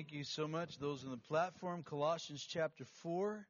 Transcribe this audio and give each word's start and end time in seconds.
Thank 0.00 0.14
you 0.14 0.24
so 0.24 0.48
much, 0.48 0.78
those 0.78 1.04
on 1.04 1.10
the 1.10 1.18
platform. 1.18 1.82
Colossians 1.82 2.42
chapter 2.48 2.86
4. 3.02 3.46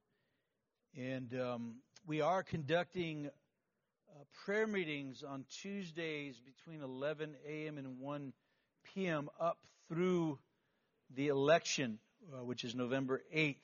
And 0.99 1.33
um, 1.41 1.75
we 2.09 2.23
are 2.23 2.43
conducting 2.43 3.29
uh, 3.29 4.25
prayer 4.45 4.67
meetings 4.67 5.23
on 5.23 5.45
Tuesdays 5.63 6.41
between 6.41 6.83
11 6.83 7.37
a.m. 7.49 7.79
and 7.79 8.01
1 8.01 8.33
p.m. 8.83 9.31
up 9.39 9.59
through 9.89 10.41
the 11.15 11.29
election, 11.29 12.01
uh, 12.35 12.43
which 12.43 12.65
is 12.65 12.75
November 12.75 13.23
8th. 13.33 13.55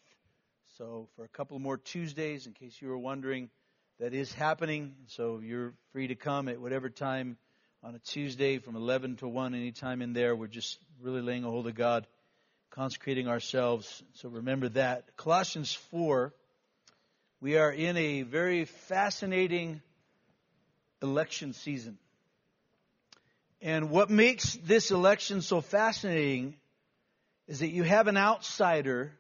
So, 0.79 1.09
for 1.16 1.25
a 1.25 1.29
couple 1.29 1.59
more 1.59 1.79
Tuesdays, 1.79 2.46
in 2.46 2.53
case 2.53 2.77
you 2.80 2.87
were 2.87 2.98
wondering, 2.98 3.50
that 3.98 4.14
is 4.14 4.32
happening. 4.32 4.95
So, 5.09 5.41
you're 5.43 5.73
free 5.91 6.07
to 6.07 6.14
come 6.14 6.46
at 6.48 6.61
whatever 6.61 6.89
time 6.89 7.37
on 7.82 7.96
a 7.96 7.98
Tuesday 7.98 8.59
from 8.59 8.77
11 8.77 9.16
to 9.16 9.27
1, 9.27 9.57
anytime 9.57 10.03
in 10.03 10.12
there. 10.12 10.37
We're 10.37 10.46
just 10.46 10.79
really 11.03 11.21
laying 11.21 11.43
a 11.43 11.50
hold 11.50 11.66
of 11.66 11.75
God 11.75 12.07
consecrating 12.77 13.27
ourselves. 13.27 14.03
So 14.17 14.29
remember 14.29 14.69
that. 14.69 15.17
Colossians 15.17 15.73
4, 15.91 16.34
we 17.41 17.57
are 17.57 17.73
in 17.73 17.97
a 17.97 18.21
very 18.21 18.67
fascinating 18.67 19.80
election 21.03 21.55
season. 21.55 21.97
And 23.62 23.89
what 23.89 24.11
makes 24.11 24.59
this 24.62 24.91
election 24.91 25.41
so 25.41 25.62
fascinating 25.62 26.55
is 27.48 27.61
that 27.61 27.70
you 27.70 27.83
have 27.83 28.09
an 28.09 28.19
outsider 28.19 29.11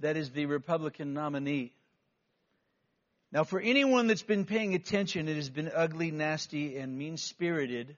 that 0.00 0.16
is 0.16 0.32
the 0.32 0.46
Republican 0.46 1.14
nominee. 1.14 1.72
Now, 3.30 3.44
for 3.44 3.60
anyone 3.60 4.08
that's 4.08 4.24
been 4.24 4.44
paying 4.44 4.74
attention, 4.74 5.28
it 5.28 5.36
has 5.36 5.48
been 5.48 5.70
ugly, 5.72 6.10
nasty, 6.10 6.76
and 6.78 6.98
mean 6.98 7.16
spirited 7.16 7.96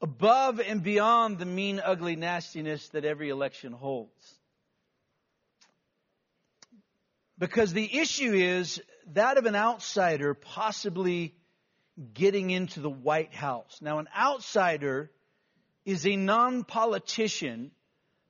above 0.00 0.60
and 0.60 0.82
beyond 0.82 1.38
the 1.38 1.46
mean, 1.46 1.80
ugly 1.84 2.16
nastiness 2.16 2.88
that 2.88 3.04
every 3.04 3.28
election 3.28 3.72
holds. 3.72 4.34
Because 7.38 7.72
the 7.72 7.98
issue 7.98 8.32
is 8.32 8.82
that 9.12 9.38
of 9.38 9.46
an 9.46 9.56
outsider 9.56 10.34
possibly 10.34 11.34
getting 12.14 12.50
into 12.50 12.80
the 12.80 12.90
White 12.90 13.34
House. 13.34 13.78
Now, 13.80 13.98
an 13.98 14.08
outsider 14.16 15.10
is 15.84 16.06
a 16.06 16.16
non 16.16 16.64
politician 16.64 17.70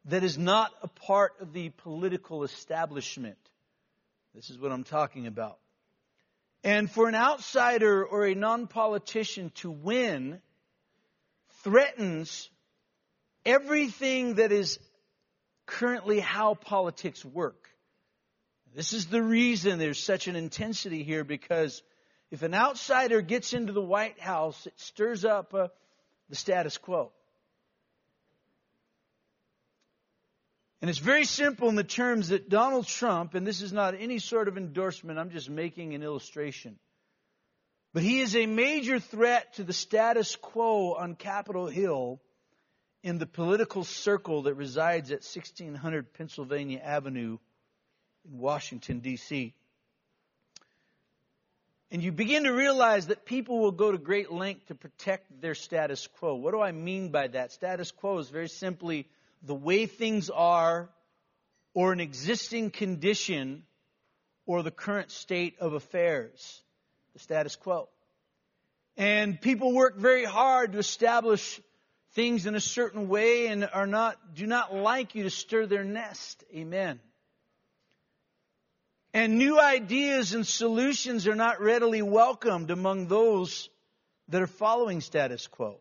that 0.07 0.25
is 0.25 0.39
not 0.39 0.73
a 0.83 0.89
part 0.89 1.35
of 1.41 1.53
the 1.53 1.71
political 1.71 2.45
establishment. 2.45 3.39
This 4.35 4.51
is 4.51 4.59
what 4.59 4.73
I'm 4.73 4.85
talking 4.85 5.27
about. 5.27 5.59
And 6.63 6.91
for 6.91 7.09
an 7.09 7.15
outsider 7.15 8.05
or 8.05 8.27
a 8.27 8.35
non 8.35 8.67
politician 8.67 9.51
to 9.57 9.71
win, 9.71 10.41
threatens 11.63 12.51
everything 13.45 14.35
that 14.35 14.53
is 14.53 14.79
currently 15.67 16.21
how 16.21 16.55
politics 16.55 17.25
work. 17.25 17.69
This 18.75 18.93
is 18.93 19.07
the 19.07 19.23
reason 19.23 19.79
there's 19.79 20.03
such 20.03 20.29
an 20.29 20.37
intensity 20.37 21.03
here 21.03 21.25
because 21.25 21.83
if 22.31 22.43
an 22.43 22.55
outsider 22.55 23.21
gets 23.21 23.53
into 23.53 23.73
the 23.73 23.83
White 23.83 24.21
House, 24.21 24.67
it 24.67 24.79
stirs 24.79 25.25
up 25.25 25.53
uh, 25.55 25.69
the 26.29 26.37
status 26.37 26.79
quo. 26.79 27.11
And 30.81 30.89
it's 30.89 30.99
very 30.99 31.25
simple 31.25 31.69
in 31.69 31.75
the 31.75 31.85
terms 31.85 32.29
that 32.29 32.49
Donald 32.49 32.87
Trump, 32.87 33.35
and 33.35 33.47
this 33.47 33.61
is 33.61 33.73
not 33.73 33.95
any 33.99 34.19
sort 34.19 34.49
of 34.49 34.57
endorsement, 34.57 35.19
I'm 35.19 35.31
just 35.31 35.51
making 35.51 35.95
an 35.95 36.03
illustration. 36.03 36.79
But 37.93 38.03
he 38.05 38.21
is 38.21 38.37
a 38.37 38.47
major 38.47 39.01
threat 39.01 39.55
to 39.55 39.65
the 39.65 39.73
status 39.73 40.37
quo 40.37 40.95
on 40.95 41.17
Capitol 41.17 41.67
Hill 41.67 42.21
in 43.03 43.19
the 43.19 43.27
political 43.27 43.83
circle 43.83 44.43
that 44.43 44.55
resides 44.55 45.11
at 45.11 45.25
1600 45.25 46.13
Pennsylvania 46.13 46.79
Avenue 46.79 47.39
in 48.31 48.39
Washington, 48.39 49.01
D.C. 49.01 49.55
And 51.91 52.03
you 52.03 52.13
begin 52.13 52.45
to 52.45 52.53
realize 52.53 53.09
that 53.09 53.25
people 53.25 53.59
will 53.59 53.73
go 53.73 53.91
to 53.91 53.99
great 53.99 54.31
length 54.31 54.67
to 54.67 54.77
protect 54.77 55.41
their 55.41 55.57
status 55.57 56.07
quo. 56.07 56.37
What 56.37 56.53
do 56.53 56.61
I 56.61 56.71
mean 56.71 57.09
by 57.09 57.27
that? 57.29 57.51
Status 57.51 57.91
quo 57.91 58.19
is 58.19 58.29
very 58.29 58.49
simply 58.49 59.09
the 59.43 59.55
way 59.55 59.87
things 59.87 60.31
are 60.31 60.89
or 61.75 61.93
an 61.93 61.99
existing 61.99 62.71
condition 62.71 63.65
or 64.47 64.63
the 64.63 64.71
current 64.71 65.11
state 65.11 65.57
of 65.59 65.73
affairs 65.73 66.63
the 67.13 67.19
status 67.19 67.57
quo. 67.57 67.89
And 68.97 69.41
people 69.41 69.73
work 69.73 69.97
very 69.97 70.25
hard 70.25 70.73
to 70.73 70.79
establish 70.79 71.61
things 72.13 72.47
in 72.47 72.55
a 72.55 72.61
certain 72.61 73.09
way 73.09 73.47
and 73.47 73.69
are 73.73 73.87
not, 73.87 74.35
do 74.35 74.47
not 74.47 74.75
like 74.75 75.15
you 75.15 75.23
to 75.25 75.31
stir 75.31 75.67
their 75.67 75.85
nest. 75.85 76.45
Amen. 76.55 77.01
And 79.13 79.39
new 79.39 79.59
ideas 79.61 80.35
and 80.35 80.47
solutions 80.47 81.27
are 81.27 81.35
not 81.35 81.61
readily 81.61 82.03
welcomed 82.03 82.71
among 82.71 83.07
those 83.09 83.69
that 84.29 84.43
are 84.43 84.47
following 84.47 85.01
status 85.01 85.47
quo. 85.49 85.79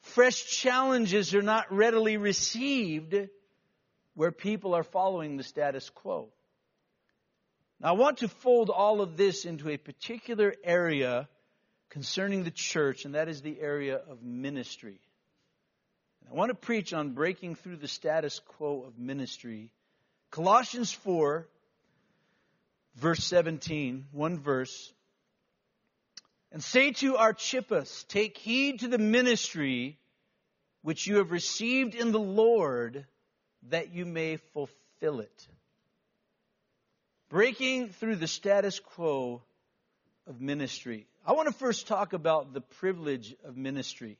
Fresh 0.00 0.46
challenges 0.46 1.34
are 1.34 1.42
not 1.42 1.72
readily 1.72 2.16
received 2.16 3.14
where 4.14 4.32
people 4.32 4.74
are 4.74 4.84
following 4.84 5.36
the 5.36 5.42
status 5.42 5.90
quo. 5.90 6.30
Now, 7.80 7.90
I 7.90 7.92
want 7.92 8.18
to 8.18 8.28
fold 8.28 8.70
all 8.70 9.00
of 9.00 9.16
this 9.16 9.44
into 9.44 9.68
a 9.68 9.76
particular 9.76 10.54
area 10.64 11.28
concerning 11.90 12.42
the 12.42 12.50
church, 12.50 13.04
and 13.04 13.14
that 13.14 13.28
is 13.28 13.40
the 13.40 13.60
area 13.60 13.96
of 13.96 14.22
ministry. 14.22 15.00
I 16.28 16.34
want 16.34 16.50
to 16.50 16.56
preach 16.56 16.92
on 16.92 17.12
breaking 17.12 17.54
through 17.54 17.76
the 17.76 17.88
status 17.88 18.40
quo 18.40 18.82
of 18.82 18.98
ministry. 18.98 19.70
Colossians 20.30 20.92
4, 20.92 21.46
verse 22.96 23.24
17, 23.24 24.06
one 24.10 24.38
verse. 24.38 24.92
And 26.50 26.62
say 26.62 26.90
to 26.92 27.16
Archippus, 27.16 28.04
take 28.08 28.36
heed 28.36 28.80
to 28.80 28.88
the 28.88 28.98
ministry 28.98 29.98
which 30.82 31.06
you 31.06 31.16
have 31.16 31.30
received 31.30 31.94
in 31.94 32.10
the 32.10 32.18
Lord, 32.18 33.06
that 33.68 33.92
you 33.92 34.04
may 34.04 34.36
fulfill 34.52 35.20
it 35.20 35.48
breaking 37.28 37.90
through 37.90 38.16
the 38.16 38.26
status 38.26 38.80
quo 38.80 39.42
of 40.26 40.40
ministry. 40.40 41.06
I 41.26 41.32
want 41.32 41.48
to 41.48 41.54
first 41.54 41.86
talk 41.86 42.12
about 42.12 42.54
the 42.54 42.60
privilege 42.60 43.34
of 43.44 43.56
ministry. 43.56 44.18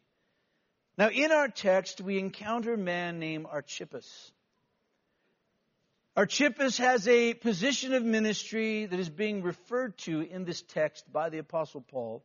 Now, 0.98 1.08
in 1.10 1.32
our 1.32 1.48
text, 1.48 2.00
we 2.00 2.18
encounter 2.18 2.74
a 2.74 2.78
man 2.78 3.18
named 3.18 3.46
Archippus. 3.50 4.32
Archippus 6.16 6.78
has 6.78 7.06
a 7.06 7.34
position 7.34 7.94
of 7.94 8.02
ministry 8.02 8.86
that 8.86 8.98
is 8.98 9.08
being 9.08 9.42
referred 9.42 9.96
to 9.98 10.20
in 10.20 10.44
this 10.44 10.62
text 10.62 11.10
by 11.12 11.28
the 11.30 11.38
Apostle 11.38 11.80
Paul. 11.80 12.24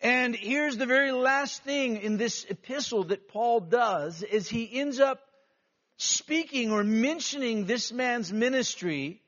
And 0.00 0.34
here's 0.34 0.76
the 0.76 0.86
very 0.86 1.12
last 1.12 1.62
thing 1.64 1.98
in 1.98 2.16
this 2.16 2.46
epistle 2.48 3.04
that 3.04 3.28
Paul 3.28 3.60
does 3.60 4.22
is 4.22 4.48
he 4.48 4.80
ends 4.80 5.00
up 5.00 5.20
speaking 5.98 6.70
or 6.70 6.82
mentioning 6.82 7.66
this 7.66 7.92
man's 7.92 8.32
ministry 8.32 9.20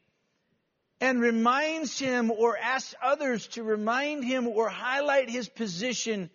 and 1.01 1.21
reminds 1.21 1.99
him 1.99 2.31
or 2.31 2.59
asks 2.59 2.95
others 3.03 3.47
to 3.49 3.63
remind 3.63 4.25
him 4.25 4.47
or 4.47 4.69
highlight 4.69 5.31
his 5.31 5.49
position 5.49 6.31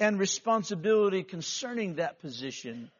and 0.00 0.18
responsibility 0.18 1.22
concerning 1.22 1.96
that 1.96 2.20
position. 2.20 2.90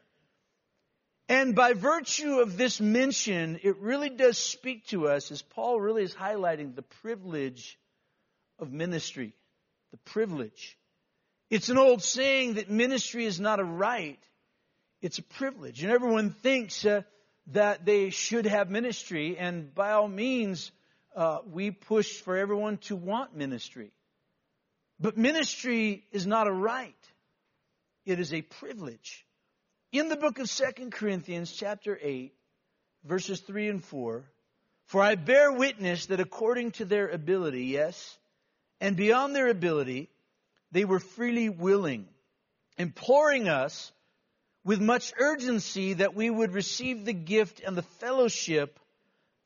And 1.29 1.55
by 1.55 1.73
virtue 1.73 2.41
of 2.41 2.59
this 2.59 2.81
mention, 2.81 3.59
it 3.63 3.79
really 3.79 4.11
does 4.11 4.37
speak 4.37 4.87
to 4.89 5.09
us 5.09 5.31
as 5.31 5.41
Paul 5.41 5.81
really 5.81 6.03
is 6.03 6.15
highlighting 6.15 6.75
the 6.75 6.83
privilege 6.83 7.79
of 8.59 8.71
ministry. 8.71 9.33
The 9.91 9.97
privilege. 9.99 10.77
It's 11.49 11.71
an 11.71 11.79
old 11.79 12.03
saying 12.03 12.55
that 12.55 12.71
ministry 12.71 13.25
is 13.25 13.41
not 13.41 13.61
a 13.61 13.65
right, 13.65 14.19
it's 15.01 15.19
a 15.19 15.23
privilege. 15.23 15.83
And 15.83 15.93
everyone 15.93 16.31
thinks 16.31 16.85
uh, 16.85 17.03
that 17.49 17.85
they 17.85 18.11
should 18.11 18.47
have 18.47 18.71
ministry, 18.71 19.37
and 19.39 19.75
by 19.75 19.93
all 19.93 20.09
means, 20.09 20.73
uh, 21.15 21.39
we 21.51 21.71
push 21.71 22.21
for 22.21 22.37
everyone 22.37 22.79
to 22.79 22.97
want 22.97 23.37
ministry. 23.37 23.93
But 24.99 25.17
ministry 25.17 26.05
is 26.13 26.27
not 26.27 26.47
a 26.47 26.53
right, 26.53 26.95
it 28.07 28.19
is 28.19 28.33
a 28.33 28.43
privilege. 28.43 29.27
In 29.93 30.09
the 30.09 30.17
book 30.17 30.39
of 30.39 30.49
Second 30.49 30.93
Corinthians, 30.93 31.53
chapter 31.53 31.99
8, 32.01 32.33
verses 33.05 33.41
3 33.41 33.69
and 33.69 33.85
4, 33.85 34.25
for 34.87 35.03
I 35.03 35.15
bear 35.15 35.53
witness 35.53 36.07
that 36.07 36.21
according 36.21 36.73
to 36.73 36.85
their 36.85 37.09
ability, 37.09 37.67
yes, 37.67 38.19
and 38.81 38.97
beyond 38.97 39.35
their 39.35 39.49
ability, 39.49 40.11
they 40.73 40.85
were 40.85 40.99
freely 40.99 41.49
willing, 41.49 42.09
imploring 42.77 43.49
us 43.49 43.93
with 44.65 44.81
much 44.81 45.13
urgency 45.19 45.95
that 45.95 46.15
we 46.15 46.31
would 46.31 46.53
receive 46.53 47.05
the 47.05 47.13
gift 47.13 47.61
and 47.61 47.77
the 47.77 47.83
fellowship 47.83 48.81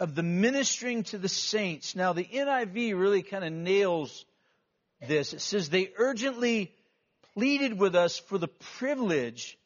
of 0.01 0.15
the 0.15 0.23
ministering 0.23 1.03
to 1.03 1.19
the 1.19 1.29
saints. 1.29 1.97
Now, 1.97 2.13
the 2.13 2.25
NIV 2.25 2.99
really 2.99 3.23
kind 3.23 3.45
of 3.45 3.53
nails 3.53 4.25
this. 5.07 5.33
It 5.33 5.41
says, 5.41 5.69
They 5.69 5.91
urgently 5.97 6.73
pleaded 7.35 7.79
with 7.79 7.95
us 7.95 8.19
for 8.19 8.39
the 8.39 8.49
privilege 8.49 9.59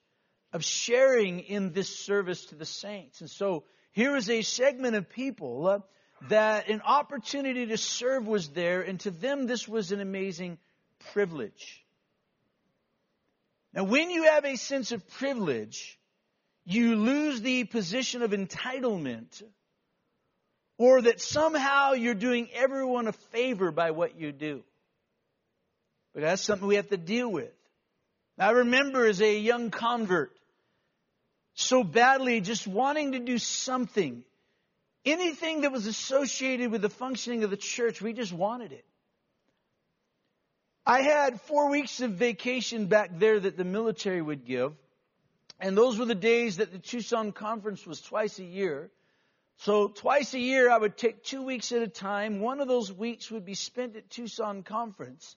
of 0.52 0.64
sharing 0.64 1.40
in 1.40 1.72
this 1.72 1.99
service 1.99 2.46
to 2.46 2.54
the 2.54 2.66
saints. 2.66 3.20
And 3.20 3.31
so 3.31 3.64
here 3.93 4.16
is 4.16 4.28
a 4.28 4.43
segment 4.43 4.96
of 4.96 5.08
people 5.08 5.66
uh, 5.66 5.78
that 6.28 6.69
an 6.69 6.82
opportunity 6.82 7.66
to 7.66 7.76
serve 7.76 8.26
was 8.26 8.49
there, 8.50 8.81
and 8.81 9.00
to 9.00 9.10
them 9.10 9.46
this 9.46 9.66
was 9.66 9.93
an 9.93 10.00
amazing 10.00 10.58
privilege. 11.12 11.81
Now, 13.75 13.85
when 13.85 14.11
you 14.11 14.25
have 14.25 14.45
a 14.45 14.57
sense 14.57 14.93
of 14.93 15.09
privilege, 15.13 15.99
you 16.65 16.97
lose 16.97 17.41
the 17.41 17.65
position 17.65 18.23
of 18.23 18.33
entitlement 18.33 19.43
or 20.79 21.03
that 21.03 21.21
somehow 21.21 21.93
you're 21.93 22.15
doing 22.15 22.49
everyone 22.55 23.09
a 23.09 23.13
favor 23.13 23.71
by 23.71 23.93
what 23.93 24.19
you 24.19 24.33
do. 24.33 24.63
But 26.13 26.23
that's 26.23 26.43
something 26.43 26.67
we 26.67 26.77
have 26.77 26.91
to 26.91 26.97
deal 26.97 27.31
with. 27.31 27.53
I 28.39 28.51
remember 28.51 29.07
as 29.07 29.21
a 29.21 29.39
young 29.39 29.71
convert, 29.71 30.33
so 31.55 31.85
badly 31.85 32.41
just 32.41 32.67
wanting 32.67 33.13
to 33.13 33.19
do 33.19 33.39
something. 33.39 34.25
Anything 35.05 35.63
that 35.63 35.73
was 35.73 35.87
associated 35.87 36.71
with 36.71 36.83
the 36.83 36.89
functioning 36.89 37.45
of 37.45 37.51
the 37.51 37.57
church, 37.57 38.01
we 38.01 38.13
just 38.13 38.33
wanted 38.33 38.73
it. 38.73 38.85
I 40.84 41.02
had 41.02 41.40
four 41.43 41.70
weeks 41.70 42.00
of 42.00 42.12
vacation 42.12 42.87
back 42.87 43.11
there 43.19 43.38
that 43.38 43.56
the 43.56 43.64
military 43.64 44.20
would 44.20 44.44
give. 44.44 44.73
And 45.61 45.76
those 45.76 45.96
were 45.96 46.06
the 46.06 46.14
days 46.14 46.56
that 46.56 46.73
the 46.73 46.79
Tucson 46.79 47.31
conference 47.31 47.87
was 47.87 48.00
twice 48.00 48.40
a 48.40 48.44
year. 48.44 48.90
So 49.58 49.87
twice 49.87 50.34
a 50.34 50.40
year 50.40 50.69
I 50.70 50.76
would 50.76 50.96
take 50.96 51.23
two 51.23 51.43
weeks 51.43 51.70
at 51.70 51.82
a 51.82 51.88
time. 51.88 52.40
One 52.40 52.61
of 52.61 52.67
those 52.67 52.93
weeks 52.93 53.31
would 53.31 53.44
be 53.44 53.55
spent 53.55 53.94
at 53.94 54.11
Tucson 54.11 54.64
conference. 54.64 55.37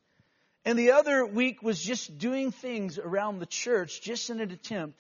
And 0.64 0.80
the 0.80 0.94
other 0.94 1.24
week 1.28 1.62
was 1.62 1.80
just 1.80 2.18
doing 2.18 2.52
things 2.52 2.98
around 2.98 3.38
the 3.38 3.46
church, 3.46 4.02
just 4.02 4.32
in 4.32 4.40
an 4.40 4.50
attempt 4.50 5.00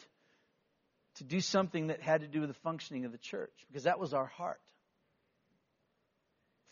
to 1.15 1.23
do 1.23 1.41
something 1.41 1.87
that 1.87 2.01
had 2.01 2.21
to 2.21 2.27
do 2.27 2.41
with 2.41 2.49
the 2.49 2.59
functioning 2.61 3.05
of 3.05 3.11
the 3.11 3.17
church, 3.17 3.53
because 3.67 3.85
that 3.85 3.99
was 3.99 4.13
our 4.13 4.27
heart. 4.27 4.61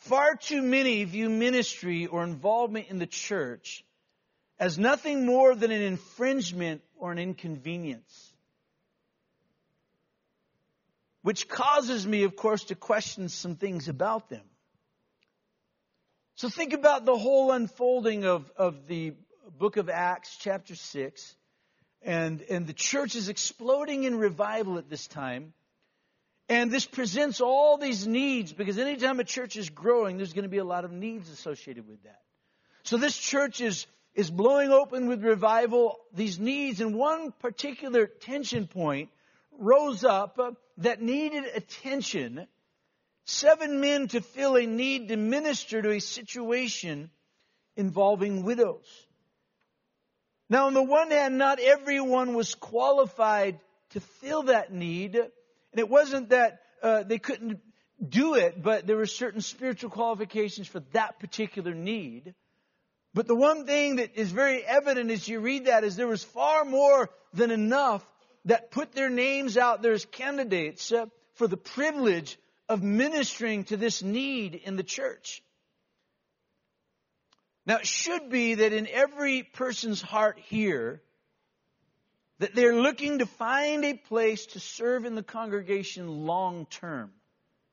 Far 0.04 0.36
too 0.36 0.62
many 0.62 1.06
view 1.06 1.30
ministry 1.30 2.08
or 2.08 2.26
involvement 2.26 2.88
in 2.90 3.00
the 3.00 3.08
church 3.08 3.86
as 4.60 4.78
nothing 4.78 5.26
more 5.26 5.56
than 5.56 5.72
an 5.72 5.82
infringement 5.82 6.82
or 6.98 7.14
an 7.14 7.20
inconvenience. 7.20 8.34
Which 11.22 11.48
causes 11.48 12.06
me, 12.06 12.24
of 12.24 12.36
course, 12.36 12.66
to 12.66 12.76
question 12.76 13.30
some 13.30 13.56
things 13.56 13.88
about 13.88 14.30
them. 14.30 14.44
So 16.36 16.50
think 16.50 16.74
about 16.74 17.06
the 17.06 17.16
whole 17.16 17.52
unfolding 17.52 18.26
of, 18.26 18.52
of 18.58 18.88
the 18.88 19.14
book 19.58 19.78
of 19.78 19.88
Acts, 19.88 20.36
chapter 20.38 20.76
6. 20.76 21.36
And, 22.02 22.42
and 22.50 22.68
the 22.68 22.74
church 22.74 23.16
is 23.16 23.30
exploding 23.30 24.04
in 24.04 24.18
revival 24.18 24.78
at 24.78 24.90
this 24.90 25.08
time. 25.08 25.54
And 26.50 26.70
this 26.70 26.86
presents 26.86 27.40
all 27.40 27.78
these 27.78 28.06
needs 28.06 28.52
because 28.52 28.78
anytime 28.78 29.20
a 29.20 29.24
church 29.24 29.56
is 29.56 29.70
growing, 29.70 30.18
there's 30.18 30.34
going 30.34 30.44
to 30.44 30.50
be 30.50 30.58
a 30.58 30.66
lot 30.66 30.86
of 30.86 30.92
needs 30.92 31.30
associated 31.30 31.88
with 31.88 32.04
that. 32.04 32.22
So 32.84 32.98
this 32.98 33.18
church 33.18 33.62
is, 33.62 33.88
is 34.14 34.30
blowing 34.30 34.70
open 34.70 35.08
with 35.08 35.24
revival, 35.24 36.00
these 36.14 36.40
needs, 36.40 36.82
and 36.82 36.96
one 36.96 37.32
particular 37.32 38.08
tension 38.08 38.68
point 38.68 39.10
rose 39.58 40.04
up 40.04 40.38
that 40.78 41.02
needed 41.02 41.46
attention. 41.56 42.46
Seven 43.26 43.80
men 43.80 44.10
to 44.10 44.20
fill 44.20 44.58
a 44.58 44.66
need 44.66 45.08
to 45.08 45.16
minister 45.16 45.82
to 45.82 45.92
a 45.92 46.00
situation 46.00 47.10
involving 47.78 48.44
widows. 48.44 48.86
Now, 50.50 50.68
on 50.68 50.74
the 50.74 50.84
one 50.84 51.10
hand, 51.10 51.38
not 51.38 51.60
everyone 51.60 52.34
was 52.34 52.54
qualified 52.54 53.60
to 53.92 54.02
fill 54.02 54.44
that 54.44 54.74
need. 54.74 55.18
And 55.74 55.80
it 55.80 55.90
wasn't 55.90 56.30
that 56.30 56.62
uh, 56.84 57.04
they 57.04 57.18
couldn't 57.18 57.60
do 58.08 58.36
it, 58.36 58.62
but 58.62 58.86
there 58.86 58.98
were 58.98 59.08
certain 59.08 59.42
spiritual 59.42 59.90
qualifications 59.90 60.68
for 60.68 60.82
that 60.94 61.20
particular 61.20 61.74
need. 61.74 62.36
But 63.16 63.28
the 63.28 63.36
one 63.36 63.66
thing 63.66 63.96
that 63.96 64.16
is 64.16 64.32
very 64.32 64.64
evident 64.64 65.10
as 65.10 65.28
you 65.28 65.40
read 65.40 65.66
that 65.66 65.84
is 65.84 65.96
there 65.96 66.08
was 66.08 66.24
far 66.24 66.64
more 66.64 67.10
than 67.34 67.50
enough 67.50 68.06
that 68.46 68.70
put 68.70 68.92
their 68.92 69.10
names 69.10 69.58
out 69.58 69.82
there 69.82 69.94
as 69.94 70.06
candidates 70.06 70.92
uh, 70.92 71.08
for 71.36 71.48
the 71.48 71.58
privilege 71.58 72.38
of 72.70 72.84
ministering 72.84 73.64
to 73.66 73.78
this 73.78 74.04
need 74.04 74.54
in 74.54 74.76
the 74.76 74.84
church. 74.84 75.42
Now, 77.66 77.78
it 77.78 77.88
should 77.88 78.30
be 78.30 78.56
that 78.56 78.74
in 78.74 78.88
every 78.88 79.42
person's 79.42 80.02
heart 80.02 80.38
here, 80.38 81.02
that 82.44 82.54
they're 82.54 82.76
looking 82.76 83.20
to 83.20 83.26
find 83.26 83.86
a 83.86 83.94
place 83.94 84.48
to 84.48 84.60
serve 84.60 85.06
in 85.06 85.16
the 85.16 85.24
congregation 85.24 86.26
long 86.26 86.66
term. 86.66 87.10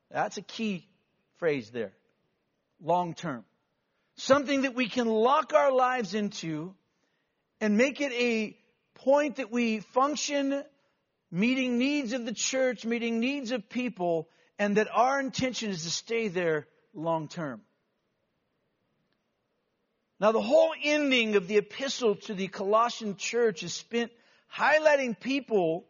That's 0.09 0.37
a 0.37 0.41
key 0.41 0.87
phrase 1.39 1.69
there. 1.71 1.91
Long 2.81 3.13
term. 3.13 3.43
Something 4.15 4.61
that 4.61 4.73
we 4.73 4.87
can 4.87 5.09
lock 5.09 5.53
our 5.53 5.73
lives 5.73 6.13
into 6.13 6.73
and 7.59 7.75
make 7.75 7.99
it 7.99 8.13
a 8.13 8.57
point 8.95 9.35
that 9.35 9.51
we 9.51 9.81
function 9.81 10.63
meeting 11.31 11.77
needs 11.77 12.13
of 12.13 12.25
the 12.25 12.33
church, 12.33 12.85
meeting 12.85 13.19
needs 13.19 13.51
of 13.51 13.67
people, 13.67 14.29
and 14.57 14.77
that 14.77 14.87
our 14.93 15.19
intention 15.19 15.69
is 15.69 15.83
to 15.83 15.89
stay 15.89 16.29
there 16.29 16.65
long 16.93 17.27
term. 17.27 17.59
Now, 20.17 20.31
the 20.31 20.41
whole 20.41 20.73
ending 20.81 21.35
of 21.35 21.49
the 21.49 21.57
epistle 21.57 22.15
to 22.15 22.33
the 22.33 22.47
Colossian 22.47 23.17
church 23.17 23.63
is 23.63 23.73
spent 23.73 24.13
highlighting 24.55 25.19
people 25.19 25.85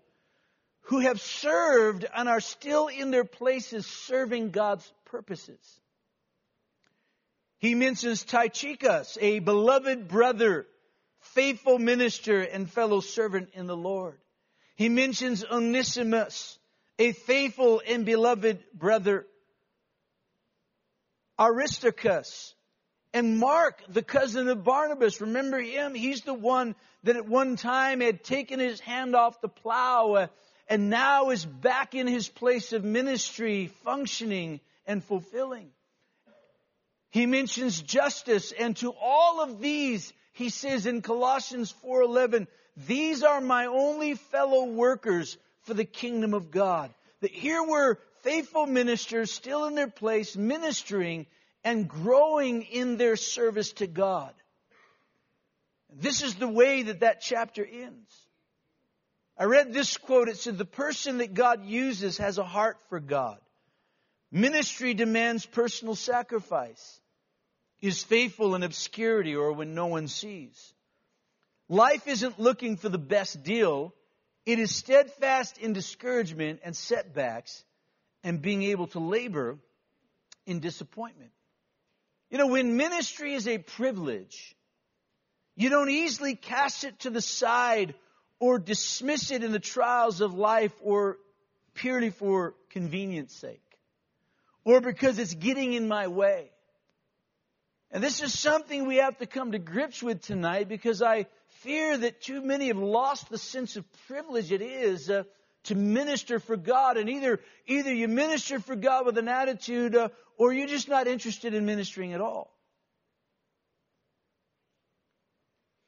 who 0.86 1.00
have 1.00 1.22
served 1.22 2.06
and 2.16 2.28
are 2.28 2.42
still 2.42 2.88
in 2.88 3.12
their 3.12 3.24
places 3.24 3.86
serving 3.86 4.52
God's 4.52 4.92
purposes. 5.06 5.60
He 7.60 7.76
mentions 7.76 8.24
Tychicus, 8.24 9.18
a 9.22 9.40
beloved 9.40 10.08
brother, 10.08 10.66
faithful 11.20 11.78
minister, 11.78 12.42
and 12.42 12.70
fellow 12.70 13.00
servant 13.00 13.50
in 13.54 13.68
the 13.68 13.78
Lord. 13.78 14.20
He 14.76 14.90
mentions 14.90 15.46
Onesimus, 15.46 16.58
a 16.98 17.12
faithful 17.12 17.82
and 17.88 18.06
beloved 18.06 18.64
brother. 18.74 19.28
Aristarchus, 21.40 22.56
and 23.14 23.38
Mark, 23.38 23.82
the 23.90 24.02
cousin 24.02 24.48
of 24.48 24.64
Barnabas, 24.64 25.20
remember 25.20 25.60
him? 25.60 25.94
He's 25.94 26.22
the 26.22 26.34
one 26.34 26.76
that 27.04 27.18
at 27.18 27.28
one 27.28 27.58
time 27.58 28.00
had 28.00 28.24
taken 28.24 28.60
his 28.60 28.80
hand 28.80 29.16
off 29.16 29.42
the 29.42 29.50
plow 29.50 30.14
uh, 30.14 30.28
and 30.70 30.90
now 30.90 31.32
is 31.32 31.44
back 31.46 31.94
in 31.94 32.08
his 32.08 32.30
place 32.30 32.72
of 32.72 32.86
ministry, 32.86 33.68
functioning 33.84 34.62
and 34.86 35.04
fulfilling. 35.04 35.70
He 37.10 37.26
mentions 37.26 37.82
Justus 37.82 38.54
and 38.54 38.78
to 38.78 38.94
all 39.02 39.42
of 39.42 39.60
these, 39.60 40.14
he 40.32 40.50
says 40.50 40.86
in 40.86 41.02
Colossians 41.02 41.74
4:11, 41.84 42.48
these 42.88 43.24
are 43.24 43.42
my 43.42 43.66
only 43.66 44.16
fellow 44.16 44.64
workers 44.66 45.38
for 45.64 45.74
the 45.74 45.84
kingdom 45.84 46.34
of 46.34 46.52
God. 46.52 46.94
That 47.20 47.32
here 47.32 47.62
were 47.62 48.00
faithful 48.22 48.66
ministers 48.66 49.34
still 49.34 49.66
in 49.66 49.76
their 49.76 49.90
place 49.90 50.38
ministering 50.38 51.28
and 51.64 51.88
growing 51.88 52.64
in 52.64 52.98
their 52.98 53.16
service 53.16 53.74
to 53.74 53.88
God. 53.88 54.34
This 55.94 56.22
is 56.22 56.36
the 56.36 56.48
way 56.48 56.84
that 56.84 57.02
that 57.02 57.22
chapter 57.22 57.66
ends. 57.66 58.28
I 59.38 59.46
read 59.46 59.74
this 59.74 59.98
quote. 59.98 60.30
It 60.30 60.38
said, 60.38 60.58
The 60.58 60.66
person 60.66 61.18
that 61.18 61.34
God 61.34 61.66
uses 61.66 62.18
has 62.18 62.38
a 62.38 62.44
heart 62.44 62.78
for 62.90 63.00
God. 63.00 63.40
Ministry 64.32 64.94
demands 64.94 65.46
personal 65.46 65.96
sacrifice, 65.96 67.02
is 67.82 68.04
faithful 68.04 68.56
in 68.56 68.64
obscurity 68.64 69.36
or 69.36 69.52
when 69.52 69.76
no 69.76 69.88
one 69.88 70.08
sees. 70.08 70.74
Life 71.68 72.08
isn't 72.08 72.40
looking 72.40 72.78
for 72.78 72.90
the 72.90 72.98
best 72.98 73.44
deal. 73.44 73.94
It 74.46 74.60
is 74.60 74.74
steadfast 74.74 75.58
in 75.58 75.74
discouragement 75.74 76.62
and 76.64 76.76
setbacks 76.76 77.64
and 78.24 78.42
being 78.42 78.64
able 78.64 78.88
to 78.88 79.00
labor 79.00 79.58
in 80.46 80.60
disappointment. 80.60 81.32
You 82.32 82.38
know, 82.38 82.48
when 82.48 82.78
ministry 82.78 83.34
is 83.34 83.48
a 83.48 83.58
privilege, 83.58 84.56
you 85.56 85.70
don't 85.70 85.90
easily 85.90 86.36
cast 86.36 86.86
it 86.86 87.00
to 87.00 87.10
the 87.10 87.22
side 87.22 87.94
or 88.40 88.58
dismiss 88.58 89.32
it 89.32 89.44
in 89.44 89.52
the 89.52 89.60
trials 89.60 90.22
of 90.22 90.34
life 90.34 90.72
or 90.82 91.18
purely 91.74 92.10
for 92.10 92.56
convenience 92.70 93.36
sake 93.36 93.62
or 94.64 94.80
because 94.80 95.20
it's 95.20 95.34
getting 95.34 95.74
in 95.74 95.90
my 95.90 96.08
way. 96.08 96.50
And 97.92 98.02
this 98.02 98.22
is 98.22 98.38
something 98.38 98.88
we 98.88 98.98
have 98.98 99.18
to 99.18 99.26
come 99.26 99.52
to 99.52 99.60
grips 99.60 100.02
with 100.02 100.22
tonight 100.22 100.70
because 100.70 101.02
I 101.02 101.26
fear 101.60 101.98
that 101.98 102.22
too 102.22 102.42
many 102.42 102.68
have 102.68 102.78
lost 102.78 103.30
the 103.30 103.38
sense 103.38 103.76
of 103.76 103.86
privilege 104.08 104.54
it 104.54 104.62
is 104.62 105.10
uh, 105.10 105.24
to 105.66 105.76
minister 105.76 106.40
for 106.40 106.58
God. 106.58 106.98
And 106.98 107.10
either, 107.10 107.40
either 107.68 107.94
you 107.94 108.08
minister 108.08 108.60
for 108.60 108.76
God 108.76 109.06
with 109.06 109.18
an 109.18 109.28
attitude 109.28 109.96
uh, 109.96 110.10
or 110.38 110.54
you're 110.54 110.68
just 110.68 110.90
not 110.90 111.08
interested 111.08 111.54
in 111.54 111.66
ministering 111.66 112.14
at 112.14 112.22
all. 112.22 112.52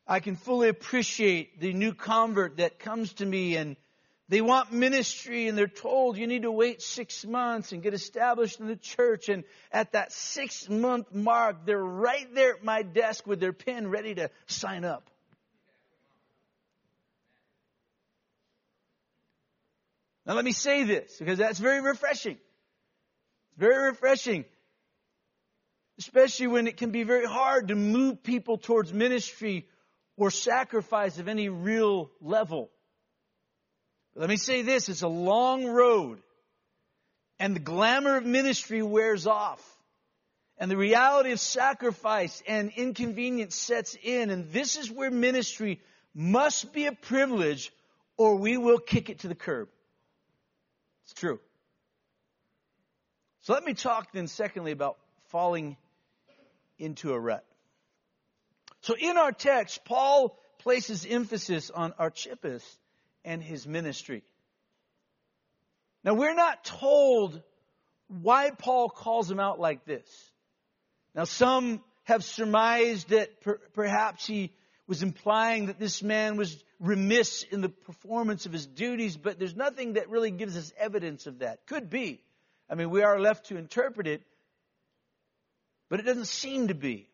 I 0.06 0.20
can 0.20 0.36
fully 0.36 0.70
appreciate 0.70 1.60
the 1.60 1.74
new 1.74 1.94
convert 1.94 2.58
that 2.58 2.77
comes 2.77 3.13
to 3.13 3.25
me 3.25 3.56
and 3.56 3.77
They 4.30 4.42
want 4.42 4.72
ministry 4.72 5.48
and 5.48 5.58
they're 5.58 5.68
told 5.68 6.18
you 6.18 6.27
need 6.27 6.42
to 6.44 6.51
wait 6.51 6.82
six 6.82 7.25
months 7.25 7.72
and 7.72 7.84
get 7.84 7.94
established 7.94 8.60
in 8.60 8.68
the 8.68 8.75
church. 8.75 9.30
And 9.30 9.44
at 9.72 9.92
that 9.92 10.12
six 10.12 10.70
month 10.70 11.13
mark, 11.13 11.65
they're 11.65 11.77
right 11.77 12.27
there 12.34 12.56
at 12.56 12.63
my 12.63 12.82
desk 12.84 13.27
with 13.27 13.39
their 13.39 13.53
pen 13.53 13.89
ready 13.89 14.15
to 14.15 14.32
sign 14.48 14.86
up. 14.86 15.10
Now 20.25 20.34
let 20.34 20.46
me 20.46 20.53
say 20.53 20.84
this 20.84 21.18
because 21.18 21.38
that's 21.38 21.60
very 21.60 21.82
refreshing. 21.82 22.38
It's 23.50 23.58
very 23.58 23.89
refreshing. 23.89 24.46
Especially 26.00 26.48
when 26.48 26.68
it 26.68 26.77
can 26.77 26.92
be 26.92 27.03
very 27.03 27.25
hard 27.25 27.68
to 27.68 27.75
move 27.75 28.24
people 28.24 28.58
towards 28.58 28.92
ministry 28.92 29.68
or 30.18 30.32
sacrifice 30.32 31.20
of 31.20 31.27
any 31.27 31.50
real 31.50 32.10
level. 32.22 32.70
Let 34.15 34.30
me 34.30 34.38
say 34.38 34.62
this, 34.62 34.89
it's 34.89 35.01
a 35.01 35.08
long 35.08 35.65
road. 35.65 36.20
And 37.39 37.56
the 37.56 37.60
glamour 37.60 38.18
of 38.18 38.25
ministry 38.25 38.82
wears 38.82 39.27
off. 39.27 39.62
And 40.58 40.70
the 40.70 40.77
reality 40.77 41.32
of 41.32 41.39
sacrifice 41.39 42.42
and 42.48 42.72
inconvenience 42.75 43.56
sets 43.56 43.98
in. 44.01 44.30
And 44.30 44.51
this 44.51 44.77
is 44.77 44.89
where 44.89 45.12
ministry 45.12 45.82
must 46.13 46.72
be 46.74 46.86
a 46.86 46.92
privilege 46.92 47.72
or 48.18 48.36
we 48.36 48.58
will 48.58 48.77
kick 48.77 49.10
it 49.10 49.20
to 49.20 49.27
the 49.27 49.36
curb. 49.36 49.68
It's 51.03 51.13
true. 51.13 51.39
So 53.41 53.53
let 53.53 53.63
me 53.63 53.74
talk 53.74 54.12
then, 54.13 54.27
secondly, 54.27 54.72
about 54.72 54.98
falling 55.27 55.75
into 56.79 57.13
a 57.13 57.19
rut. 57.19 57.45
So 58.81 58.95
in 58.98 59.17
our 59.17 59.31
text, 59.31 59.83
Paul 59.86 60.38
places 60.60 61.05
emphasis 61.10 61.69
on 61.69 61.93
Archippus 62.00 62.63
and 63.25 63.43
his 63.43 63.67
ministry. 63.67 64.24
Now, 66.03 66.13
we're 66.13 66.36
not 66.36 66.63
told 66.65 67.41
why 68.07 68.51
Paul 68.51 68.89
calls 68.89 69.29
him 69.29 69.39
out 69.39 69.60
like 69.60 69.86
this. 69.86 70.05
Now, 71.15 71.24
some 71.24 71.81
have 72.03 72.24
surmised 72.24 73.10
that 73.10 73.41
per- 73.41 73.60
perhaps 73.74 74.25
he 74.27 74.51
was 74.88 75.03
implying 75.03 75.67
that 75.67 75.79
this 75.79 76.03
man 76.03 76.36
was 76.36 76.62
remiss 76.83 77.43
in 77.43 77.61
the 77.61 77.69
performance 77.69 78.45
of 78.45 78.51
his 78.51 78.67
duties, 78.67 79.15
but 79.15 79.39
there's 79.39 79.55
nothing 79.55 79.93
that 79.93 80.09
really 80.09 80.31
gives 80.31 80.57
us 80.57 80.73
evidence 80.77 81.25
of 81.25 81.39
that. 81.39 81.65
Could 81.65 81.89
be. 81.89 82.21
I 82.69 82.75
mean, 82.75 82.89
we 82.89 83.03
are 83.03 83.19
left 83.19 83.47
to 83.47 83.57
interpret 83.57 84.05
it, 84.05 84.21
but 85.89 86.01
it 86.01 86.03
doesn't 86.03 86.27
seem 86.27 86.67
to 86.67 86.75
be. 86.75 87.07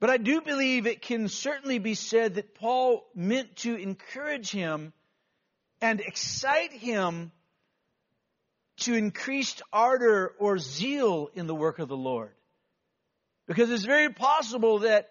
But 0.00 0.08
I 0.08 0.16
do 0.16 0.40
believe 0.40 0.86
it 0.86 1.02
can 1.02 1.28
certainly 1.28 1.78
be 1.78 1.94
said 1.94 2.36
that 2.36 2.54
Paul 2.54 3.06
meant 3.14 3.56
to 3.56 3.76
encourage 3.76 4.50
him 4.50 4.94
and 5.82 6.00
excite 6.00 6.72
him 6.72 7.32
to 8.78 8.94
increased 8.94 9.60
ardor 9.70 10.32
or 10.38 10.58
zeal 10.58 11.28
in 11.34 11.46
the 11.46 11.54
work 11.54 11.78
of 11.78 11.88
the 11.88 11.96
Lord. 11.96 12.32
Because 13.46 13.70
it's 13.70 13.84
very 13.84 14.08
possible 14.08 14.80
that 14.80 15.10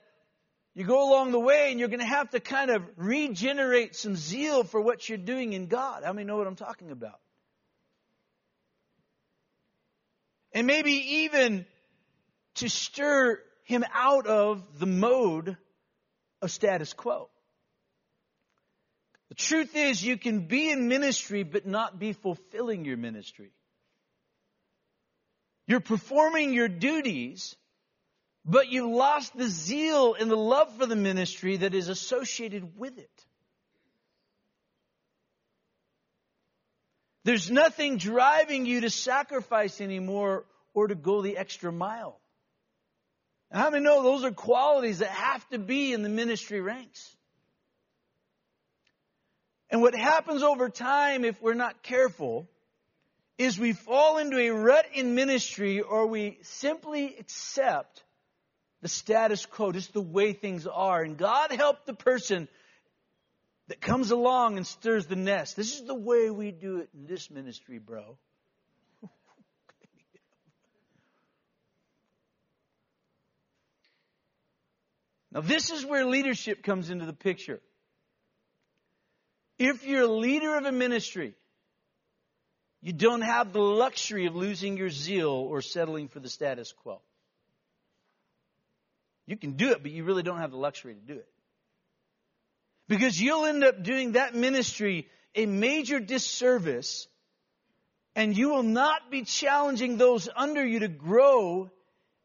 you 0.76 0.86
go 0.86 1.10
along 1.10 1.32
the 1.32 1.40
way 1.40 1.72
and 1.72 1.80
you're 1.80 1.90
going 1.90 2.00
to 2.00 2.06
have 2.06 2.30
to 2.32 2.40
kind 2.40 2.72
of 2.72 2.84
regenerate 2.96 3.96
some 3.96 4.16
zeal 4.16 4.64
for 4.64 4.80
what 4.80 5.10
you're 5.10 5.18
doing 5.18 5.54
in 5.54 5.68
God. 5.68 6.04
How 6.04 6.14
many 6.14 6.26
know 6.26 6.38
what 6.38 6.48
I'm 6.48 6.56
talking 6.56 6.92
about? 6.92 7.20
And 10.54 10.66
maybe 10.68 10.92
even 10.92 11.66
to 12.56 12.70
stir 12.70 13.40
him 13.64 13.86
out 13.94 14.26
of 14.26 14.64
the 14.80 14.86
mode 14.86 15.58
of 16.42 16.52
status 16.52 16.94
quo. 16.94 17.30
The 19.30 19.36
truth 19.36 19.76
is, 19.76 20.04
you 20.04 20.18
can 20.18 20.48
be 20.48 20.72
in 20.72 20.88
ministry 20.88 21.44
but 21.44 21.68
not 21.68 22.00
be 22.00 22.14
fulfilling 22.14 22.84
your 22.84 22.98
ministry. 22.98 23.52
You're 25.68 25.82
performing 25.82 26.54
your 26.54 26.68
duties, 26.68 27.56
but 28.50 28.70
you've 28.70 28.92
lost 28.92 29.38
the 29.38 29.48
zeal 29.48 30.16
and 30.16 30.30
the 30.30 30.36
love 30.36 30.76
for 30.76 30.88
the 30.88 30.96
ministry 30.96 31.58
that 31.58 31.76
is 31.76 31.88
associated 31.88 32.80
with 32.80 32.98
it. 32.98 33.26
There's 37.26 37.52
nothing 37.52 37.98
driving 37.98 38.66
you 38.66 38.82
to 38.82 38.90
sacrifice 38.90 39.82
anymore 39.82 40.46
or 40.74 40.88
to 40.88 40.96
go 40.96 41.22
the 41.22 41.38
extra 41.38 41.72
mile. 41.72 42.20
How 43.52 43.70
many 43.70 43.84
know 43.84 44.02
those 44.02 44.24
are 44.24 44.32
qualities 44.32 45.00
that 45.00 45.10
have 45.10 45.48
to 45.50 45.60
be 45.60 45.94
in 45.94 46.02
the 46.02 46.10
ministry 46.10 46.60
ranks? 46.60 47.16
And 49.70 49.84
what 49.84 49.94
happens 49.94 50.42
over 50.42 50.70
time, 50.70 51.24
if 51.24 51.40
we're 51.40 51.54
not 51.54 51.84
careful, 51.84 52.48
is 53.38 53.60
we 53.60 53.74
fall 53.74 54.18
into 54.18 54.40
a 54.40 54.50
rut 54.50 54.88
in 54.96 55.14
ministry 55.14 55.82
or 55.82 56.08
we 56.08 56.40
simply 56.42 57.16
accept 57.20 58.04
the 58.82 58.88
status 58.88 59.46
quo, 59.46 59.72
just 59.72 59.94
the 59.94 60.02
way 60.02 60.34
things 60.34 60.66
are. 60.68 61.02
And 61.02 61.18
God 61.18 61.52
help 61.52 61.86
the 61.86 61.94
person 61.94 62.48
that 63.68 63.82
comes 63.82 64.12
along 64.12 64.58
and 64.58 64.66
stirs 64.66 65.06
the 65.06 65.16
nest. 65.16 65.56
This 65.56 65.76
is 65.76 65.86
the 65.86 65.96
way 65.96 66.30
we 66.30 66.52
do 66.52 66.78
it 66.78 66.90
in 66.94 67.06
this 67.06 67.30
ministry, 67.30 67.80
bro. 67.80 68.18
Now, 75.32 75.42
this 75.42 75.70
is 75.70 75.86
where 75.86 76.06
leadership 76.06 76.64
comes 76.64 76.90
into 76.90 77.06
the 77.06 77.14
picture. 77.14 77.62
If 79.60 79.86
you're 79.86 80.06
a 80.06 80.08
leader 80.08 80.56
of 80.56 80.66
a 80.66 80.72
ministry, 80.72 81.36
you 82.82 82.94
don't 82.94 83.22
have 83.22 83.54
the 83.54 83.62
luxury 83.62 84.26
of 84.26 84.36
losing 84.36 84.78
your 84.78 84.90
zeal 84.90 85.30
or 85.30 85.62
settling 85.62 86.08
for 86.08 86.20
the 86.20 86.30
status 86.30 86.72
quo. 86.72 87.02
You 89.30 89.38
can 89.38 89.52
do 89.52 89.70
it, 89.74 89.84
but 89.84 89.92
you 89.92 90.04
really 90.04 90.24
don't 90.24 90.40
have 90.40 90.50
the 90.50 90.58
luxury 90.58 90.96
to 90.96 91.00
do 91.00 91.14
it. 91.20 91.28
Because 92.88 93.22
you'll 93.22 93.46
end 93.46 93.64
up 93.64 93.84
doing 93.84 94.14
that 94.14 94.34
ministry 94.34 95.08
a 95.36 95.46
major 95.46 96.00
disservice, 96.00 97.08
and 98.16 98.36
you 98.36 98.50
will 98.50 98.64
not 98.64 99.12
be 99.12 99.22
challenging 99.22 99.98
those 99.98 100.28
under 100.36 100.66
you 100.66 100.80
to 100.80 100.88
grow 100.88 101.70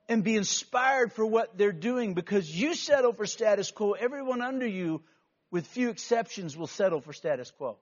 and 0.08 0.24
be 0.24 0.34
inspired 0.34 1.12
for 1.12 1.26
what 1.26 1.58
they're 1.58 1.72
doing 1.72 2.14
because 2.14 2.48
you 2.50 2.74
settle 2.74 3.12
for 3.12 3.26
status 3.26 3.70
quo. 3.70 3.92
Everyone 3.92 4.40
under 4.40 4.66
you, 4.66 5.02
with 5.50 5.66
few 5.66 5.90
exceptions, 5.90 6.56
will 6.56 6.66
settle 6.66 7.02
for 7.02 7.12
status 7.12 7.50
quo. 7.50 7.76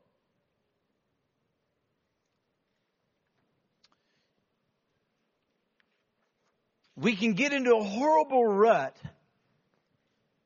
We 7.03 7.17
can 7.17 7.33
get 7.33 7.53
into 7.53 7.75
a 7.75 7.83
horrible 7.83 8.47
rut 8.47 8.97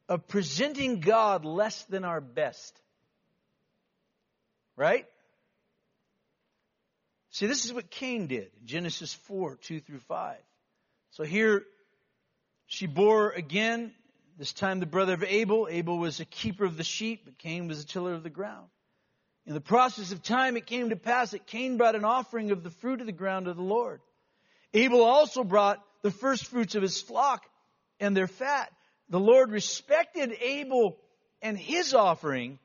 of 0.09 0.27
presenting 0.27 1.01
God 1.01 1.45
less 1.45 1.85
than 1.85 2.03
our 2.03 2.23
best. 2.23 2.81
Right? 4.75 5.05
See, 7.29 7.47
this 7.47 7.67
is 7.67 7.75
what 7.75 7.91
Cain 7.91 8.27
did. 8.27 8.51
Genesis 8.65 9.13
4, 9.13 9.57
2 9.57 9.81
through 9.81 9.99
5. 9.99 10.39
So 11.11 11.25
here 11.25 11.63
she 12.67 12.87
bore 12.87 13.33
again, 13.33 13.93
this 14.39 14.55
time 14.55 14.81
the 14.81 14.87
brother 14.87 15.13
of 15.13 15.25
Abel. 15.25 15.69
Abel 15.71 15.99
was 15.99 16.21
a 16.21 16.25
keeper 16.25 16.65
of 16.65 16.79
the 16.79 16.85
sheep, 16.85 17.27
but 17.27 17.37
Cain 17.37 17.69
was 17.69 17.85
a 17.85 17.87
tiller 17.87 18.15
of 18.15 18.23
the 18.23 18.31
ground. 18.31 18.69
In 19.45 19.53
the 19.53 19.61
process 19.61 20.11
of 20.11 20.23
time, 20.23 20.57
it 20.57 20.65
came 20.65 20.89
to 20.89 20.97
pass 20.97 21.33
that 21.33 21.47
Cain 21.47 21.77
brought 21.77 21.97
an 21.97 22.07
offering 22.07 22.51
of 22.51 22.63
the 22.63 22.71
fruit 22.71 23.01
of 23.01 23.07
the 23.07 23.13
ground 23.13 23.45
to 23.45 23.53
the 23.53 23.61
Lord. 23.61 24.01
Abel 24.73 25.03
also 25.03 25.45
brought 25.45 25.83
the 26.07 26.13
first 26.13 26.47
fruits 26.47 26.77
of 26.77 26.83
his 26.83 27.03
flock 27.03 27.45
and 27.99 28.17
their 28.17 28.29
fat. 28.29 28.71
The 29.09 29.19
Lord 29.19 29.51
respected 29.51 30.33
Abel 30.41 30.99
and 31.43 31.59
his 31.59 31.95
offering, 31.95 32.61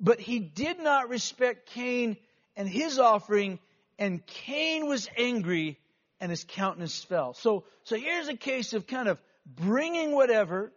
but 0.00 0.18
he 0.18 0.38
did 0.38 0.78
not 0.78 1.10
respect 1.10 1.68
Cain 1.68 2.16
and 2.56 2.66
his 2.66 2.98
offering, 2.98 3.58
and 3.98 4.24
Cain 4.24 4.88
was 4.88 5.10
angry 5.18 5.78
and 6.20 6.30
his 6.30 6.46
countenance 6.48 7.04
fell. 7.04 7.34
So, 7.34 7.64
so 7.84 7.96
here's 7.96 8.28
a 8.28 8.36
case 8.36 8.72
of 8.72 8.86
kind 8.86 9.08
of 9.08 9.18
bringing 9.44 10.12
whatever 10.12 10.72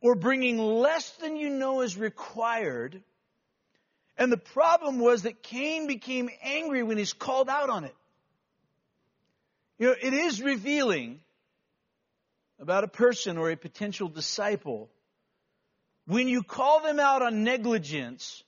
or 0.00 0.16
bringing 0.16 0.58
less 0.58 1.10
than 1.22 1.36
you 1.36 1.48
know 1.48 1.82
is 1.82 1.96
required. 1.96 3.04
And 4.18 4.32
the 4.32 4.36
problem 4.36 4.98
was 4.98 5.22
that 5.22 5.44
Cain 5.44 5.86
became 5.86 6.28
angry 6.42 6.82
when 6.82 6.98
he's 6.98 7.12
called 7.12 7.48
out 7.48 7.70
on 7.70 7.84
it. 7.84 7.94
You 9.78 9.90
know, 9.90 9.94
it 10.02 10.12
is 10.12 10.42
revealing 10.42 11.20
about 12.62 12.84
a 12.84 12.88
person 12.88 13.38
or 13.38 13.50
a 13.50 13.56
potential 13.56 14.08
disciple 14.08 14.88
when 16.06 16.28
you 16.28 16.44
call 16.44 16.80
them 16.80 17.00
out 17.00 17.20
on 17.20 17.42
negligence 17.42 18.44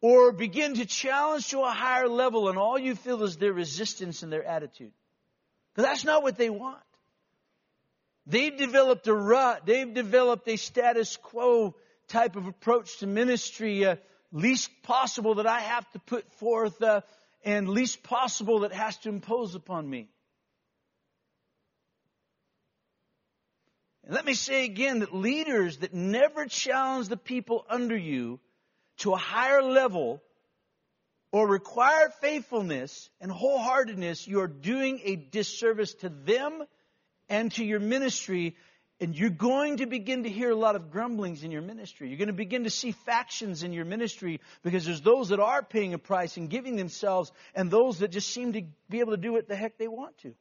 or 0.00 0.32
begin 0.32 0.74
to 0.74 0.86
challenge 0.86 1.50
to 1.50 1.60
a 1.60 1.70
higher 1.70 2.08
level 2.08 2.48
and 2.48 2.58
all 2.58 2.78
you 2.78 2.94
feel 2.94 3.22
is 3.22 3.36
their 3.36 3.52
resistance 3.52 4.22
and 4.22 4.32
their 4.32 4.42
attitude. 4.42 4.92
Because 5.74 5.88
that's 5.88 6.04
not 6.04 6.22
what 6.22 6.38
they 6.38 6.48
want. 6.48 6.80
They've 8.26 8.56
developed 8.56 9.06
a 9.06 9.14
rut. 9.14 9.66
They've 9.66 9.92
developed 9.92 10.48
a 10.48 10.56
status 10.56 11.18
quo 11.18 11.74
type 12.08 12.36
of 12.36 12.46
approach 12.46 12.98
to 12.98 13.06
ministry. 13.06 13.84
Uh, 13.84 13.96
least 14.32 14.70
possible 14.82 15.36
that 15.36 15.46
I 15.46 15.60
have 15.60 15.90
to 15.92 15.98
put 15.98 16.30
forth 16.34 16.82
uh, 16.82 17.02
and 17.44 17.68
least 17.68 18.02
possible 18.02 18.60
that 18.60 18.72
has 18.72 18.96
to 18.98 19.10
impose 19.10 19.54
upon 19.54 19.88
me. 19.88 20.08
And 24.04 24.14
let 24.14 24.24
me 24.26 24.34
say 24.34 24.64
again 24.64 25.00
that 25.00 25.14
leaders 25.14 25.78
that 25.78 25.94
never 25.94 26.46
challenge 26.46 27.08
the 27.08 27.16
people 27.16 27.64
under 27.68 27.96
you 27.96 28.38
to 28.98 29.14
a 29.14 29.18
higher 29.18 29.62
level 29.62 30.22
or 31.32 31.48
require 31.48 32.10
faithfulness 32.20 33.08
and 33.20 33.32
wholeheartedness, 33.32 34.26
you 34.26 34.40
are 34.40 34.48
doing 34.48 35.00
a 35.04 35.16
disservice 35.16 35.94
to 35.94 36.08
them 36.08 36.64
and 37.28 37.50
to 37.52 37.64
your 37.64 37.80
ministry. 37.80 38.56
And 39.00 39.16
you're 39.16 39.30
going 39.30 39.78
to 39.78 39.86
begin 39.86 40.22
to 40.22 40.28
hear 40.28 40.50
a 40.50 40.54
lot 40.54 40.76
of 40.76 40.90
grumblings 40.90 41.42
in 41.42 41.50
your 41.50 41.62
ministry. 41.62 42.08
You're 42.08 42.18
going 42.18 42.28
to 42.28 42.34
begin 42.34 42.64
to 42.64 42.70
see 42.70 42.92
factions 42.92 43.62
in 43.62 43.72
your 43.72 43.84
ministry 43.84 44.40
because 44.62 44.84
there's 44.84 45.00
those 45.00 45.30
that 45.30 45.40
are 45.40 45.62
paying 45.62 45.94
a 45.94 45.98
price 45.98 46.36
and 46.36 46.48
giving 46.48 46.76
themselves 46.76 47.32
and 47.54 47.70
those 47.70 47.98
that 47.98 48.12
just 48.12 48.30
seem 48.30 48.52
to 48.52 48.62
be 48.88 49.00
able 49.00 49.12
to 49.12 49.16
do 49.16 49.32
what 49.32 49.48
the 49.48 49.56
heck 49.56 49.78
they 49.78 49.88
want 49.88 50.16
to. 50.18 50.34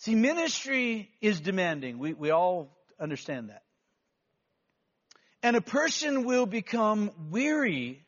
See, 0.00 0.14
ministry 0.14 1.10
is 1.20 1.40
demanding. 1.40 1.98
We, 1.98 2.14
we 2.14 2.30
all 2.30 2.74
understand 2.98 3.50
that. 3.50 3.62
And 5.42 5.56
a 5.56 5.60
person 5.60 6.24
will 6.24 6.46
become 6.46 7.10
weary 7.30 8.02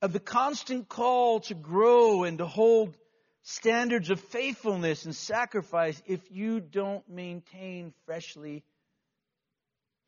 of 0.00 0.12
the 0.12 0.20
constant 0.20 0.88
call 0.88 1.40
to 1.40 1.54
grow 1.54 2.22
and 2.22 2.38
to 2.38 2.46
hold 2.46 2.96
standards 3.42 4.10
of 4.10 4.20
faithfulness 4.20 5.06
and 5.06 5.14
sacrifice 5.14 6.00
if 6.06 6.20
you 6.30 6.60
don't 6.60 7.08
maintain 7.08 7.92
freshly 8.06 8.62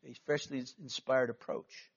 a 0.07 0.13
freshly 0.25 0.63
inspired 0.81 1.29
approach. 1.29 1.89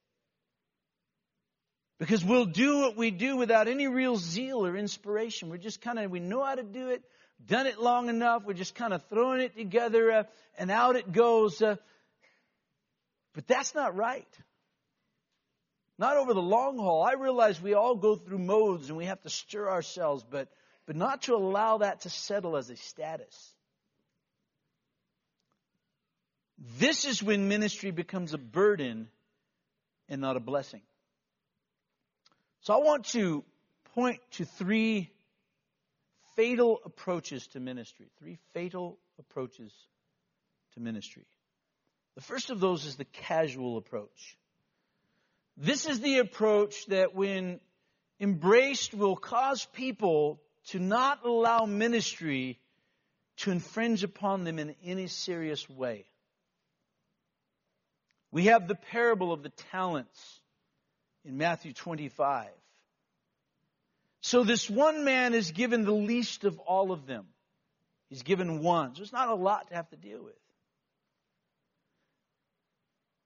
Because 2.01 2.25
we'll 2.25 2.47
do 2.47 2.81
what 2.81 2.97
we 2.97 3.13
do 3.13 3.37
without 3.37 3.69
any 3.69 3.87
real 3.87 4.17
zeal 4.17 4.67
or 4.67 4.77
inspiration. 4.77 5.51
We're 5.51 5.59
just 5.59 5.81
kind 5.81 6.01
of, 6.01 6.11
we 6.11 6.19
know 6.19 6.45
how 6.45 6.57
to 6.57 6.65
do 6.65 6.89
it, 6.89 7.03
done 7.45 7.67
it 7.67 7.81
long 7.81 8.09
enough, 8.09 8.43
we're 8.45 8.55
just 8.55 8.75
kind 8.75 8.93
of 8.93 9.03
throwing 9.09 9.41
it 9.41 9.57
together, 9.57 10.11
uh, 10.11 10.23
and 10.59 10.71
out 10.71 10.97
it 10.97 11.13
goes. 11.13 11.61
Uh, 11.61 11.77
but 13.35 13.47
that's 13.47 13.75
not 13.75 13.97
right. 13.97 14.29
Not 15.99 16.17
over 16.17 16.35
the 16.35 16.43
long 16.43 16.79
haul. 16.79 17.05
I 17.05 17.13
realize 17.13 17.61
we 17.61 17.75
all 17.75 17.95
go 17.95 18.17
through 18.17 18.39
modes 18.39 18.89
and 18.89 18.97
we 18.97 19.07
have 19.07 19.21
to 19.23 19.31
stir 19.31 19.71
ourselves, 19.71 20.25
but, 20.29 20.49
but 20.87 20.97
not 20.97 21.23
to 21.23 21.35
allow 21.35 21.79
that 21.79 22.01
to 22.03 22.11
settle 22.11 22.57
as 22.57 22.71
a 22.71 22.77
status. 22.77 23.55
This 26.79 27.05
is 27.05 27.23
when 27.23 27.49
ministry 27.49 27.91
becomes 27.91 28.33
a 28.33 28.39
burden 28.39 29.09
and 30.09 30.21
not 30.21 30.37
a 30.37 30.41
blessing. 30.41 30.83
So 32.61 32.75
I 32.75 32.79
want 32.79 33.07
to 33.07 33.45
point 33.95 34.21
to 34.33 34.45
three 34.45 35.11
fatal 36.37 36.81
approaches 36.85 37.47
to 37.49 37.61
ministry. 37.61 38.07
Three 38.19 38.39
fatal 38.53 38.99
approaches 39.19 39.73
to 40.75 40.81
ministry. 40.81 41.27
The 42.15 42.23
first 42.23 42.51
of 42.51 42.61
those 42.61 42.85
is 42.85 42.97
the 42.97 43.05
casual 43.05 43.77
approach. 43.77 44.37
This 45.57 45.87
is 45.87 46.01
the 46.01 46.19
approach 46.19 46.87
that, 46.87 47.15
when 47.15 47.61
embraced, 48.21 48.95
will 48.95 49.17
cause 49.17 49.67
people 49.73 50.41
to 50.69 50.79
not 50.79 51.25
allow 51.25 51.65
ministry 51.67 52.59
to 53.39 53.51
infringe 53.51 54.05
upon 54.05 54.45
them 54.45 54.59
in 54.59 54.75
any 54.85 55.07
serious 55.07 55.69
way. 55.69 56.05
We 58.31 58.47
have 58.47 58.67
the 58.67 58.75
parable 58.75 59.33
of 59.33 59.43
the 59.43 59.53
talents 59.71 60.41
in 61.25 61.37
Matthew 61.37 61.73
25. 61.73 62.49
So 64.25 64.43
this 64.43 64.71
one 64.71 65.05
man 65.05 65.35
is 65.35 65.51
given 65.51 65.85
the 65.85 65.93
least 65.93 66.45
of 66.45 66.59
all 66.61 66.93
of 66.93 67.05
them. 67.05 67.27
He's 68.09 68.23
given 68.23 68.63
one. 68.63 68.95
So 68.95 69.03
it's 69.03 69.13
not 69.13 69.29
a 69.29 69.35
lot 69.35 69.69
to 69.69 69.75
have 69.75 69.91
to 69.91 69.97
deal 69.97 70.25
with. 70.25 70.33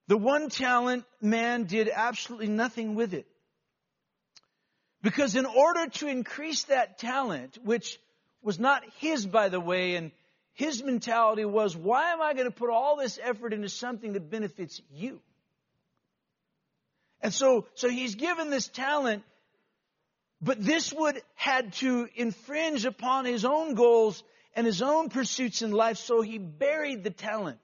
The 0.08 0.16
one 0.16 0.48
talent 0.48 1.04
man 1.20 1.66
did 1.66 1.88
absolutely 1.88 2.48
nothing 2.48 2.96
with 2.96 3.14
it. 3.14 3.28
Because 5.00 5.36
in 5.36 5.46
order 5.46 5.86
to 5.86 6.08
increase 6.08 6.64
that 6.64 6.98
talent, 6.98 7.60
which 7.62 8.00
was 8.42 8.58
not 8.58 8.82
his, 8.98 9.24
by 9.24 9.50
the 9.50 9.60
way, 9.60 9.94
and 9.94 10.10
his 10.54 10.82
mentality 10.82 11.44
was, 11.44 11.76
why 11.76 12.10
am 12.10 12.20
I 12.20 12.34
going 12.34 12.46
to 12.46 12.50
put 12.50 12.70
all 12.70 12.96
this 12.96 13.20
effort 13.22 13.52
into 13.52 13.68
something 13.68 14.14
that 14.14 14.30
benefits 14.30 14.82
you? 14.90 15.20
And 17.20 17.32
so, 17.32 17.66
so 17.74 17.88
he's 17.88 18.16
given 18.16 18.50
this 18.50 18.66
talent, 18.66 19.22
but 20.40 20.62
this 20.64 20.92
would 20.92 21.20
had 21.34 21.72
to 21.74 22.08
infringe 22.14 22.84
upon 22.84 23.24
his 23.24 23.44
own 23.44 23.74
goals 23.74 24.22
and 24.54 24.66
his 24.66 24.82
own 24.82 25.08
pursuits 25.08 25.62
in 25.62 25.72
life, 25.72 25.98
so 25.98 26.20
he 26.20 26.38
buried 26.38 27.04
the 27.04 27.10
talent. 27.10 27.58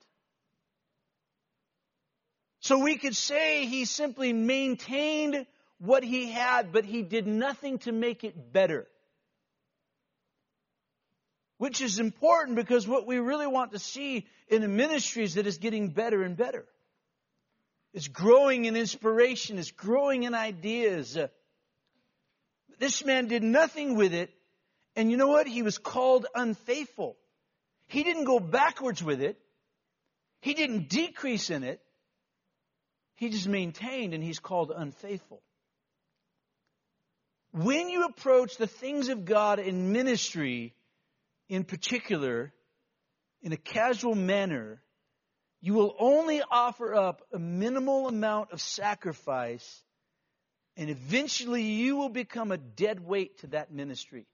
So 2.60 2.78
we 2.78 2.96
could 2.96 3.14
say 3.14 3.66
he 3.66 3.84
simply 3.84 4.32
maintained 4.32 5.46
what 5.78 6.02
he 6.02 6.30
had, 6.30 6.72
but 6.72 6.84
he 6.84 7.02
did 7.02 7.26
nothing 7.26 7.78
to 7.80 7.92
make 7.92 8.24
it 8.24 8.52
better. 8.52 8.86
Which 11.58 11.80
is 11.80 11.98
important 11.98 12.56
because 12.56 12.88
what 12.88 13.06
we 13.06 13.18
really 13.18 13.46
want 13.46 13.72
to 13.72 13.78
see 13.78 14.26
in 14.48 14.62
a 14.62 14.68
ministry 14.68 15.24
is 15.24 15.34
that 15.34 15.46
it's 15.46 15.58
getting 15.58 15.90
better 15.90 16.22
and 16.22 16.36
better. 16.36 16.64
It's 17.92 18.08
growing 18.08 18.64
in 18.64 18.76
inspiration, 18.76 19.58
it's 19.58 19.70
growing 19.70 20.24
in 20.24 20.34
ideas. 20.34 21.16
This 22.78 23.04
man 23.04 23.28
did 23.28 23.42
nothing 23.42 23.96
with 23.96 24.14
it, 24.14 24.30
and 24.96 25.10
you 25.10 25.16
know 25.16 25.28
what? 25.28 25.46
He 25.46 25.62
was 25.62 25.78
called 25.78 26.26
unfaithful. 26.34 27.16
He 27.86 28.02
didn't 28.02 28.24
go 28.24 28.40
backwards 28.40 29.02
with 29.02 29.20
it, 29.20 29.38
he 30.40 30.54
didn't 30.54 30.88
decrease 30.88 31.50
in 31.50 31.64
it. 31.64 31.80
He 33.16 33.30
just 33.30 33.48
maintained 33.48 34.12
and 34.12 34.22
he's 34.22 34.40
called 34.40 34.72
unfaithful. 34.76 35.40
When 37.52 37.88
you 37.88 38.04
approach 38.04 38.56
the 38.56 38.66
things 38.66 39.08
of 39.08 39.24
God 39.24 39.60
in 39.60 39.92
ministry, 39.92 40.74
in 41.48 41.64
particular, 41.64 42.52
in 43.40 43.52
a 43.52 43.56
casual 43.56 44.16
manner, 44.16 44.82
you 45.60 45.72
will 45.74 45.94
only 45.98 46.42
offer 46.50 46.94
up 46.94 47.22
a 47.32 47.38
minimal 47.38 48.08
amount 48.08 48.50
of 48.50 48.60
sacrifice, 48.60 49.82
and 50.76 50.90
eventually 50.90 51.62
you 51.62 51.96
will 51.96 52.08
become 52.08 52.52
a 52.52 52.56
dead 52.56 53.00
weight 53.00 53.38
to 53.38 53.48
that 53.48 53.72
ministry. 53.72 54.26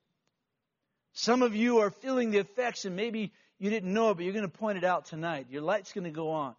Some 1.13 1.43
of 1.43 1.55
you 1.55 1.79
are 1.79 1.91
feeling 1.91 2.31
the 2.31 2.39
effects, 2.39 2.85
and 2.85 2.97
maybe 2.97 3.33
you 3.59 3.71
didn't 3.71 3.93
know 3.93 4.11
it, 4.11 4.15
but 4.15 4.25
you're 4.25 4.33
going 4.33 4.49
to 4.51 4.59
point 4.59 4.79
it 4.79 4.85
out 4.85 5.07
tonight. 5.07 5.47
Your 5.51 5.63
light's 5.63 5.93
going 5.93 6.05
to 6.05 6.11
go 6.11 6.31
on. 6.31 6.55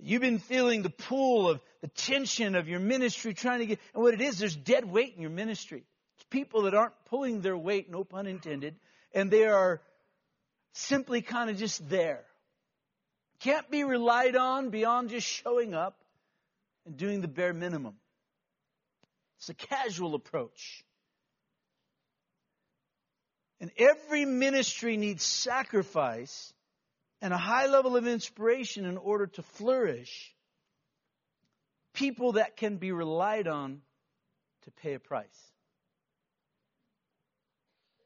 You've 0.00 0.22
been 0.22 0.38
feeling 0.38 0.82
the 0.82 0.90
pull 0.90 1.48
of 1.48 1.60
the 1.80 1.88
tension 1.88 2.54
of 2.54 2.68
your 2.68 2.78
ministry 2.78 3.34
trying 3.34 3.60
to 3.60 3.66
get, 3.66 3.80
and 3.94 4.02
what 4.02 4.14
it 4.14 4.20
is, 4.20 4.38
there's 4.38 4.56
dead 4.56 4.84
weight 4.84 5.14
in 5.16 5.20
your 5.20 5.30
ministry. 5.30 5.84
It's 6.16 6.24
people 6.30 6.62
that 6.62 6.74
aren't 6.74 6.94
pulling 7.06 7.40
their 7.40 7.56
weight, 7.56 7.90
no 7.90 8.04
pun 8.04 8.26
intended, 8.26 8.76
and 9.12 9.30
they 9.30 9.44
are 9.46 9.80
simply 10.72 11.20
kind 11.20 11.50
of 11.50 11.56
just 11.56 11.88
there. 11.88 12.24
Can't 13.40 13.68
be 13.70 13.84
relied 13.84 14.36
on 14.36 14.70
beyond 14.70 15.10
just 15.10 15.26
showing 15.26 15.74
up 15.74 15.96
and 16.86 16.96
doing 16.96 17.20
the 17.20 17.28
bare 17.28 17.52
minimum. 17.52 17.94
It's 19.38 19.48
a 19.48 19.54
casual 19.54 20.14
approach. 20.14 20.84
And 23.60 23.70
every 23.76 24.24
ministry 24.24 24.96
needs 24.96 25.24
sacrifice 25.24 26.52
and 27.20 27.32
a 27.32 27.38
high 27.38 27.66
level 27.66 27.96
of 27.96 28.06
inspiration 28.06 28.84
in 28.84 28.96
order 28.96 29.26
to 29.26 29.42
flourish, 29.42 30.34
people 31.94 32.32
that 32.32 32.56
can 32.56 32.76
be 32.76 32.92
relied 32.92 33.48
on 33.48 33.80
to 34.62 34.70
pay 34.70 34.94
a 34.94 35.00
price. 35.00 35.26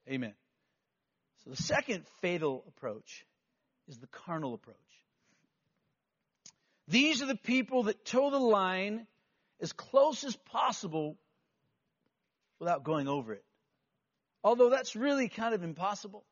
Amen. 0.09 0.35
So 1.45 1.51
the 1.51 1.63
second 1.63 2.05
fatal 2.21 2.65
approach 2.69 3.27
is 3.89 3.99
the 3.99 4.07
carnal 4.07 4.55
approach. 4.55 4.77
These 6.89 7.23
are 7.23 7.27
the 7.27 7.37
people 7.37 7.85
that 7.85 8.05
toe 8.05 8.31
the 8.31 8.39
line 8.39 9.07
as 9.61 9.73
close 9.73 10.25
as 10.25 10.37
possible 10.37 11.17
without 12.63 12.85
going 12.85 13.09
over 13.09 13.33
it. 13.33 13.45
Although 14.45 14.71
that's 14.71 14.95
really 14.95 15.29
kind 15.29 15.53
of 15.53 15.65
impossible. 15.65 16.25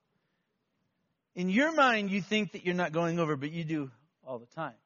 In 1.34 1.48
your 1.48 1.74
mind, 1.74 2.12
you 2.12 2.22
think 2.22 2.52
that 2.52 2.64
you're 2.64 2.76
not 2.76 2.92
going 2.92 3.18
over, 3.18 3.34
but 3.34 3.50
you 3.50 3.64
do 3.64 3.90
all 4.24 4.38
the 4.38 4.46
time. 4.46 4.78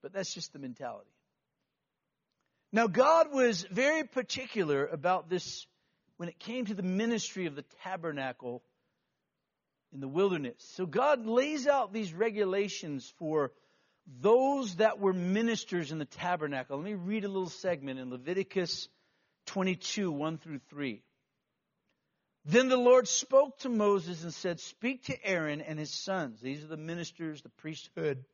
But 0.00 0.14
that's 0.14 0.32
just 0.32 0.54
the 0.54 0.58
mentality. 0.58 1.10
Now, 2.72 2.86
God 2.86 3.34
was 3.34 3.66
very 3.70 4.04
particular 4.04 4.86
about 4.86 5.28
this 5.28 5.66
when 6.16 6.30
it 6.30 6.38
came 6.38 6.64
to 6.66 6.74
the 6.74 6.82
ministry 6.82 7.44
of 7.44 7.54
the 7.54 7.64
tabernacle 7.82 8.62
in 9.92 10.00
the 10.00 10.08
wilderness. 10.08 10.56
So, 10.74 10.86
God 10.86 11.26
lays 11.26 11.66
out 11.66 11.92
these 11.92 12.14
regulations 12.14 13.12
for 13.18 13.52
those 14.22 14.76
that 14.76 15.00
were 15.00 15.12
ministers 15.12 15.92
in 15.92 15.98
the 15.98 16.06
tabernacle. 16.06 16.78
Let 16.78 16.86
me 16.86 16.94
read 16.94 17.24
a 17.24 17.28
little 17.28 17.50
segment 17.50 17.98
in 17.98 18.08
Leviticus 18.08 18.88
22, 19.46 20.10
1 20.10 20.38
through 20.38 20.60
3. 20.70 21.02
Then 22.44 22.68
the 22.68 22.76
Lord 22.76 23.06
spoke 23.06 23.58
to 23.60 23.68
Moses 23.68 24.22
and 24.22 24.32
said, 24.32 24.60
Speak 24.60 25.04
to 25.04 25.24
Aaron 25.26 25.60
and 25.60 25.78
his 25.78 25.90
sons. 25.90 26.40
These 26.40 26.64
are 26.64 26.68
the 26.68 26.76
ministers, 26.76 27.42
the 27.42 27.50
priesthood. 27.50 28.24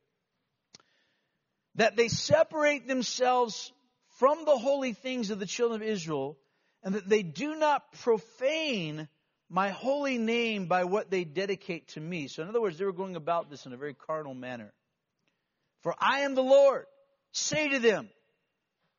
That 1.75 1.97
they 1.97 2.09
separate 2.09 2.87
themselves 2.87 3.73
from 4.19 4.45
the 4.45 4.57
holy 4.57 4.93
things 4.93 5.31
of 5.31 5.39
the 5.39 5.47
children 5.47 5.83
of 5.83 5.89
Israel, 5.89 6.39
and 6.83 6.95
that 6.95 7.09
they 7.09 7.23
do 7.23 7.57
not 7.57 7.93
profane 8.01 9.09
my 9.49 9.71
holy 9.71 10.19
name 10.19 10.67
by 10.67 10.85
what 10.85 11.11
they 11.11 11.25
dedicate 11.25 11.89
to 11.89 12.01
me. 12.01 12.29
So, 12.29 12.43
in 12.43 12.49
other 12.49 12.61
words, 12.61 12.79
they 12.79 12.85
were 12.85 12.93
going 12.93 13.17
about 13.17 13.51
this 13.51 13.67
in 13.67 13.73
a 13.73 13.77
very 13.77 13.95
carnal 13.95 14.35
manner. 14.35 14.73
For 15.83 15.95
I 15.99 16.21
am 16.21 16.35
the 16.35 16.43
Lord. 16.43 16.87
Say 17.33 17.69
to 17.69 17.79
them, 17.79 18.09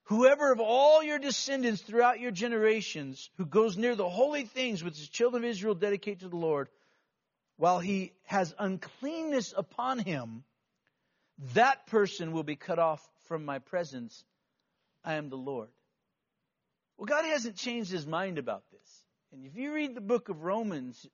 Whoever 0.07 0.53
of 0.53 0.61
all 0.61 1.03
your 1.03 1.19
descendants 1.19 1.81
throughout 1.81 2.21
your 2.21 2.31
generations 2.31 3.29
who 3.35 3.45
goes 3.45 3.75
near 3.75 3.93
the 3.93 4.07
holy 4.07 4.45
things 4.45 4.81
which 4.81 4.99
the 4.99 5.07
children 5.07 5.43
of 5.43 5.49
Israel 5.49 5.75
dedicate 5.75 6.21
to 6.21 6.29
the 6.29 6.37
Lord, 6.37 6.69
while 7.57 7.79
he 7.79 8.13
has 8.23 8.55
uncleanness 8.57 9.53
upon 9.55 9.99
him, 9.99 10.45
that 11.55 11.87
person 11.87 12.31
will 12.31 12.43
be 12.43 12.55
cut 12.55 12.79
off 12.79 13.05
from 13.27 13.43
my 13.43 13.59
presence. 13.59 14.23
I 15.03 15.15
am 15.15 15.29
the 15.29 15.35
Lord. 15.35 15.67
Well, 16.97 17.05
God 17.05 17.25
hasn't 17.25 17.57
changed 17.57 17.91
his 17.91 18.07
mind 18.07 18.37
about 18.37 18.63
this. 18.71 19.03
And 19.33 19.45
if 19.45 19.57
you 19.57 19.73
read 19.73 19.93
the 19.93 19.99
book 19.99 20.29
of 20.29 20.45
Romans, 20.45 21.05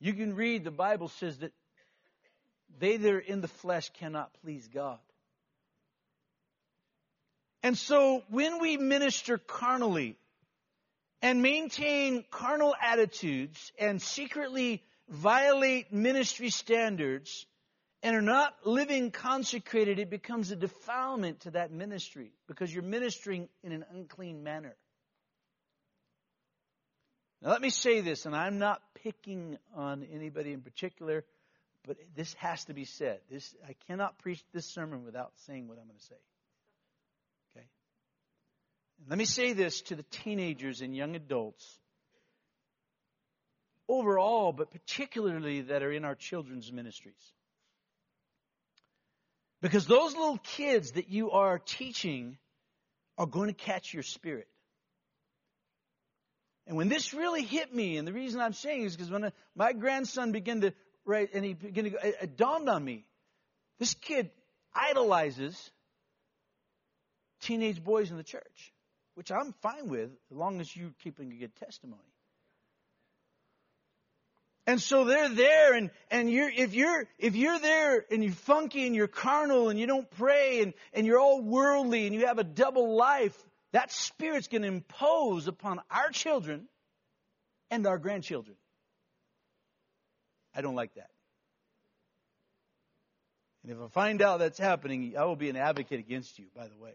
you 0.00 0.14
can 0.14 0.34
read 0.34 0.64
the 0.64 0.70
Bible 0.70 1.08
says 1.08 1.40
that 1.40 1.52
they 2.78 2.96
that 2.96 3.12
are 3.12 3.18
in 3.18 3.42
the 3.42 3.48
flesh 3.48 3.90
cannot 3.90 4.32
please 4.42 4.66
God. 4.66 4.98
And 7.62 7.78
so 7.78 8.22
when 8.28 8.60
we 8.60 8.76
minister 8.76 9.38
carnally 9.38 10.16
and 11.20 11.42
maintain 11.42 12.24
carnal 12.30 12.74
attitudes 12.80 13.72
and 13.78 14.02
secretly 14.02 14.82
violate 15.08 15.92
ministry 15.92 16.50
standards 16.50 17.46
and 18.02 18.16
are 18.16 18.22
not 18.22 18.54
living 18.64 19.12
consecrated, 19.12 20.00
it 20.00 20.10
becomes 20.10 20.50
a 20.50 20.56
defilement 20.56 21.40
to 21.40 21.52
that 21.52 21.70
ministry 21.70 22.32
because 22.48 22.74
you're 22.74 22.82
ministering 22.82 23.48
in 23.62 23.70
an 23.70 23.84
unclean 23.92 24.42
manner. 24.42 24.74
Now, 27.40 27.50
let 27.50 27.60
me 27.60 27.70
say 27.70 28.00
this, 28.00 28.26
and 28.26 28.34
I'm 28.36 28.58
not 28.58 28.82
picking 29.02 29.58
on 29.74 30.04
anybody 30.12 30.52
in 30.52 30.60
particular, 30.62 31.24
but 31.86 31.96
this 32.14 32.34
has 32.34 32.64
to 32.66 32.74
be 32.74 32.84
said. 32.84 33.20
This, 33.30 33.54
I 33.68 33.74
cannot 33.88 34.18
preach 34.18 34.42
this 34.52 34.66
sermon 34.66 35.04
without 35.04 35.32
saying 35.46 35.68
what 35.68 35.78
I'm 35.78 35.86
going 35.86 35.98
to 35.98 36.04
say. 36.04 36.14
Let 39.08 39.18
me 39.18 39.24
say 39.24 39.52
this 39.52 39.82
to 39.82 39.96
the 39.96 40.04
teenagers 40.04 40.80
and 40.80 40.94
young 40.94 41.16
adults 41.16 41.78
overall, 43.88 44.52
but 44.52 44.70
particularly 44.70 45.62
that 45.62 45.82
are 45.82 45.92
in 45.92 46.04
our 46.04 46.14
children's 46.14 46.72
ministries. 46.72 47.32
Because 49.60 49.86
those 49.86 50.14
little 50.14 50.38
kids 50.38 50.92
that 50.92 51.08
you 51.08 51.32
are 51.32 51.58
teaching 51.58 52.38
are 53.18 53.26
going 53.26 53.48
to 53.48 53.54
catch 53.54 53.92
your 53.92 54.02
spirit. 54.02 54.48
And 56.66 56.76
when 56.76 56.88
this 56.88 57.12
really 57.12 57.42
hit 57.42 57.74
me, 57.74 57.96
and 57.96 58.06
the 58.06 58.12
reason 58.12 58.40
I'm 58.40 58.52
saying 58.52 58.82
is 58.82 58.96
because 58.96 59.10
when 59.10 59.32
my 59.54 59.72
grandson 59.72 60.32
began 60.32 60.60
to 60.62 60.72
write, 61.04 61.34
and 61.34 61.44
he 61.44 61.54
began 61.54 61.84
to 61.84 62.22
it 62.22 62.36
dawned 62.36 62.68
on 62.68 62.84
me, 62.84 63.04
this 63.78 63.94
kid 63.94 64.30
idolizes 64.74 65.70
teenage 67.40 67.82
boys 67.82 68.10
in 68.10 68.16
the 68.16 68.22
church 68.22 68.72
which 69.14 69.30
I'm 69.30 69.52
fine 69.62 69.88
with 69.88 70.10
as 70.30 70.36
long 70.36 70.60
as 70.60 70.74
you're 70.74 70.94
keeping 71.02 71.32
a 71.32 71.36
good 71.36 71.54
testimony. 71.56 72.02
And 74.66 74.80
so 74.80 75.04
they're 75.04 75.28
there 75.28 75.74
and, 75.74 75.90
and 76.10 76.30
you're, 76.30 76.48
if 76.48 76.72
you're, 76.72 77.08
if 77.18 77.34
you're 77.34 77.58
there 77.58 78.04
and 78.10 78.22
you're 78.22 78.32
funky 78.32 78.86
and 78.86 78.94
you're 78.94 79.08
carnal 79.08 79.70
and 79.70 79.78
you 79.78 79.86
don't 79.86 80.08
pray 80.12 80.62
and, 80.62 80.72
and 80.92 81.04
you're 81.04 81.18
all 81.18 81.40
worldly 81.40 82.06
and 82.06 82.14
you 82.14 82.26
have 82.26 82.38
a 82.38 82.44
double 82.44 82.94
life, 82.94 83.36
that 83.72 83.90
spirit's 83.90 84.46
going 84.46 84.62
to 84.62 84.68
impose 84.68 85.48
upon 85.48 85.80
our 85.90 86.10
children 86.10 86.68
and 87.70 87.86
our 87.86 87.98
grandchildren. 87.98 88.56
I 90.54 90.60
don't 90.60 90.76
like 90.76 90.94
that. 90.94 91.10
And 93.64 93.72
if 93.72 93.78
I 93.80 93.88
find 93.88 94.22
out 94.22 94.38
that's 94.38 94.58
happening, 94.58 95.14
I 95.18 95.24
will 95.24 95.36
be 95.36 95.50
an 95.50 95.56
advocate 95.56 95.98
against 95.98 96.38
you, 96.38 96.46
by 96.54 96.68
the 96.68 96.76
way. 96.78 96.92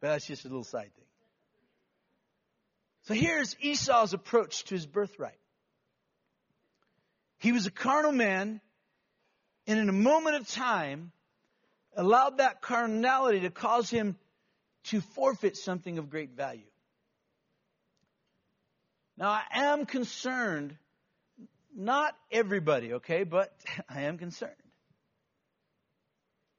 But 0.00 0.08
that's 0.08 0.26
just 0.26 0.44
a 0.44 0.48
little 0.48 0.64
side 0.64 0.90
thing. 0.94 1.04
So 3.02 3.14
here's 3.14 3.56
Esau's 3.60 4.12
approach 4.12 4.64
to 4.64 4.74
his 4.74 4.86
birthright. 4.86 5.38
He 7.38 7.52
was 7.52 7.66
a 7.66 7.70
carnal 7.70 8.12
man, 8.12 8.60
and 9.66 9.78
in 9.78 9.88
a 9.88 9.92
moment 9.92 10.36
of 10.36 10.48
time, 10.48 11.12
allowed 11.96 12.38
that 12.38 12.60
carnality 12.60 13.40
to 13.40 13.50
cause 13.50 13.88
him 13.90 14.16
to 14.84 15.00
forfeit 15.00 15.56
something 15.56 15.98
of 15.98 16.10
great 16.10 16.30
value. 16.30 16.66
Now, 19.16 19.30
I 19.30 19.42
am 19.52 19.86
concerned, 19.86 20.76
not 21.74 22.14
everybody, 22.30 22.94
okay, 22.94 23.24
but 23.24 23.52
I 23.88 24.02
am 24.02 24.18
concerned 24.18 24.52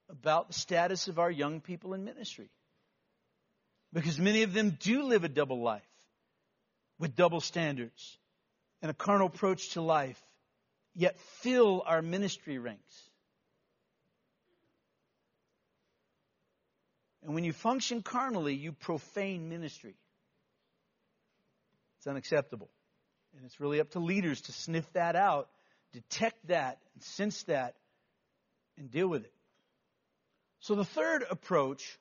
about 0.10 0.48
the 0.48 0.54
status 0.54 1.08
of 1.08 1.20
our 1.20 1.30
young 1.30 1.60
people 1.60 1.94
in 1.94 2.04
ministry. 2.04 2.50
Because 3.94 4.20
many 4.20 4.44
of 4.44 4.54
them 4.54 4.78
do 4.80 5.04
live 5.04 5.24
a 5.24 5.30
double 5.30 5.62
life 5.62 5.82
with 7.00 7.16
double 7.16 7.42
standards 7.42 8.18
and 8.82 8.92
a 8.92 8.94
carnal 8.94 9.28
approach 9.28 9.70
to 9.70 9.82
life, 9.82 10.22
yet 10.94 11.20
fill 11.42 11.84
our 11.86 12.02
ministry 12.02 12.58
ranks. 12.58 13.10
And 17.24 17.34
when 17.36 17.44
you 17.44 17.54
function 17.54 18.02
carnally, 18.04 18.54
you 18.56 18.72
profane 18.72 19.50
ministry. 19.50 19.96
It's 21.98 22.08
unacceptable. 22.08 22.70
And 23.36 23.46
it's 23.46 23.60
really 23.60 23.80
up 23.80 23.92
to 23.92 24.00
leaders 24.00 24.42
to 24.42 24.52
sniff 24.52 24.92
that 24.94 25.16
out, 25.16 25.50
detect 25.92 26.48
that, 26.48 26.80
and 26.94 27.04
sense 27.04 27.44
that, 27.44 27.76
and 28.78 28.90
deal 28.90 29.08
with 29.08 29.26
it. 29.26 29.34
So 30.60 30.76
the 30.76 30.86
third 30.86 31.24
approach 31.30 32.00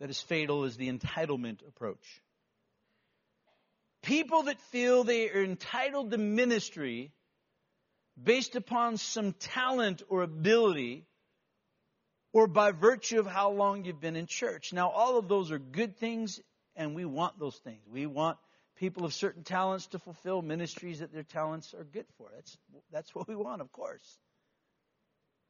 that 0.00 0.10
is 0.10 0.20
fatal 0.20 0.64
is 0.64 0.76
the 0.76 0.90
entitlement 0.90 1.66
approach. 1.66 2.22
People 4.02 4.44
that 4.44 4.60
feel 4.70 5.04
they 5.04 5.28
are 5.30 5.42
entitled 5.42 6.10
to 6.12 6.18
ministry 6.18 7.12
based 8.22 8.56
upon 8.56 8.96
some 8.96 9.32
talent 9.32 10.02
or 10.08 10.22
ability 10.22 11.04
or 12.32 12.46
by 12.46 12.72
virtue 12.72 13.18
of 13.18 13.26
how 13.26 13.50
long 13.50 13.84
you've 13.84 14.00
been 14.00 14.16
in 14.16 14.26
church. 14.26 14.72
Now, 14.72 14.90
all 14.90 15.18
of 15.18 15.28
those 15.28 15.50
are 15.50 15.58
good 15.58 15.96
things, 15.96 16.40
and 16.76 16.94
we 16.94 17.04
want 17.04 17.38
those 17.38 17.56
things. 17.56 17.80
We 17.90 18.06
want 18.06 18.38
people 18.76 19.04
of 19.04 19.12
certain 19.12 19.42
talents 19.42 19.86
to 19.88 19.98
fulfill 19.98 20.42
ministries 20.42 21.00
that 21.00 21.12
their 21.12 21.24
talents 21.24 21.74
are 21.74 21.84
good 21.84 22.06
for. 22.16 22.28
That's, 22.34 22.56
that's 22.92 23.14
what 23.14 23.28
we 23.28 23.34
want, 23.34 23.60
of 23.60 23.72
course. 23.72 24.18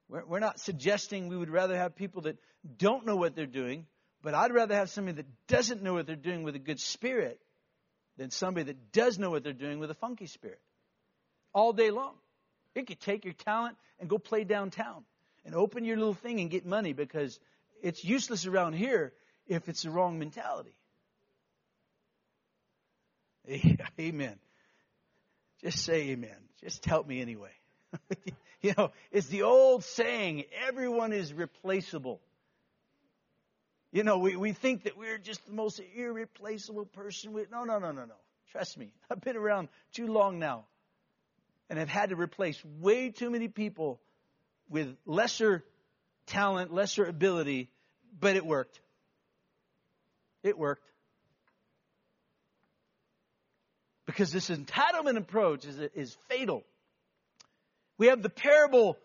We're, 0.08 0.24
we're 0.24 0.38
not 0.38 0.60
suggesting 0.60 1.28
we 1.28 1.36
would 1.36 1.50
rather 1.50 1.76
have 1.76 1.94
people 1.94 2.22
that 2.22 2.38
don't 2.78 3.04
know 3.04 3.16
what 3.16 3.34
they're 3.34 3.46
doing, 3.46 3.86
but 4.22 4.34
I'd 4.34 4.52
rather 4.52 4.74
have 4.74 4.90
somebody 4.90 5.16
that 5.18 5.46
doesn't 5.46 5.82
know 5.82 5.94
what 5.94 6.06
they're 6.06 6.16
doing 6.16 6.42
with 6.42 6.54
a 6.56 6.60
good 6.60 6.80
spirit 6.80 7.40
than 8.16 8.30
somebody 8.30 8.64
that 8.64 8.92
does 8.92 9.18
know 9.18 9.30
what 9.30 9.44
they're 9.44 9.52
doing 9.52 9.78
with 9.78 9.90
a 9.90 9.94
funky 9.94 10.26
spirit 10.26 10.60
all 11.52 11.72
day 11.72 11.90
long. 11.90 12.14
You 12.74 12.84
could 12.84 13.00
take 13.00 13.24
your 13.24 13.34
talent 13.34 13.76
and 13.98 14.08
go 14.08 14.18
play 14.18 14.44
downtown 14.44 15.04
and 15.44 15.54
open 15.54 15.84
your 15.84 15.96
little 15.96 16.14
thing 16.14 16.40
and 16.40 16.50
get 16.50 16.66
money 16.66 16.92
because 16.92 17.38
it's 17.82 18.04
useless 18.04 18.46
around 18.46 18.74
here 18.74 19.12
if 19.46 19.68
it's 19.68 19.82
the 19.82 19.90
wrong 19.90 20.18
mentality. 20.18 20.74
Amen. 24.00 24.36
Just 25.62 25.84
say 25.84 26.10
amen. 26.10 26.36
Just 26.62 26.84
help 26.84 27.06
me 27.08 27.20
anyway. 27.20 27.50
you 28.62 28.74
know, 28.76 28.92
it's 29.10 29.26
the 29.26 29.42
old 29.42 29.82
saying 29.82 30.44
everyone 30.66 31.12
is 31.12 31.32
replaceable. 31.32 32.20
You 33.92 34.04
know, 34.04 34.18
we, 34.18 34.36
we 34.36 34.52
think 34.52 34.84
that 34.84 34.98
we're 34.98 35.18
just 35.18 35.44
the 35.46 35.52
most 35.52 35.80
irreplaceable 35.96 36.84
person. 36.84 37.32
We, 37.32 37.44
no, 37.50 37.64
no, 37.64 37.78
no, 37.78 37.90
no, 37.92 38.04
no. 38.04 38.14
Trust 38.52 38.76
me. 38.76 38.92
I've 39.10 39.20
been 39.20 39.36
around 39.36 39.68
too 39.92 40.06
long 40.06 40.38
now 40.38 40.64
and 41.70 41.78
have 41.78 41.88
had 41.88 42.10
to 42.10 42.16
replace 42.16 42.62
way 42.80 43.10
too 43.10 43.30
many 43.30 43.48
people 43.48 44.00
with 44.68 44.94
lesser 45.06 45.64
talent, 46.26 46.72
lesser 46.72 47.04
ability, 47.04 47.70
but 48.18 48.36
it 48.36 48.44
worked. 48.44 48.80
It 50.42 50.58
worked. 50.58 50.84
Because 54.06 54.32
this 54.32 54.50
entitlement 54.50 55.16
approach 55.16 55.66
is, 55.66 55.78
is 55.94 56.16
fatal. 56.28 56.64
We 57.98 58.06
have 58.06 58.22
the 58.22 58.30
parable 58.30 58.96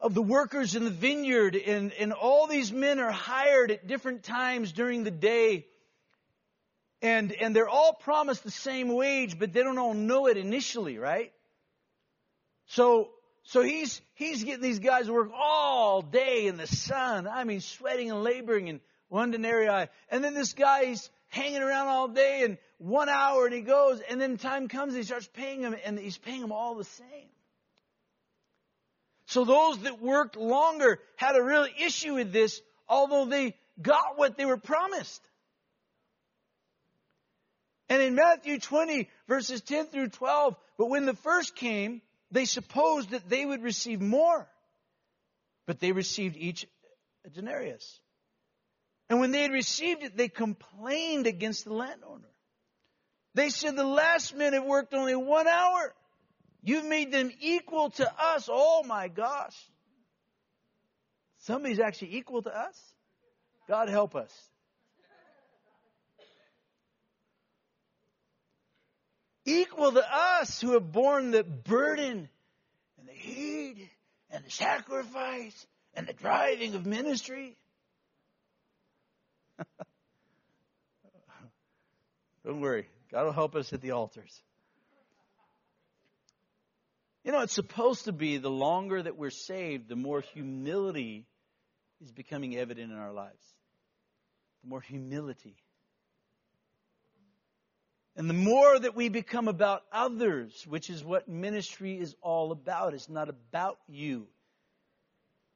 of 0.00 0.14
the 0.14 0.22
workers 0.22 0.74
in 0.74 0.84
the 0.84 0.90
vineyard, 0.90 1.56
and, 1.56 1.92
and 1.92 2.12
all 2.12 2.46
these 2.46 2.72
men 2.72 2.98
are 2.98 3.10
hired 3.10 3.70
at 3.70 3.86
different 3.86 4.22
times 4.22 4.72
during 4.72 5.04
the 5.04 5.10
day. 5.10 5.66
And, 7.02 7.32
and 7.32 7.54
they're 7.54 7.68
all 7.68 7.94
promised 7.94 8.44
the 8.44 8.50
same 8.50 8.88
wage, 8.88 9.38
but 9.38 9.52
they 9.52 9.62
don't 9.62 9.78
all 9.78 9.94
know 9.94 10.26
it 10.26 10.36
initially, 10.36 10.98
right? 10.98 11.32
So, 12.66 13.10
so 13.44 13.62
he's, 13.62 14.00
he's 14.14 14.44
getting 14.44 14.62
these 14.62 14.80
guys 14.80 15.06
to 15.06 15.12
work 15.12 15.30
all 15.34 16.02
day 16.02 16.46
in 16.46 16.56
the 16.56 16.66
sun. 16.66 17.26
I 17.26 17.44
mean, 17.44 17.60
sweating 17.60 18.10
and 18.10 18.22
laboring 18.22 18.68
in 18.68 18.80
one 19.08 19.30
denarii. 19.30 19.88
And 20.10 20.24
then 20.24 20.34
this 20.34 20.52
guy's 20.52 21.08
hanging 21.28 21.62
around 21.62 21.88
all 21.88 22.08
day 22.08 22.42
and 22.44 22.58
one 22.78 23.08
hour 23.08 23.46
and 23.46 23.54
he 23.54 23.60
goes, 23.62 24.00
and 24.10 24.20
then 24.20 24.36
time 24.36 24.68
comes 24.68 24.94
and 24.94 24.98
he 24.98 25.06
starts 25.06 25.28
paying 25.32 25.62
them, 25.62 25.76
and 25.84 25.98
he's 25.98 26.18
paying 26.18 26.40
them 26.40 26.52
all 26.52 26.74
the 26.74 26.84
same. 26.84 27.28
So 29.26 29.44
those 29.44 29.78
that 29.80 30.00
worked 30.00 30.36
longer 30.36 31.00
had 31.16 31.36
a 31.36 31.42
real 31.42 31.66
issue 31.84 32.14
with 32.14 32.32
this, 32.32 32.60
although 32.88 33.26
they 33.26 33.56
got 33.80 34.16
what 34.16 34.36
they 34.36 34.44
were 34.44 34.56
promised. 34.56 35.22
And 37.88 38.02
in 38.02 38.14
Matthew 38.14 38.58
20, 38.58 39.08
verses 39.28 39.60
10 39.60 39.86
through 39.86 40.08
12, 40.08 40.56
but 40.78 40.86
when 40.86 41.06
the 41.06 41.14
first 41.14 41.54
came, 41.54 42.02
they 42.30 42.44
supposed 42.44 43.10
that 43.10 43.28
they 43.28 43.44
would 43.44 43.62
receive 43.62 44.00
more. 44.00 44.48
But 45.66 45.80
they 45.80 45.92
received 45.92 46.36
each 46.36 46.66
a 47.24 47.30
denarius. 47.30 48.00
And 49.08 49.20
when 49.20 49.30
they 49.30 49.42
had 49.42 49.52
received 49.52 50.02
it, 50.02 50.16
they 50.16 50.28
complained 50.28 51.26
against 51.26 51.64
the 51.64 51.72
landowner. 51.72 52.28
They 53.34 53.50
said, 53.50 53.76
The 53.76 53.84
last 53.84 54.34
men 54.34 54.52
have 54.52 54.64
worked 54.64 54.94
only 54.94 55.14
one 55.14 55.46
hour. 55.46 55.94
You've 56.66 56.84
made 56.84 57.10
them 57.12 57.30
equal 57.40 57.90
to 57.90 58.12
us. 58.22 58.50
Oh 58.52 58.82
my 58.82 59.08
gosh. 59.08 59.56
Somebody's 61.38 61.80
actually 61.80 62.16
equal 62.16 62.42
to 62.42 62.54
us. 62.54 62.78
God 63.66 63.88
help 63.88 64.14
us. 64.14 64.32
equal 69.46 69.92
to 69.92 70.04
us 70.12 70.60
who 70.60 70.72
have 70.72 70.92
borne 70.92 71.30
the 71.30 71.44
burden 71.44 72.28
and 72.98 73.08
the 73.08 73.12
heat 73.12 73.88
and 74.30 74.44
the 74.44 74.50
sacrifice 74.50 75.66
and 75.94 76.06
the 76.06 76.12
driving 76.12 76.74
of 76.74 76.84
ministry. 76.84 77.56
Don't 82.44 82.60
worry. 82.60 82.88
God 83.10 83.24
will 83.24 83.32
help 83.32 83.54
us 83.54 83.72
at 83.72 83.80
the 83.80 83.92
altars. 83.92 84.42
You 87.26 87.32
know, 87.32 87.40
it's 87.40 87.52
supposed 87.52 88.04
to 88.04 88.12
be 88.12 88.38
the 88.38 88.48
longer 88.48 89.02
that 89.02 89.16
we're 89.16 89.30
saved, 89.30 89.88
the 89.88 89.96
more 89.96 90.20
humility 90.20 91.26
is 92.00 92.12
becoming 92.12 92.56
evident 92.56 92.92
in 92.92 92.96
our 92.96 93.12
lives. 93.12 93.44
The 94.62 94.70
more 94.70 94.80
humility. 94.80 95.56
And 98.14 98.30
the 98.30 98.34
more 98.34 98.78
that 98.78 98.94
we 98.94 99.08
become 99.08 99.48
about 99.48 99.82
others, 99.90 100.64
which 100.68 100.88
is 100.88 101.02
what 101.02 101.28
ministry 101.28 101.98
is 101.98 102.14
all 102.22 102.52
about, 102.52 102.94
it's 102.94 103.08
not 103.08 103.28
about 103.28 103.78
you. 103.88 104.28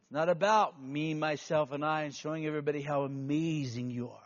It's 0.03 0.11
not 0.11 0.29
about 0.29 0.83
me, 0.83 1.15
myself, 1.15 1.71
and 1.71 1.85
I 1.85 2.03
and 2.03 2.13
showing 2.13 2.47
everybody 2.47 2.83
how 2.83 3.05
amazing 3.05 3.93
you 3.93 4.09
are. 4.09 4.19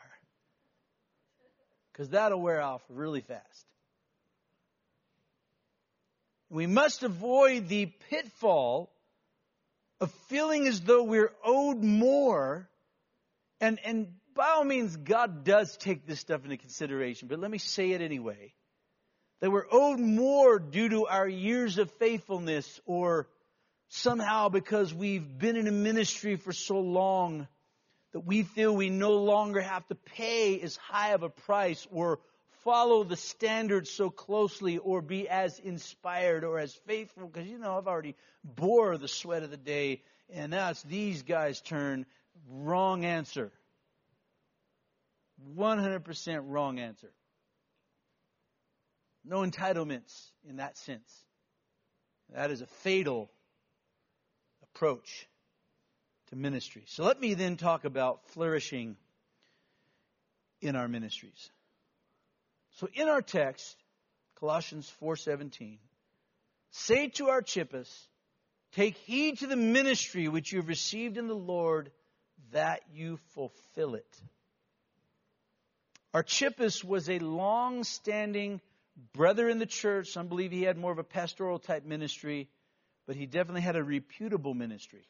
Because 1.93 2.09
that'll 2.09 2.41
wear 2.41 2.63
off 2.63 2.81
really 2.89 3.21
fast. 3.21 3.67
We 6.55 6.69
must 6.69 7.03
avoid 7.03 7.69
the 7.69 7.87
pitfall 8.11 8.89
of 10.01 10.13
feeling 10.29 10.69
as 10.69 10.81
though 10.81 11.03
we're 11.03 11.33
owed 11.45 11.83
more 11.83 12.69
and, 13.61 13.81
and 13.85 14.07
by 14.37 14.51
all 14.51 14.65
means, 14.65 14.97
God 14.97 15.43
does 15.43 15.77
take 15.77 16.07
this 16.07 16.21
stuff 16.21 16.45
into 16.45 16.57
consideration, 16.57 17.27
but 17.27 17.41
let 17.41 17.51
me 17.51 17.59
say 17.59 17.91
it 17.91 18.01
anyway. 18.01 18.53
That 19.41 19.51
we're 19.51 19.67
owed 19.69 19.99
more 19.99 20.61
due 20.61 20.89
to 20.91 21.07
our 21.07 21.29
years 21.29 21.79
of 21.79 21.91
faithfulness 21.93 22.81
or 22.87 23.27
somehow 23.89 24.49
because 24.49 24.95
we've 24.95 25.39
been 25.39 25.57
in 25.57 25.67
a 25.67 25.73
ministry 25.73 26.37
for 26.37 26.53
so 26.53 26.79
long 26.79 27.49
that 28.13 28.21
we 28.21 28.45
feel 28.45 28.77
we 28.77 28.91
no 28.91 29.15
longer 29.15 29.61
have 29.61 29.87
to 29.89 29.97
pay 29.97 30.61
as 30.61 30.77
high 30.77 31.15
of 31.15 31.25
a 31.25 31.29
price 31.31 31.85
or 31.91 32.21
follow 32.65 33.05
the 33.05 33.17
standards 33.17 33.91
so 33.91 34.11
closely 34.11 34.79
or 34.79 35.03
be 35.03 35.29
as 35.29 35.59
inspired 35.59 36.45
or 36.45 36.59
as 36.59 36.75
faithful 36.87 37.29
because 37.29 37.49
you 37.49 37.59
know 37.59 37.77
I've 37.77 37.87
already 37.87 38.17
bore 38.43 38.97
the 38.99 39.09
sweat 39.09 39.43
of 39.43 39.51
the 39.51 39.57
day 39.57 40.03
and 40.33 40.51
now 40.51 40.71
it's 40.71 40.83
these 40.83 41.23
guys' 41.23 41.61
turn. 41.61 42.07
Wrong 42.49 43.05
answer. 43.05 43.53
100% 45.57 46.43
wrong 46.47 46.79
answer. 46.79 47.11
No 49.25 49.41
entitlements 49.41 50.31
in 50.49 50.57
that 50.57 50.77
sense. 50.77 51.25
That 52.35 52.51
is 52.51 52.61
a 52.63 52.67
fatal 52.67 53.31
approach 54.63 55.29
to 56.29 56.37
ministry. 56.37 56.85
So 56.87 57.05
let 57.05 57.21
me 57.21 57.35
then 57.35 57.57
talk 57.57 57.85
about 57.85 58.27
flourishing 58.31 58.97
in 60.61 60.77
our 60.77 60.89
ministries. 60.89 61.51
So 62.75 62.89
in 62.93 63.09
our 63.09 63.23
text, 63.23 63.77
Colossians 64.37 64.91
4:17, 65.01 65.79
say 66.71 67.09
to 67.09 67.29
Archippus, 67.29 68.09
take 68.73 68.97
heed 68.97 69.39
to 69.39 69.47
the 69.47 69.57
ministry 69.57 70.29
which 70.29 70.53
you 70.53 70.59
have 70.59 70.69
received 70.69 71.17
in 71.17 71.29
the 71.29 71.35
Lord 71.35 71.93
that 72.51 72.83
you 72.93 73.19
fulfill 73.35 73.95
it. 73.95 74.21
Archippus 76.13 76.83
was 76.85 77.09
a 77.09 77.19
long 77.19 77.85
standing 77.85 78.61
brother 79.13 79.49
in 79.49 79.59
the 79.59 79.67
church. 79.67 80.09
Some 80.09 80.29
believe 80.29 80.53
he 80.53 80.63
had 80.63 80.77
more 80.77 80.93
of 80.93 80.99
a 80.99 81.05
pastoral 81.05 81.59
type 81.59 81.85
ministry, 81.85 82.49
but 83.07 83.17
he 83.17 83.27
definitely 83.27 83.63
had 83.63 83.77
a 83.77 83.83
reputable 83.83 84.55
ministry. 84.55 85.07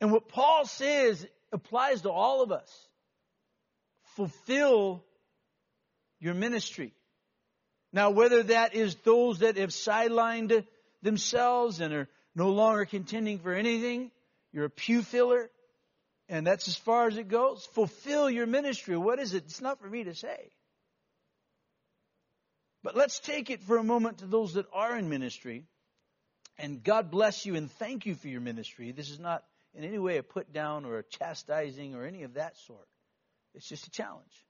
And 0.00 0.12
what 0.12 0.28
Paul 0.28 0.66
says 0.66 1.26
applies 1.52 2.02
to 2.02 2.10
all 2.10 2.42
of 2.42 2.52
us. 2.52 2.88
Fulfill 4.16 5.04
your 6.20 6.34
ministry. 6.34 6.92
Now, 7.92 8.10
whether 8.10 8.42
that 8.44 8.74
is 8.74 8.94
those 8.96 9.40
that 9.40 9.56
have 9.56 9.70
sidelined 9.70 10.64
themselves 11.02 11.80
and 11.80 11.94
are 11.94 12.08
no 12.34 12.50
longer 12.50 12.84
contending 12.84 13.38
for 13.38 13.52
anything, 13.52 14.10
you're 14.52 14.66
a 14.66 14.70
pew 14.70 15.02
filler, 15.02 15.50
and 16.28 16.46
that's 16.46 16.68
as 16.68 16.76
far 16.76 17.08
as 17.08 17.16
it 17.16 17.28
goes. 17.28 17.64
Fulfill 17.72 18.28
your 18.28 18.46
ministry. 18.46 18.96
What 18.96 19.18
is 19.18 19.34
it? 19.34 19.44
It's 19.44 19.60
not 19.60 19.80
for 19.80 19.88
me 19.88 20.04
to 20.04 20.14
say. 20.14 20.50
But 22.82 22.96
let's 22.96 23.18
take 23.18 23.50
it 23.50 23.62
for 23.62 23.78
a 23.78 23.84
moment 23.84 24.18
to 24.18 24.26
those 24.26 24.54
that 24.54 24.66
are 24.72 24.96
in 24.96 25.08
ministry. 25.08 25.64
And 26.58 26.82
God 26.82 27.10
bless 27.10 27.44
you 27.44 27.54
and 27.54 27.70
thank 27.72 28.06
you 28.06 28.14
for 28.14 28.28
your 28.28 28.40
ministry. 28.40 28.92
This 28.92 29.10
is 29.10 29.18
not 29.18 29.44
in 29.74 29.84
any 29.84 29.98
way 29.98 30.16
a 30.16 30.22
put 30.22 30.52
down 30.52 30.84
or 30.84 30.98
a 30.98 31.02
chastising 31.02 31.94
or 31.94 32.04
any 32.04 32.22
of 32.22 32.34
that 32.34 32.56
sort. 32.66 32.86
It's 33.54 33.68
just 33.68 33.86
a 33.86 33.90
challenge. 33.90 34.45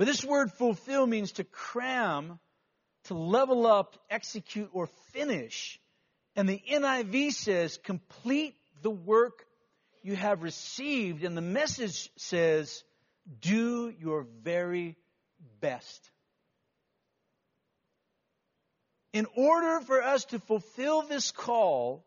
But 0.00 0.06
this 0.06 0.24
word 0.24 0.50
fulfill 0.52 1.06
means 1.06 1.32
to 1.32 1.44
cram, 1.44 2.38
to 3.04 3.14
level 3.14 3.66
up, 3.66 3.98
execute, 4.08 4.70
or 4.72 4.86
finish. 5.12 5.78
And 6.34 6.48
the 6.48 6.58
NIV 6.72 7.34
says 7.34 7.76
complete 7.76 8.56
the 8.80 8.90
work 8.90 9.44
you 10.02 10.16
have 10.16 10.42
received. 10.42 11.22
And 11.22 11.36
the 11.36 11.42
message 11.42 12.08
says, 12.16 12.82
do 13.42 13.92
your 14.00 14.26
very 14.42 14.96
best. 15.60 16.10
In 19.12 19.26
order 19.36 19.80
for 19.80 20.02
us 20.02 20.24
to 20.26 20.38
fulfill 20.38 21.02
this 21.02 21.30
call, 21.30 22.06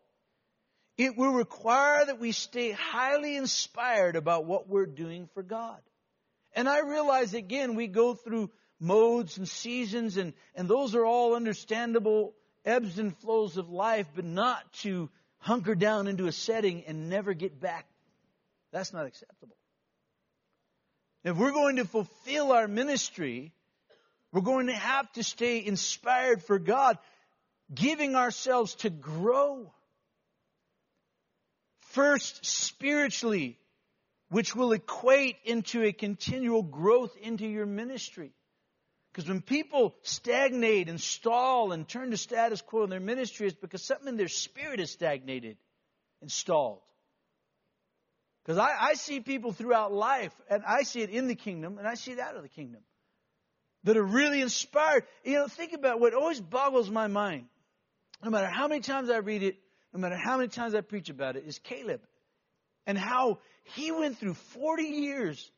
it 0.98 1.16
will 1.16 1.32
require 1.32 2.04
that 2.04 2.18
we 2.18 2.32
stay 2.32 2.72
highly 2.72 3.36
inspired 3.36 4.16
about 4.16 4.46
what 4.46 4.68
we're 4.68 4.84
doing 4.84 5.28
for 5.32 5.44
God. 5.44 5.80
And 6.54 6.68
I 6.68 6.80
realize 6.80 7.34
again, 7.34 7.74
we 7.74 7.86
go 7.86 8.14
through 8.14 8.50
modes 8.80 9.38
and 9.38 9.48
seasons, 9.48 10.16
and, 10.16 10.32
and 10.54 10.68
those 10.68 10.94
are 10.94 11.04
all 11.04 11.34
understandable 11.34 12.34
ebbs 12.64 12.98
and 12.98 13.16
flows 13.18 13.56
of 13.56 13.70
life, 13.70 14.06
but 14.14 14.24
not 14.24 14.72
to 14.74 15.10
hunker 15.38 15.74
down 15.74 16.06
into 16.06 16.26
a 16.26 16.32
setting 16.32 16.84
and 16.86 17.10
never 17.10 17.34
get 17.34 17.60
back. 17.60 17.86
That's 18.72 18.92
not 18.92 19.06
acceptable. 19.06 19.56
If 21.24 21.36
we're 21.36 21.52
going 21.52 21.76
to 21.76 21.84
fulfill 21.84 22.52
our 22.52 22.68
ministry, 22.68 23.52
we're 24.32 24.42
going 24.42 24.66
to 24.66 24.74
have 24.74 25.10
to 25.12 25.22
stay 25.22 25.64
inspired 25.64 26.42
for 26.42 26.58
God, 26.58 26.98
giving 27.72 28.14
ourselves 28.14 28.74
to 28.76 28.90
grow. 28.90 29.72
First, 31.92 32.44
spiritually, 32.44 33.58
which 34.34 34.56
will 34.56 34.72
equate 34.72 35.36
into 35.44 35.84
a 35.84 35.92
continual 35.92 36.64
growth 36.64 37.16
into 37.22 37.46
your 37.46 37.66
ministry. 37.66 38.32
Because 39.12 39.28
when 39.28 39.40
people 39.40 39.94
stagnate 40.02 40.88
and 40.88 41.00
stall 41.00 41.70
and 41.70 41.86
turn 41.86 42.10
to 42.10 42.16
status 42.16 42.60
quo 42.60 42.82
in 42.82 42.90
their 42.90 42.98
ministry, 42.98 43.46
it's 43.46 43.56
because 43.56 43.84
something 43.84 44.08
in 44.08 44.16
their 44.16 44.26
spirit 44.26 44.80
is 44.80 44.90
stagnated 44.90 45.56
and 46.20 46.32
stalled. 46.32 46.80
Because 48.42 48.58
I, 48.58 48.72
I 48.76 48.94
see 48.94 49.20
people 49.20 49.52
throughout 49.52 49.92
life, 49.92 50.32
and 50.50 50.64
I 50.66 50.82
see 50.82 51.02
it 51.02 51.10
in 51.10 51.28
the 51.28 51.36
kingdom, 51.36 51.78
and 51.78 51.86
I 51.86 51.94
see 51.94 52.10
it 52.10 52.18
out 52.18 52.34
of 52.34 52.42
the 52.42 52.48
kingdom, 52.48 52.82
that 53.84 53.96
are 53.96 54.02
really 54.02 54.40
inspired. 54.40 55.04
You 55.22 55.34
know, 55.34 55.46
think 55.46 55.74
about 55.74 56.00
what 56.00 56.12
always 56.12 56.40
boggles 56.40 56.90
my 56.90 57.06
mind, 57.06 57.44
no 58.20 58.30
matter 58.30 58.48
how 58.48 58.66
many 58.66 58.80
times 58.80 59.10
I 59.10 59.18
read 59.18 59.44
it, 59.44 59.58
no 59.92 60.00
matter 60.00 60.16
how 60.16 60.38
many 60.38 60.48
times 60.48 60.74
I 60.74 60.80
preach 60.80 61.08
about 61.08 61.36
it, 61.36 61.44
is 61.46 61.60
Caleb. 61.60 62.00
And 62.86 62.98
how 62.98 63.38
he 63.62 63.90
went 63.92 64.18
through 64.18 64.34
40 64.34 64.82
years 64.82 65.50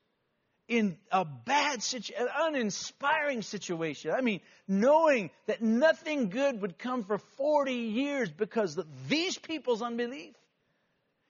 in 0.69 0.97
a 1.13 1.25
bad 1.25 1.83
situation, 1.83 2.29
uninspiring 2.37 3.43
situation. 3.43 4.13
I 4.17 4.21
mean, 4.21 4.41
knowing 4.67 5.31
that 5.47 5.63
nothing 5.63 6.29
good 6.29 6.61
would 6.61 6.79
come 6.79 7.05
for 7.05 7.19
40 7.19 7.73
years 7.73 8.31
because 8.31 8.77
of 8.77 8.87
these 9.09 9.39
people's 9.39 9.83
unbelief. 9.83 10.35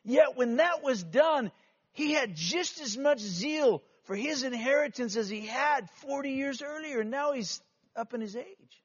Yet 0.05 0.37
when 0.37 0.57
that 0.57 0.83
was 0.83 1.03
done, 1.03 1.51
he 1.93 2.13
had 2.13 2.35
just 2.35 2.81
as 2.81 2.97
much 2.97 3.19
zeal 3.19 3.83
for 4.05 4.15
his 4.15 4.43
inheritance 4.43 5.17
as 5.17 5.29
he 5.29 5.45
had 5.45 5.91
40 6.03 6.31
years 6.31 6.63
earlier. 6.63 7.05
Now 7.05 7.33
he's 7.33 7.61
up 7.95 8.15
in 8.15 8.21
his 8.21 8.37
age. 8.37 8.83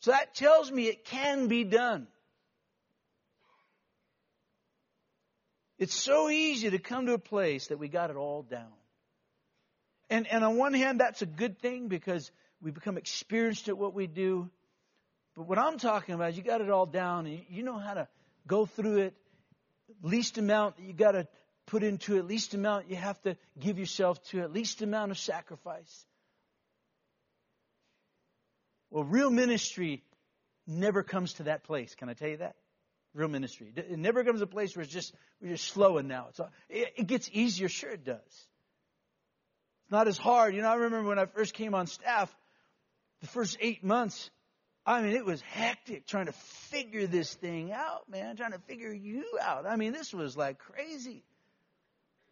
So 0.00 0.12
that 0.12 0.34
tells 0.34 0.72
me 0.72 0.88
it 0.88 1.04
can 1.04 1.46
be 1.46 1.64
done. 1.64 2.08
It's 5.80 5.94
so 5.94 6.28
easy 6.28 6.68
to 6.68 6.78
come 6.78 7.06
to 7.06 7.14
a 7.14 7.18
place 7.18 7.68
that 7.68 7.78
we 7.78 7.88
got 7.88 8.10
it 8.10 8.16
all 8.16 8.42
down. 8.42 8.70
And, 10.10 10.26
and 10.26 10.44
on 10.44 10.58
one 10.58 10.74
hand, 10.74 11.00
that's 11.00 11.22
a 11.22 11.26
good 11.26 11.58
thing 11.58 11.88
because 11.88 12.30
we 12.60 12.70
become 12.70 12.98
experienced 12.98 13.66
at 13.70 13.78
what 13.78 13.94
we 13.94 14.06
do. 14.06 14.50
But 15.34 15.48
what 15.48 15.58
I'm 15.58 15.78
talking 15.78 16.14
about 16.14 16.30
is 16.30 16.36
you 16.36 16.42
got 16.42 16.60
it 16.60 16.68
all 16.68 16.84
down 16.84 17.26
and 17.26 17.40
you 17.48 17.62
know 17.62 17.78
how 17.78 17.94
to 17.94 18.08
go 18.46 18.66
through 18.66 18.98
it. 18.98 19.14
Least 20.02 20.36
amount 20.36 20.76
that 20.76 20.84
you 20.84 20.92
got 20.92 21.12
to 21.12 21.26
put 21.64 21.82
into 21.82 22.18
it, 22.18 22.26
least 22.26 22.52
amount 22.52 22.90
you 22.90 22.96
have 22.96 23.20
to 23.22 23.38
give 23.58 23.78
yourself 23.78 24.22
to 24.24 24.42
it, 24.42 24.52
least 24.52 24.82
amount 24.82 25.12
of 25.12 25.18
sacrifice. 25.18 26.04
Well, 28.90 29.04
real 29.04 29.30
ministry 29.30 30.02
never 30.66 31.02
comes 31.02 31.34
to 31.34 31.44
that 31.44 31.64
place. 31.64 31.94
Can 31.94 32.10
I 32.10 32.12
tell 32.12 32.28
you 32.28 32.36
that? 32.38 32.56
Real 33.14 33.28
ministry. 33.28 33.72
It 33.74 33.98
never 33.98 34.22
comes 34.22 34.38
to 34.38 34.44
a 34.44 34.46
place 34.46 34.76
where 34.76 34.84
it's 34.84 34.92
just, 34.92 35.14
we're 35.42 35.50
just 35.50 35.66
slowing 35.68 36.06
now. 36.06 36.26
It's, 36.30 36.40
it, 36.68 36.92
it 36.96 37.06
gets 37.06 37.28
easier. 37.32 37.68
Sure 37.68 37.90
it 37.90 38.04
does 38.04 38.18
It's 38.26 39.90
not 39.90 40.06
as 40.06 40.16
hard. 40.16 40.54
You 40.54 40.62
know, 40.62 40.68
I 40.68 40.76
remember 40.76 41.08
when 41.08 41.18
I 41.18 41.26
first 41.26 41.54
came 41.54 41.74
on 41.74 41.88
staff, 41.88 42.34
the 43.20 43.26
first 43.26 43.56
eight 43.60 43.82
months, 43.82 44.30
I 44.86 45.02
mean, 45.02 45.14
it 45.14 45.26
was 45.26 45.40
hectic 45.40 46.06
trying 46.06 46.26
to 46.26 46.32
figure 46.32 47.06
this 47.06 47.34
thing 47.34 47.72
out, 47.72 48.08
man, 48.08 48.36
trying 48.36 48.52
to 48.52 48.60
figure 48.60 48.92
you 48.92 49.24
out. 49.40 49.66
I 49.66 49.76
mean, 49.76 49.92
this 49.92 50.14
was 50.14 50.36
like 50.36 50.58
crazy. 50.58 51.24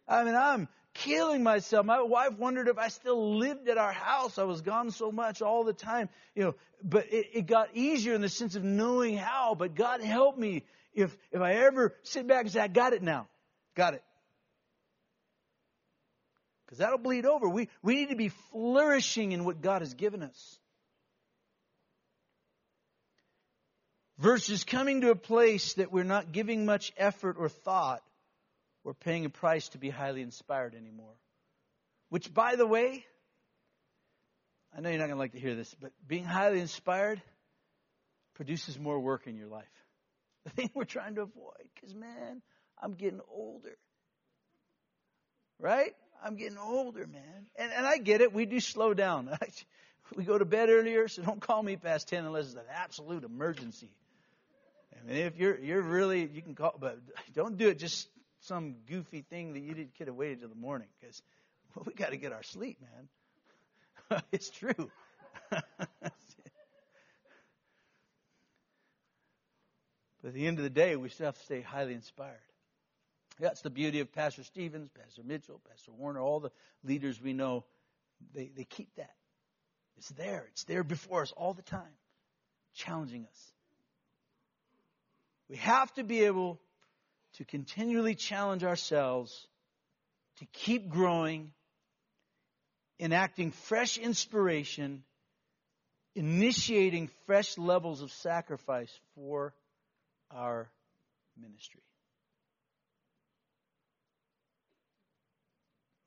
I 0.09 0.23
mean, 0.25 0.35
I'm 0.35 0.67
killing 0.93 1.43
myself. 1.43 1.85
My 1.85 2.01
wife 2.01 2.37
wondered 2.37 2.67
if 2.67 2.77
I 2.77 2.89
still 2.89 3.37
lived 3.37 3.69
at 3.69 3.77
our 3.77 3.93
house. 3.93 4.37
I 4.37 4.43
was 4.43 4.61
gone 4.61 4.91
so 4.91 5.11
much 5.11 5.41
all 5.41 5.63
the 5.63 5.73
time, 5.73 6.09
you 6.35 6.43
know, 6.43 6.55
but 6.83 7.05
it, 7.13 7.27
it 7.33 7.45
got 7.45 7.69
easier 7.73 8.13
in 8.13 8.21
the 8.21 8.29
sense 8.29 8.55
of 8.55 8.63
knowing 8.63 9.15
how, 9.15 9.55
but 9.55 9.75
God 9.75 10.01
help 10.01 10.37
me 10.37 10.63
if, 10.93 11.15
if 11.31 11.39
I 11.39 11.53
ever 11.53 11.95
sit 12.03 12.27
back 12.27 12.41
and 12.41 12.51
say, 12.51 12.59
I 12.59 12.67
got 12.67 12.93
it 12.93 13.03
now. 13.03 13.27
Got 13.75 13.93
it 13.93 14.03
because 16.69 16.77
that'll 16.77 16.99
bleed 16.99 17.25
over. 17.25 17.49
We, 17.49 17.67
we 17.81 17.95
need 17.95 18.09
to 18.09 18.15
be 18.15 18.29
flourishing 18.51 19.31
in 19.31 19.43
what 19.43 19.59
God 19.59 19.81
has 19.81 19.95
given 19.95 20.21
us. 20.21 20.59
Versus 24.19 24.63
coming 24.63 25.01
to 25.01 25.09
a 25.09 25.15
place 25.15 25.73
that 25.75 25.91
we're 25.91 26.03
not 26.03 26.31
giving 26.31 26.67
much 26.67 26.91
effort 26.95 27.37
or 27.39 27.49
thought 27.49 28.03
or 28.89 28.95
paying 28.95 29.23
a 29.23 29.29
price 29.29 29.69
to 29.69 29.77
be 29.77 29.91
highly 29.91 30.23
inspired 30.23 30.73
anymore. 30.73 31.13
Which, 32.09 32.33
by 32.33 32.55
the 32.55 32.65
way, 32.65 33.05
I 34.75 34.81
know 34.81 34.89
you're 34.89 34.97
not 34.97 35.05
going 35.05 35.17
to 35.17 35.19
like 35.19 35.33
to 35.33 35.39
hear 35.39 35.53
this, 35.53 35.75
but 35.79 35.91
being 36.07 36.23
highly 36.23 36.59
inspired 36.59 37.21
produces 38.33 38.79
more 38.79 38.99
work 38.99 39.27
in 39.27 39.37
your 39.37 39.47
life. 39.47 39.65
The 40.45 40.49
thing 40.51 40.69
we're 40.73 40.85
trying 40.85 41.15
to 41.15 41.21
avoid, 41.21 41.67
because 41.75 41.93
man, 41.93 42.41
I'm 42.81 42.93
getting 42.93 43.19
older. 43.29 43.77
Right? 45.59 45.93
I'm 46.23 46.35
getting 46.37 46.57
older, 46.57 47.05
man. 47.05 47.45
And, 47.57 47.71
and 47.71 47.85
I 47.85 47.97
get 47.97 48.21
it. 48.21 48.33
We 48.33 48.47
do 48.47 48.59
slow 48.59 48.95
down. 48.95 49.29
we 50.15 50.23
go 50.23 50.37
to 50.37 50.45
bed 50.45 50.69
earlier, 50.69 51.09
so 51.09 51.21
don't 51.21 51.41
call 51.41 51.61
me 51.61 51.75
past 51.75 52.07
10 52.07 52.25
unless 52.25 52.45
it's 52.45 52.55
an 52.55 52.61
absolute 52.73 53.23
emergency. 53.23 53.91
I 54.97 55.05
mean, 55.05 55.17
if 55.17 55.37
you're, 55.37 55.59
you're 55.59 55.81
really, 55.81 56.21
you 56.33 56.41
can 56.41 56.55
call, 56.55 56.73
but 56.79 56.97
don't 57.35 57.57
do 57.57 57.67
it 57.67 57.77
just 57.77 58.07
some 58.41 58.75
goofy 58.87 59.21
thing 59.21 59.53
that 59.53 59.59
you 59.59 59.73
didn't 59.73 59.95
could 59.97 60.07
have 60.07 60.15
waited 60.15 60.39
till 60.39 60.49
the 60.49 60.55
morning 60.55 60.87
because 60.99 61.21
well, 61.75 61.83
we 61.85 61.93
got 61.93 62.11
to 62.11 62.17
get 62.17 62.31
our 62.31 62.43
sleep, 62.43 62.77
man. 62.81 64.21
it's 64.31 64.49
true. 64.49 64.91
but 65.51 65.61
at 70.23 70.33
the 70.33 70.47
end 70.47 70.57
of 70.57 70.63
the 70.63 70.69
day, 70.69 70.95
we 70.95 71.09
still 71.09 71.27
have 71.27 71.37
to 71.37 71.43
stay 71.43 71.61
highly 71.61 71.93
inspired. 71.93 72.37
That's 73.39 73.61
the 73.61 73.69
beauty 73.69 74.01
of 74.01 74.11
Pastor 74.11 74.43
Stevens, 74.43 74.89
Pastor 74.89 75.21
Mitchell, 75.23 75.61
Pastor 75.69 75.91
Warner, 75.91 76.19
all 76.19 76.39
the 76.39 76.51
leaders 76.83 77.21
we 77.21 77.33
know. 77.33 77.63
They, 78.33 78.51
they 78.55 78.65
keep 78.65 78.89
that. 78.97 79.13
It's 79.97 80.09
there. 80.09 80.45
It's 80.51 80.65
there 80.65 80.83
before 80.83 81.21
us 81.21 81.31
all 81.35 81.53
the 81.53 81.61
time, 81.61 81.93
challenging 82.73 83.25
us. 83.25 83.51
We 85.49 85.57
have 85.57 85.93
to 85.93 86.03
be 86.03 86.23
able 86.23 86.59
to 87.37 87.45
continually 87.45 88.15
challenge 88.15 88.63
ourselves 88.63 89.47
to 90.37 90.45
keep 90.53 90.89
growing, 90.89 91.51
enacting 92.99 93.51
fresh 93.51 93.97
inspiration, 93.97 95.03
initiating 96.15 97.09
fresh 97.25 97.57
levels 97.57 98.01
of 98.01 98.11
sacrifice 98.11 98.91
for 99.15 99.53
our 100.31 100.69
ministry. 101.39 101.81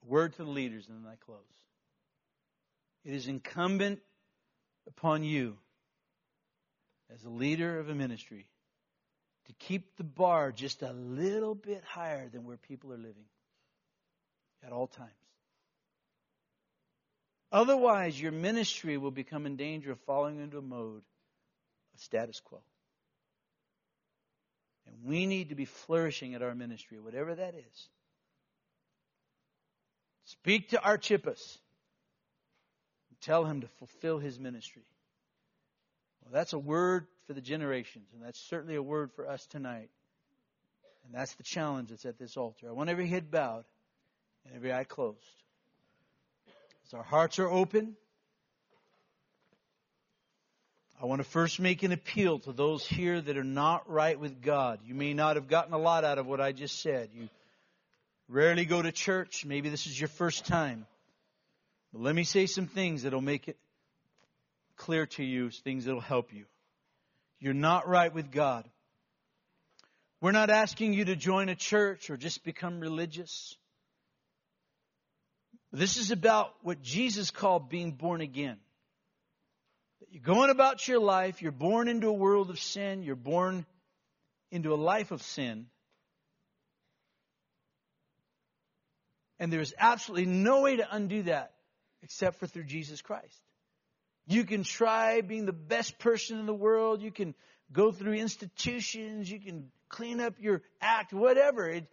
word 0.07 0.33
to 0.35 0.45
the 0.45 0.51
leaders, 0.51 0.87
and 0.89 1.05
then 1.05 1.11
I 1.11 1.17
close. 1.17 1.39
It 3.05 3.15
is 3.15 3.29
incumbent 3.29 4.01
upon 4.87 5.25
you, 5.25 5.57
as 7.13 7.25
a 7.25 7.31
leader 7.31 7.79
of 7.79 7.89
a 7.89 7.95
ministry, 7.95 8.47
to 9.47 9.53
keep 9.55 9.97
the 9.97 10.05
bar 10.05 10.53
just 10.53 10.83
a 10.83 10.93
little 10.93 11.55
bit 11.55 11.83
higher 11.85 12.29
than 12.29 12.45
where 12.45 12.57
people 12.57 12.93
are 12.93 12.99
living 12.99 13.27
at 14.65 14.73
all 14.73 14.87
times. 14.87 15.11
Otherwise, 17.51 18.19
your 18.21 18.33
ministry 18.33 18.97
will 18.97 19.11
become 19.11 19.45
in 19.45 19.57
danger 19.57 19.93
of 19.93 20.01
falling 20.01 20.41
into 20.41 20.59
a 20.59 20.63
mode 20.63 21.03
of 21.95 22.01
status 22.01 22.41
quo. 22.41 22.61
And 24.87 24.97
we 25.05 25.27
need 25.27 25.51
to 25.51 25.55
be 25.55 25.67
flourishing 25.67 26.35
at 26.35 26.43
our 26.43 26.55
ministry, 26.55 26.99
whatever 26.99 27.35
that 27.35 27.55
is. 27.55 27.89
Speak 30.25 30.71
to 30.71 30.83
Archippus. 30.83 31.59
And 33.11 33.21
tell 33.21 33.45
him 33.45 33.61
to 33.61 33.69
fulfill 33.79 34.19
his 34.19 34.39
ministry. 34.39 34.85
Well, 36.23 36.33
that's 36.33 36.53
a 36.53 36.59
word 36.59 37.07
for 37.27 37.33
the 37.33 37.41
generations, 37.41 38.07
and 38.15 38.23
that's 38.23 38.41
certainly 38.41 38.77
a 38.77 38.83
word 38.83 39.11
for 39.15 39.29
us 39.29 39.47
tonight. 39.47 39.91
And 41.05 41.15
that's 41.15 41.35
the 41.35 41.43
challenge 41.43 41.91
that's 41.91 42.05
at 42.05 42.19
this 42.19 42.37
altar. 42.37 42.69
I 42.69 42.73
want 42.73 42.91
every 42.91 43.09
head 43.09 43.31
bowed 43.31 43.65
and 44.45 44.55
every 44.55 44.73
eye 44.73 44.85
closed. 44.85 45.19
As 46.87 46.95
our 46.95 47.03
hearts 47.03 47.39
are 47.39 47.49
open, 47.49 47.97
I 51.03 51.07
want 51.07 51.21
to 51.21 51.29
first 51.29 51.59
make 51.59 51.83
an 51.83 51.91
appeal 51.91 52.39
to 52.41 52.53
those 52.53 52.87
here 52.87 53.21
that 53.21 53.37
are 53.37 53.43
not 53.43 53.91
right 53.91 54.19
with 54.19 54.41
God. 54.41 54.79
You 54.87 54.95
may 54.95 55.15
not 55.15 55.35
have 55.35 55.49
gotten 55.49 55.73
a 55.73 55.79
lot 55.79 56.05
out 56.05 56.19
of 56.19 56.27
what 56.27 56.41
I 56.41 56.53
just 56.53 56.81
said. 56.81 57.11
You 57.13 57.29
rarely 58.29 58.65
go 58.65 58.81
to 58.81 58.93
church. 58.93 59.45
Maybe 59.45 59.69
this 59.69 59.87
is 59.87 59.99
your 59.99 60.09
first 60.09 60.47
time. 60.47 60.87
But 61.93 62.03
let 62.03 62.15
me 62.15 62.23
say 62.23 62.47
some 62.47 62.67
things 62.67 63.03
that'll 63.03 63.21
make 63.21 63.49
it 63.49 63.57
clear 64.77 65.07
to 65.07 65.25
you, 65.25 65.51
things 65.51 65.85
that'll 65.85 66.01
help 66.01 66.33
you. 66.33 66.45
You're 67.41 67.55
not 67.55 67.89
right 67.89 68.13
with 68.13 68.31
God. 68.31 68.69
We're 70.21 70.33
not 70.33 70.51
asking 70.51 70.93
you 70.93 71.07
to 71.07 71.17
join 71.17 71.49
a 71.49 71.57
church 71.57 72.09
or 72.09 72.17
just 72.17 72.45
become 72.45 72.79
religious. 72.79 73.57
This 75.73 75.97
is 75.97 76.11
about 76.11 76.55
what 76.63 76.83
Jesus 76.83 77.31
called 77.31 77.69
being 77.69 77.93
born 77.93 78.21
again. 78.21 78.59
You're 80.11 80.23
going 80.23 80.51
about 80.51 80.87
your 80.87 81.01
life, 81.01 81.41
you're 81.41 81.53
born 81.53 81.89
into 81.89 82.09
a 82.09 82.13
world 82.13 82.51
of 82.51 82.61
sin, 82.61 83.03
you're 83.03 83.17
born 83.17 83.65
into 84.51 84.75
a 84.75 84.77
life 84.77 85.11
of 85.11 85.23
sin. 85.23 85.67
And 89.41 89.53
there's 89.53 89.75
absolutely 89.79 90.27
no 90.27 90.61
way 90.61 90.77
to 90.77 90.87
undo 90.95 91.23
that 91.23 91.55
except 92.03 92.39
for 92.39 92.47
through 92.47 92.65
Jesus 92.65 93.01
Christ. 93.01 93.41
You 94.27 94.45
can 94.45 94.63
try 94.63 95.21
being 95.21 95.47
the 95.47 95.53
best 95.53 95.99
person 95.99 96.39
in 96.39 96.47
the 96.47 96.55
world. 96.55 97.03
You 97.03 97.11
can 97.11 97.35
go 97.73 97.93
through 97.93 98.15
institutions. 98.15 99.31
You 99.31 99.41
can 99.41 99.71
clean 99.89 100.21
up 100.21 100.35
your 100.41 100.63
act, 100.81 101.13
whatever. 101.13 101.69
It, 101.69 101.87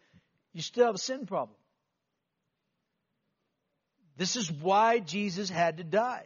you 0.54 0.62
still 0.62 0.86
have 0.86 0.96
a 0.96 1.00
sin 1.00 1.26
problem. 1.26 1.56
This 4.18 4.36
is 4.36 4.52
why 4.52 5.00
Jesus 5.00 5.50
had 5.50 5.78
to 5.78 5.84
die. 5.84 6.26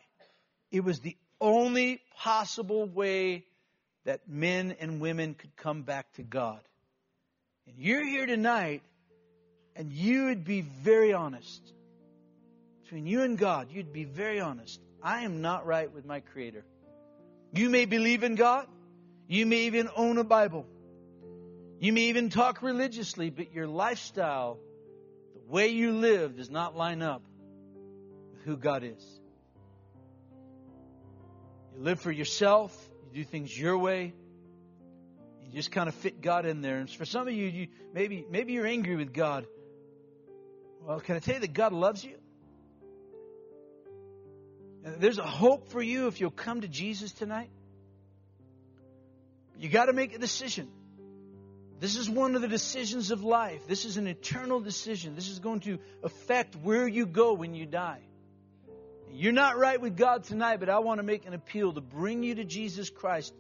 It 0.71 0.83
was 0.83 0.99
the 0.99 1.15
only 1.39 2.01
possible 2.17 2.85
way 2.87 3.45
that 4.05 4.27
men 4.27 4.75
and 4.79 4.99
women 4.99 5.35
could 5.35 5.55
come 5.55 5.83
back 5.83 6.11
to 6.13 6.23
God. 6.23 6.59
And 7.67 7.77
you're 7.77 8.05
here 8.05 8.25
tonight, 8.25 8.81
and 9.75 9.91
you 9.91 10.25
would 10.25 10.43
be 10.43 10.61
very 10.61 11.13
honest. 11.13 11.61
Between 12.83 13.05
you 13.07 13.21
and 13.21 13.37
God, 13.37 13.69
you'd 13.71 13.93
be 13.93 14.03
very 14.03 14.39
honest. 14.39 14.81
I 15.03 15.23
am 15.23 15.41
not 15.41 15.65
right 15.65 15.91
with 15.91 16.05
my 16.05 16.21
Creator. 16.21 16.63
You 17.51 17.69
may 17.69 17.85
believe 17.85 18.23
in 18.23 18.35
God. 18.35 18.67
You 19.27 19.45
may 19.45 19.63
even 19.63 19.89
own 19.95 20.17
a 20.17 20.23
Bible. 20.23 20.65
You 21.79 21.91
may 21.91 22.03
even 22.03 22.29
talk 22.29 22.61
religiously, 22.61 23.29
but 23.29 23.51
your 23.51 23.67
lifestyle, 23.67 24.57
the 25.33 25.51
way 25.51 25.67
you 25.67 25.91
live, 25.91 26.37
does 26.37 26.49
not 26.49 26.77
line 26.77 27.01
up 27.01 27.21
with 28.31 28.43
who 28.43 28.55
God 28.55 28.83
is. 28.83 29.03
You 31.75 31.83
live 31.83 31.99
for 31.99 32.11
yourself, 32.11 32.73
you 33.05 33.23
do 33.23 33.29
things 33.29 33.57
your 33.57 33.77
way, 33.77 34.13
you 35.43 35.51
just 35.51 35.71
kind 35.71 35.89
of 35.89 35.95
fit 35.95 36.21
God 36.21 36.45
in 36.45 36.61
there. 36.61 36.77
And 36.77 36.89
for 36.89 37.05
some 37.05 37.27
of 37.27 37.33
you, 37.33 37.47
you 37.47 37.67
maybe 37.93 38.25
maybe 38.29 38.53
you're 38.53 38.67
angry 38.67 38.95
with 38.95 39.13
God. 39.13 39.45
Well, 40.81 41.01
can 41.01 41.17
I 41.17 41.19
tell 41.19 41.35
you 41.35 41.41
that 41.41 41.53
God 41.53 41.73
loves 41.73 42.03
you? 42.03 42.15
There's 44.83 45.17
a 45.17 45.23
hope 45.23 45.69
for 45.69 45.81
you 45.81 46.07
if 46.07 46.19
you'll 46.19 46.31
come 46.31 46.61
to 46.61 46.67
Jesus 46.67 47.13
tonight. 47.13 47.49
You 49.57 49.69
got 49.69 49.85
to 49.85 49.93
make 49.93 50.13
a 50.13 50.19
decision. 50.19 50.69
This 51.79 51.95
is 51.95 52.09
one 52.09 52.35
of 52.35 52.41
the 52.41 52.47
decisions 52.47 53.11
of 53.11 53.23
life. 53.23 53.67
This 53.67 53.85
is 53.85 53.97
an 53.97 54.07
eternal 54.07 54.59
decision. 54.59 55.15
This 55.15 55.29
is 55.29 55.39
going 55.39 55.61
to 55.61 55.79
affect 56.03 56.55
where 56.55 56.87
you 56.87 57.05
go 57.05 57.33
when 57.33 57.55
you 57.55 57.65
die. 57.65 58.01
You're 59.11 59.31
not 59.31 59.57
right 59.57 59.79
with 59.79 59.95
God 59.95 60.23
tonight, 60.23 60.59
but 60.59 60.69
I 60.69 60.79
want 60.79 60.99
to 60.99 61.03
make 61.03 61.25
an 61.25 61.33
appeal 61.33 61.71
to 61.73 61.81
bring 61.81 62.23
you 62.23 62.35
to 62.35 62.43
Jesus 62.43 62.89
Christ 62.89 63.33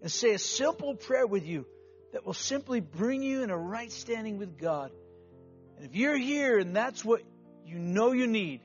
and 0.00 0.10
say 0.10 0.32
a 0.32 0.38
simple 0.38 0.94
prayer 0.94 1.26
with 1.26 1.44
you 1.44 1.66
that 2.12 2.24
will 2.24 2.34
simply 2.34 2.80
bring 2.80 3.22
you 3.22 3.42
in 3.42 3.50
a 3.50 3.56
right 3.56 3.90
standing 3.90 4.38
with 4.38 4.58
God. 4.58 4.90
And 5.76 5.86
if 5.86 5.96
you're 5.96 6.16
here 6.16 6.58
and 6.58 6.74
that's 6.76 7.04
what 7.04 7.22
you 7.66 7.78
know 7.78 8.12
you 8.12 8.26
need, 8.26 8.60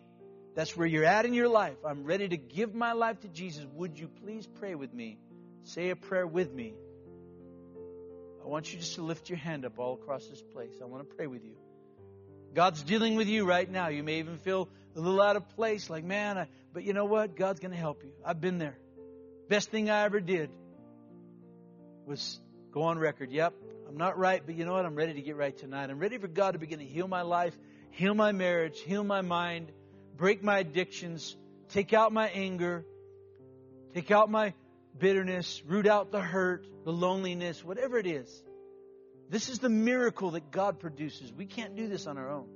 that's 0.57 0.75
where 0.75 0.87
you're 0.87 1.05
at 1.05 1.27
in 1.27 1.35
your 1.35 1.49
life. 1.49 1.77
I'm 1.85 2.03
ready 2.03 2.27
to 2.29 2.35
give 2.35 2.73
my 2.73 2.93
life 2.93 3.19
to 3.19 3.27
Jesus. 3.27 3.63
Would 3.75 3.99
you 3.99 4.07
please 4.07 4.47
pray 4.59 4.73
with 4.73 4.91
me? 4.91 5.19
Say 5.65 5.91
a 5.91 5.95
prayer 5.95 6.25
with 6.25 6.51
me. 6.51 6.73
I 8.43 8.47
want 8.47 8.73
you 8.73 8.79
just 8.79 8.95
to 8.95 9.03
lift 9.03 9.29
your 9.29 9.37
hand 9.37 9.65
up 9.65 9.77
all 9.77 9.93
across 9.93 10.25
this 10.25 10.41
place. 10.41 10.73
I 10.81 10.85
want 10.85 11.07
to 11.07 11.15
pray 11.15 11.27
with 11.27 11.43
you. 11.45 11.53
God's 12.55 12.81
dealing 12.81 13.15
with 13.15 13.27
you 13.27 13.45
right 13.45 13.69
now. 13.69 13.89
You 13.89 14.01
may 14.01 14.17
even 14.17 14.39
feel 14.39 14.67
a 14.95 14.99
little 14.99 15.21
out 15.21 15.35
of 15.35 15.47
place, 15.49 15.91
like, 15.91 16.03
man, 16.03 16.39
I, 16.39 16.47
but 16.73 16.83
you 16.83 16.93
know 16.93 17.05
what? 17.05 17.35
God's 17.35 17.59
going 17.59 17.73
to 17.73 17.77
help 17.77 18.01
you. 18.03 18.09
I've 18.25 18.41
been 18.41 18.57
there. 18.57 18.79
Best 19.49 19.69
thing 19.69 19.91
I 19.91 20.05
ever 20.05 20.19
did 20.19 20.49
was 22.07 22.39
go 22.71 22.81
on 22.81 22.97
record. 22.97 23.29
Yep, 23.29 23.53
I'm 23.87 23.97
not 23.97 24.17
right, 24.17 24.41
but 24.43 24.55
you 24.55 24.65
know 24.65 24.73
what? 24.73 24.87
I'm 24.87 24.95
ready 24.95 25.13
to 25.13 25.21
get 25.21 25.35
right 25.35 25.55
tonight. 25.55 25.91
I'm 25.91 25.99
ready 25.99 26.17
for 26.17 26.27
God 26.27 26.53
to 26.53 26.57
begin 26.57 26.79
to 26.79 26.85
heal 26.85 27.07
my 27.07 27.21
life, 27.21 27.55
heal 27.91 28.15
my 28.15 28.31
marriage, 28.31 28.79
heal 28.79 29.03
my 29.03 29.21
mind, 29.21 29.71
break 30.17 30.43
my 30.43 30.59
addictions, 30.59 31.37
take 31.69 31.93
out 31.93 32.11
my 32.11 32.27
anger, 32.29 32.85
take 33.93 34.11
out 34.11 34.29
my 34.29 34.53
bitterness, 34.97 35.61
root 35.65 35.87
out 35.87 36.11
the 36.11 36.21
hurt, 36.21 36.65
the 36.83 36.91
loneliness, 36.91 37.63
whatever 37.63 37.97
it 37.97 38.07
is. 38.07 38.43
This 39.29 39.49
is 39.49 39.59
the 39.59 39.69
miracle 39.69 40.31
that 40.31 40.51
God 40.51 40.79
produces. 40.79 41.31
We 41.31 41.45
can't 41.45 41.75
do 41.75 41.87
this 41.87 42.07
on 42.07 42.17
our 42.17 42.29
own. 42.29 42.47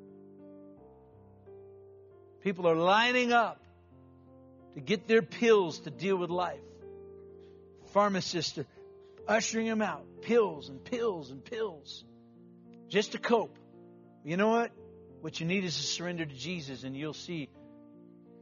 People 2.41 2.67
are 2.67 2.75
lining 2.75 3.31
up 3.31 3.61
to 4.73 4.79
get 4.81 5.07
their 5.07 5.21
pills 5.21 5.79
to 5.81 5.91
deal 5.91 6.15
with 6.15 6.29
life. 6.29 6.59
Pharmacists 7.93 8.57
are 8.57 8.65
ushering 9.27 9.67
them 9.67 9.81
out. 9.81 10.05
Pills 10.21 10.69
and 10.69 10.83
pills 10.83 11.29
and 11.29 11.43
pills. 11.43 12.03
Just 12.87 13.11
to 13.11 13.17
cope. 13.17 13.57
You 14.23 14.37
know 14.37 14.49
what? 14.49 14.71
What 15.21 15.39
you 15.39 15.45
need 15.45 15.63
is 15.63 15.77
to 15.77 15.83
surrender 15.83 16.25
to 16.25 16.35
Jesus, 16.35 16.83
and 16.83 16.95
you'll 16.95 17.13
see 17.13 17.49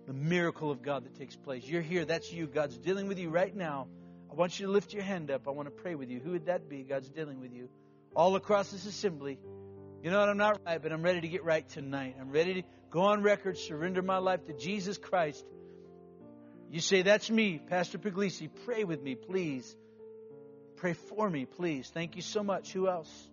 the 0.08 0.14
miracle 0.14 0.72
of 0.72 0.82
God 0.82 1.04
that 1.04 1.16
takes 1.16 1.36
place. 1.36 1.64
You're 1.66 1.82
here. 1.82 2.06
That's 2.06 2.32
you. 2.32 2.48
God's 2.48 2.78
dealing 2.78 3.08
with 3.08 3.20
you 3.20 3.30
right 3.30 3.56
now. 3.56 3.88
I 4.32 4.36
want 4.36 4.60
you 4.60 4.68
to 4.68 4.72
lift 4.72 4.94
your 4.94 5.04
hand 5.04 5.30
up. 5.30 5.48
I 5.48 5.52
want 5.52 5.68
to 5.68 5.72
pray 5.72 5.96
with 5.96 6.10
you. 6.10 6.20
Who 6.20 6.32
would 6.32 6.46
that 6.46 6.70
be? 6.70 6.84
God's 6.84 7.10
dealing 7.10 7.42
with 7.42 7.54
you. 7.54 7.70
All 8.16 8.36
across 8.36 8.72
this 8.72 8.86
assembly. 8.86 9.40
You 10.02 10.10
know 10.10 10.20
what? 10.20 10.30
I'm 10.30 10.38
not 10.38 10.62
right, 10.66 10.82
but 10.82 10.94
I'm 10.94 11.04
ready 11.04 11.22
to 11.22 11.28
get 11.28 11.44
right 11.44 11.68
tonight. 11.68 12.16
I'm 12.20 12.32
ready 12.32 12.62
to 12.62 12.64
go 12.90 13.02
on 13.02 13.22
record, 13.22 13.58
surrender 13.58 14.02
my 14.02 14.18
life 14.18 14.46
to 14.48 14.54
Jesus 14.54 14.98
Christ. 14.98 15.46
You 16.72 16.80
say, 16.80 17.02
That's 17.02 17.30
me, 17.30 17.60
Pastor 17.60 17.98
Puglisi. 17.98 18.50
Pray 18.66 18.86
with 18.86 19.02
me, 19.02 19.16
please. 19.16 19.76
Pray 20.78 20.94
for 20.94 21.30
me, 21.30 21.46
please. 21.46 21.92
Thank 21.94 22.16
you 22.16 22.22
so 22.22 22.42
much. 22.42 22.72
Who 22.72 22.88
else? 22.88 23.30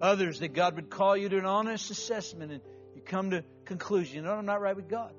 Others 0.00 0.40
that 0.40 0.54
God 0.54 0.76
would 0.76 0.90
call 0.90 1.16
you 1.16 1.28
to 1.28 1.38
an 1.38 1.44
honest 1.44 1.90
assessment 1.90 2.52
and 2.52 2.60
you 2.94 3.02
come 3.02 3.30
to 3.30 3.44
conclusion. 3.64 4.16
You 4.16 4.22
know, 4.22 4.32
I'm 4.32 4.46
not 4.46 4.60
right 4.60 4.76
with 4.76 4.88
God, 4.88 5.12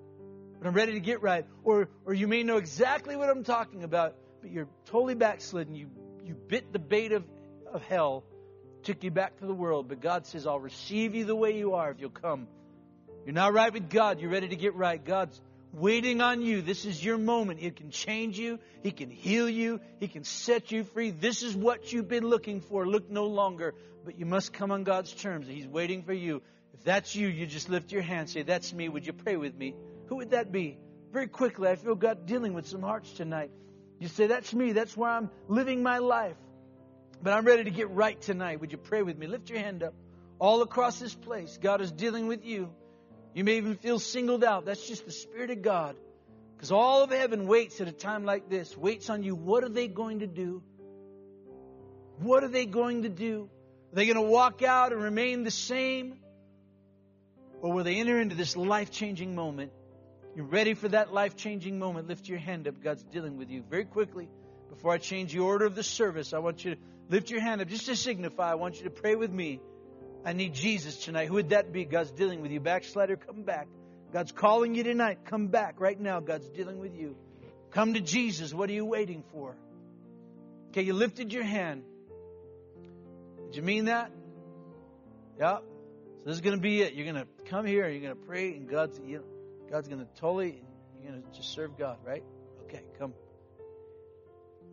but 0.57 0.67
I'm 0.67 0.73
ready 0.73 0.93
to 0.93 0.99
get 0.99 1.21
right. 1.21 1.45
Or, 1.63 1.89
or 2.05 2.13
you 2.13 2.27
may 2.27 2.43
know 2.43 2.57
exactly 2.57 3.15
what 3.15 3.29
I'm 3.29 3.43
talking 3.43 3.83
about, 3.83 4.15
but 4.41 4.51
you're 4.51 4.69
totally 4.85 5.15
backslidden. 5.15 5.75
You, 5.75 5.89
you 6.23 6.33
bit 6.33 6.71
the 6.71 6.79
bait 6.79 7.11
of, 7.11 7.25
of 7.71 7.83
hell, 7.83 8.23
took 8.83 9.03
you 9.03 9.11
back 9.11 9.37
to 9.39 9.45
the 9.45 9.53
world. 9.53 9.89
But 9.89 10.01
God 10.01 10.25
says, 10.25 10.47
I'll 10.47 10.59
receive 10.59 11.13
you 11.13 11.25
the 11.25 11.35
way 11.35 11.57
you 11.57 11.73
are 11.73 11.91
if 11.91 11.99
you'll 11.99 12.09
come. 12.09 12.47
You're 13.25 13.33
not 13.33 13.53
right 13.53 13.71
with 13.71 13.89
God. 13.89 14.21
You're 14.21 14.31
ready 14.31 14.47
to 14.47 14.55
get 14.55 14.75
right. 14.75 15.03
God's 15.03 15.39
waiting 15.73 16.21
on 16.21 16.41
you. 16.41 16.61
This 16.61 16.85
is 16.85 17.03
your 17.03 17.17
moment. 17.17 17.59
He 17.59 17.71
can 17.71 17.91
change 17.91 18.37
you. 18.37 18.59
He 18.81 18.91
can 18.91 19.09
heal 19.09 19.49
you. 19.49 19.79
He 19.99 20.07
can 20.07 20.23
set 20.23 20.71
you 20.71 20.83
free. 20.83 21.11
This 21.11 21.43
is 21.43 21.55
what 21.55 21.91
you've 21.91 22.07
been 22.07 22.25
looking 22.25 22.61
for. 22.61 22.87
Look 22.87 23.09
no 23.09 23.25
longer. 23.27 23.75
But 24.05 24.19
you 24.19 24.25
must 24.25 24.53
come 24.53 24.71
on 24.71 24.83
God's 24.83 25.11
terms. 25.13 25.47
He's 25.47 25.67
waiting 25.67 26.03
for 26.03 26.13
you. 26.13 26.41
If 26.73 26.83
that's 26.83 27.15
you, 27.15 27.27
you 27.27 27.45
just 27.45 27.69
lift 27.69 27.91
your 27.91 28.01
hand. 28.01 28.29
Say, 28.29 28.43
That's 28.43 28.73
me. 28.73 28.89
Would 28.89 29.05
you 29.05 29.13
pray 29.13 29.35
with 29.35 29.55
me? 29.55 29.75
Who 30.07 30.17
would 30.17 30.31
that 30.31 30.51
be? 30.51 30.77
Very 31.11 31.27
quickly, 31.27 31.67
I 31.67 31.75
feel 31.75 31.95
God 31.95 32.25
dealing 32.25 32.53
with 32.53 32.67
some 32.67 32.81
hearts 32.81 33.11
tonight. 33.13 33.51
You 33.99 34.07
say, 34.07 34.27
That's 34.27 34.53
me. 34.53 34.71
That's 34.71 34.95
where 34.95 35.09
I'm 35.09 35.29
living 35.47 35.83
my 35.83 35.97
life. 35.97 36.37
But 37.21 37.33
I'm 37.33 37.45
ready 37.45 37.65
to 37.65 37.71
get 37.71 37.89
right 37.89 38.19
tonight. 38.19 38.61
Would 38.61 38.71
you 38.71 38.77
pray 38.77 39.01
with 39.01 39.17
me? 39.17 39.27
Lift 39.27 39.49
your 39.49 39.59
hand 39.59 39.83
up. 39.83 39.93
All 40.39 40.61
across 40.61 40.99
this 40.99 41.13
place, 41.13 41.59
God 41.61 41.81
is 41.81 41.91
dealing 41.91 42.27
with 42.27 42.45
you. 42.45 42.69
You 43.33 43.43
may 43.43 43.57
even 43.57 43.75
feel 43.75 43.99
singled 43.99 44.43
out. 44.43 44.65
That's 44.65 44.87
just 44.87 45.05
the 45.05 45.11
Spirit 45.11 45.51
of 45.51 45.61
God. 45.61 45.95
Because 46.55 46.71
all 46.71 47.03
of 47.03 47.11
heaven 47.11 47.47
waits 47.47 47.79
at 47.79 47.87
a 47.87 47.91
time 47.91 48.25
like 48.25 48.49
this, 48.49 48.75
waits 48.75 49.09
on 49.09 49.23
you. 49.23 49.35
What 49.35 49.63
are 49.63 49.69
they 49.69 49.87
going 49.87 50.19
to 50.19 50.27
do? 50.27 50.61
What 52.19 52.43
are 52.43 52.49
they 52.49 52.65
going 52.65 53.03
to 53.03 53.09
do? 53.09 53.49
Are 53.93 53.95
they 53.95 54.05
going 54.05 54.17
to 54.17 54.21
walk 54.21 54.61
out 54.61 54.91
and 54.91 55.01
remain 55.01 55.43
the 55.43 55.51
same? 55.51 56.19
Or 57.61 57.71
will 57.71 57.83
they 57.83 57.95
enter 57.95 58.19
into 58.19 58.35
this 58.35 58.57
life 58.57 58.91
changing 58.91 59.35
moment? 59.35 59.71
You're 60.35 60.45
ready 60.45 60.73
for 60.73 60.89
that 60.89 61.13
life 61.13 61.35
changing 61.35 61.79
moment. 61.79 62.07
Lift 62.07 62.27
your 62.27 62.39
hand 62.39 62.67
up. 62.67 62.81
God's 62.83 63.03
dealing 63.03 63.37
with 63.37 63.49
you. 63.49 63.63
Very 63.69 63.85
quickly, 63.85 64.27
before 64.69 64.91
I 64.91 64.97
change 64.97 65.33
the 65.33 65.39
order 65.39 65.65
of 65.65 65.75
the 65.75 65.83
service, 65.83 66.33
I 66.33 66.39
want 66.39 66.63
you 66.63 66.75
to 66.75 66.81
lift 67.09 67.29
your 67.29 67.41
hand 67.41 67.61
up 67.61 67.67
just 67.67 67.85
to 67.85 67.95
signify. 67.95 68.51
I 68.51 68.55
want 68.55 68.77
you 68.77 68.83
to 68.83 68.89
pray 68.89 69.15
with 69.15 69.31
me. 69.31 69.61
I 70.25 70.33
need 70.33 70.53
Jesus 70.53 70.97
tonight. 70.97 71.27
Who 71.27 71.35
would 71.35 71.49
that 71.49 71.71
be? 71.71 71.85
God's 71.85 72.11
dealing 72.11 72.41
with 72.41 72.51
you. 72.51 72.59
Backslider, 72.59 73.15
come 73.15 73.43
back. 73.43 73.67
God's 74.11 74.31
calling 74.31 74.75
you 74.75 74.83
tonight. 74.83 75.19
Come 75.25 75.47
back 75.47 75.79
right 75.79 75.99
now. 75.99 76.19
God's 76.19 76.49
dealing 76.49 76.79
with 76.79 76.95
you. 76.95 77.15
Come 77.71 77.93
to 77.93 78.01
Jesus. 78.01 78.53
What 78.53 78.69
are 78.69 78.73
you 78.73 78.85
waiting 78.85 79.23
for? 79.31 79.55
Okay, 80.69 80.81
you 80.81 80.93
lifted 80.93 81.31
your 81.31 81.43
hand. 81.43 81.83
Did 83.47 83.55
you 83.55 83.61
mean 83.61 83.85
that? 83.85 84.11
Yeah. 85.37 85.57
So 86.19 86.25
this 86.25 86.35
is 86.35 86.41
going 86.41 86.55
to 86.55 86.61
be 86.61 86.81
it. 86.81 86.93
You're 86.93 87.11
going 87.11 87.23
to 87.25 87.27
come 87.45 87.65
here. 87.65 87.87
You're 87.87 88.01
going 88.01 88.15
to 88.15 88.27
pray, 88.27 88.55
and 88.55 88.69
God's 88.69 88.99
you 89.05 89.19
know, 89.19 89.23
God's 89.71 89.87
going 89.87 90.01
to 90.01 90.07
totally. 90.19 90.61
You're 90.95 91.11
going 91.11 91.23
to 91.23 91.37
just 91.37 91.53
serve 91.53 91.77
God, 91.77 91.97
right? 92.05 92.23
Okay, 92.65 92.81
come. 92.99 93.13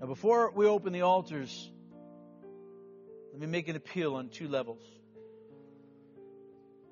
Now, 0.00 0.06
before 0.06 0.50
we 0.50 0.66
open 0.66 0.92
the 0.92 1.02
altars, 1.02 1.70
let 3.32 3.40
me 3.40 3.46
make 3.46 3.68
an 3.68 3.76
appeal 3.76 4.16
on 4.16 4.28
two 4.28 4.48
levels. 4.48 4.82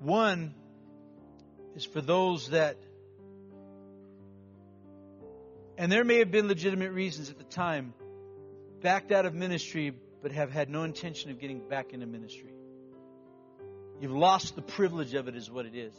One 0.04 0.54
is 1.74 1.86
for 1.86 2.02
those 2.02 2.50
that, 2.50 2.76
and 5.78 5.90
there 5.90 6.04
may 6.04 6.18
have 6.18 6.30
been 6.30 6.46
legitimate 6.46 6.92
reasons 6.92 7.30
at 7.30 7.38
the 7.38 7.44
time, 7.44 7.94
backed 8.82 9.12
out 9.12 9.24
of 9.24 9.32
ministry, 9.34 9.94
but 10.22 10.32
have 10.32 10.50
had 10.50 10.68
no 10.68 10.82
intention 10.82 11.30
of 11.30 11.40
getting 11.40 11.66
back 11.66 11.94
into 11.94 12.04
ministry. 12.04 12.52
You've 13.98 14.12
lost 14.12 14.56
the 14.56 14.62
privilege 14.62 15.14
of 15.14 15.26
it, 15.26 15.36
is 15.36 15.50
what 15.50 15.64
it 15.64 15.74
is. 15.74 15.94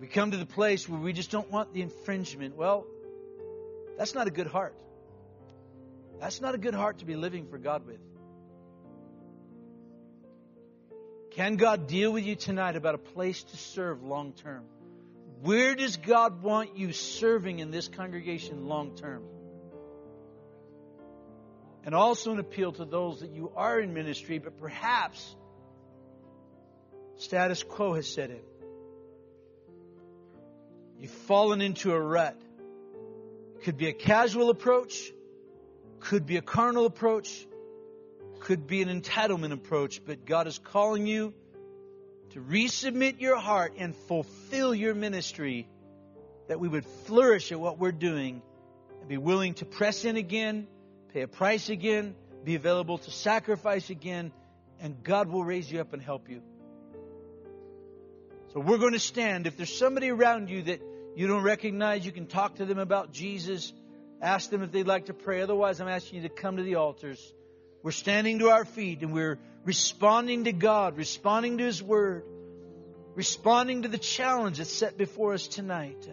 We 0.00 0.06
come 0.06 0.30
to 0.30 0.38
the 0.38 0.46
place 0.46 0.88
where 0.88 0.98
we 0.98 1.12
just 1.12 1.30
don't 1.30 1.50
want 1.50 1.74
the 1.74 1.82
infringement. 1.82 2.56
Well, 2.56 2.86
that's 3.98 4.14
not 4.14 4.26
a 4.26 4.30
good 4.30 4.46
heart. 4.46 4.74
That's 6.18 6.40
not 6.40 6.54
a 6.54 6.58
good 6.58 6.74
heart 6.74 7.00
to 7.00 7.04
be 7.04 7.16
living 7.16 7.48
for 7.48 7.58
God 7.58 7.86
with. 7.86 8.00
Can 11.34 11.56
God 11.56 11.86
deal 11.86 12.12
with 12.12 12.24
you 12.24 12.36
tonight 12.36 12.76
about 12.76 12.94
a 12.94 12.98
place 12.98 13.42
to 13.42 13.56
serve 13.56 14.02
long 14.02 14.32
term? 14.32 14.64
Where 15.40 15.74
does 15.74 15.96
God 15.96 16.42
want 16.42 16.76
you 16.76 16.92
serving 16.92 17.58
in 17.58 17.70
this 17.70 17.88
congregation 17.88 18.66
long 18.66 18.96
term? 18.96 19.24
And 21.84 21.94
also 21.94 22.32
an 22.32 22.38
appeal 22.38 22.72
to 22.72 22.84
those 22.84 23.20
that 23.20 23.30
you 23.30 23.50
are 23.56 23.80
in 23.80 23.94
ministry, 23.94 24.38
but 24.38 24.60
perhaps 24.60 25.34
status 27.16 27.62
quo 27.62 27.94
has 27.94 28.06
set 28.06 28.30
in. 28.30 28.42
You've 30.98 31.10
fallen 31.10 31.62
into 31.62 31.92
a 31.92 32.00
rut. 32.00 32.40
Could 33.64 33.78
be 33.78 33.88
a 33.88 33.92
casual 33.92 34.50
approach, 34.50 35.12
could 35.98 36.26
be 36.26 36.36
a 36.36 36.42
carnal 36.42 36.84
approach, 36.84 37.46
could 38.42 38.66
be 38.66 38.82
an 38.82 39.00
entitlement 39.00 39.52
approach, 39.52 40.04
but 40.04 40.26
God 40.26 40.46
is 40.46 40.58
calling 40.58 41.06
you 41.06 41.32
to 42.30 42.40
resubmit 42.40 43.20
your 43.20 43.36
heart 43.36 43.74
and 43.78 43.94
fulfill 43.94 44.74
your 44.74 44.94
ministry 44.94 45.68
that 46.48 46.58
we 46.58 46.66
would 46.66 46.84
flourish 47.06 47.52
at 47.52 47.60
what 47.60 47.78
we're 47.78 47.92
doing 47.92 48.42
and 49.00 49.08
be 49.08 49.16
willing 49.16 49.54
to 49.54 49.64
press 49.64 50.04
in 50.04 50.16
again, 50.16 50.66
pay 51.12 51.22
a 51.22 51.28
price 51.28 51.68
again, 51.68 52.16
be 52.42 52.56
available 52.56 52.98
to 52.98 53.10
sacrifice 53.10 53.90
again, 53.90 54.32
and 54.80 55.04
God 55.04 55.28
will 55.28 55.44
raise 55.44 55.70
you 55.70 55.80
up 55.80 55.92
and 55.92 56.02
help 56.02 56.28
you. 56.28 56.42
So 58.52 58.60
we're 58.60 58.78
going 58.78 58.92
to 58.92 58.98
stand. 58.98 59.46
If 59.46 59.56
there's 59.56 59.74
somebody 59.74 60.10
around 60.10 60.50
you 60.50 60.62
that 60.64 60.82
you 61.14 61.28
don't 61.28 61.42
recognize, 61.44 62.04
you 62.04 62.12
can 62.12 62.26
talk 62.26 62.56
to 62.56 62.64
them 62.64 62.78
about 62.78 63.12
Jesus. 63.12 63.72
Ask 64.20 64.50
them 64.50 64.62
if 64.62 64.72
they'd 64.72 64.86
like 64.86 65.06
to 65.06 65.14
pray. 65.14 65.42
Otherwise, 65.42 65.80
I'm 65.80 65.88
asking 65.88 66.22
you 66.22 66.28
to 66.28 66.34
come 66.34 66.56
to 66.56 66.62
the 66.62 66.74
altars. 66.74 67.32
We're 67.82 67.90
standing 67.90 68.38
to 68.38 68.50
our 68.50 68.64
feet 68.64 69.02
and 69.02 69.12
we're 69.12 69.38
responding 69.64 70.44
to 70.44 70.52
God, 70.52 70.96
responding 70.96 71.58
to 71.58 71.64
His 71.64 71.82
Word, 71.82 72.24
responding 73.14 73.82
to 73.82 73.88
the 73.88 73.98
challenge 73.98 74.58
that's 74.58 74.72
set 74.72 74.96
before 74.96 75.34
us 75.34 75.48
tonight. 75.48 76.08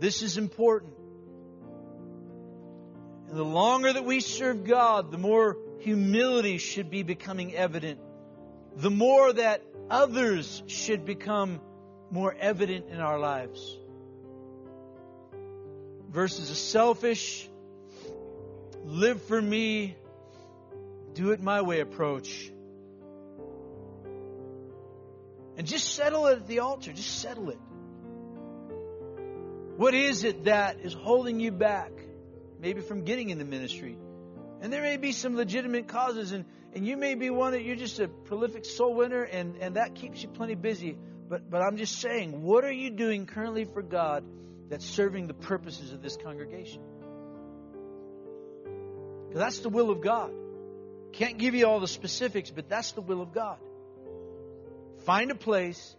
This 0.00 0.22
is 0.22 0.36
important. 0.36 0.92
And 3.28 3.38
the 3.38 3.44
longer 3.44 3.92
that 3.92 4.04
we 4.04 4.20
serve 4.20 4.64
God, 4.64 5.10
the 5.10 5.18
more 5.18 5.56
humility 5.78 6.58
should 6.58 6.90
be 6.90 7.02
becoming 7.02 7.54
evident. 7.54 8.00
The 8.74 8.90
more 8.90 9.32
that 9.32 9.62
others 9.88 10.62
should 10.66 11.04
become 11.04 11.60
more 12.10 12.34
evident 12.38 12.86
in 12.90 13.00
our 13.00 13.18
lives 13.18 13.78
versus 16.10 16.50
a 16.50 16.54
selfish, 16.54 17.48
live 18.84 19.22
for 19.22 19.40
me, 19.40 19.96
do 21.14 21.30
it 21.30 21.40
my 21.40 21.62
way 21.62 21.80
approach. 21.80 22.50
And 25.56 25.66
just 25.66 25.94
settle 25.94 26.26
it 26.26 26.38
at 26.38 26.46
the 26.46 26.58
altar. 26.58 26.92
Just 26.92 27.20
settle 27.20 27.50
it. 27.50 27.58
What 29.76 29.94
is 29.94 30.24
it 30.24 30.44
that 30.44 30.80
is 30.80 30.92
holding 30.92 31.40
you 31.40 31.50
back, 31.50 31.92
maybe 32.60 32.80
from 32.80 33.04
getting 33.04 33.30
in 33.30 33.38
the 33.38 33.44
ministry? 33.44 33.96
And 34.60 34.72
there 34.72 34.82
may 34.82 34.96
be 34.96 35.12
some 35.12 35.36
legitimate 35.36 35.88
causes, 35.88 36.32
and, 36.32 36.44
and 36.74 36.86
you 36.86 36.96
may 36.96 37.14
be 37.14 37.28
one 37.30 37.52
that 37.52 37.62
you're 37.62 37.76
just 37.76 38.00
a 38.00 38.08
prolific 38.08 38.64
soul 38.64 38.94
winner, 38.94 39.22
and, 39.22 39.56
and 39.60 39.76
that 39.76 39.94
keeps 39.94 40.22
you 40.22 40.28
plenty 40.28 40.54
busy. 40.54 40.96
But, 41.28 41.50
but 41.50 41.60
I'm 41.60 41.76
just 41.76 42.00
saying, 42.00 42.42
what 42.42 42.64
are 42.64 42.72
you 42.72 42.90
doing 42.90 43.26
currently 43.26 43.64
for 43.64 43.82
God 43.82 44.24
that's 44.68 44.84
serving 44.84 45.26
the 45.26 45.34
purposes 45.34 45.92
of 45.92 46.02
this 46.02 46.16
congregation. 46.16 46.82
Because 49.28 49.40
that's 49.40 49.58
the 49.60 49.68
will 49.68 49.90
of 49.90 50.00
God. 50.00 50.32
Can't 51.12 51.38
give 51.38 51.54
you 51.54 51.66
all 51.66 51.80
the 51.80 51.88
specifics, 51.88 52.50
but 52.50 52.68
that's 52.68 52.92
the 52.92 53.00
will 53.00 53.22
of 53.22 53.32
God. 53.32 53.58
Find 55.04 55.30
a 55.30 55.34
place 55.34 55.94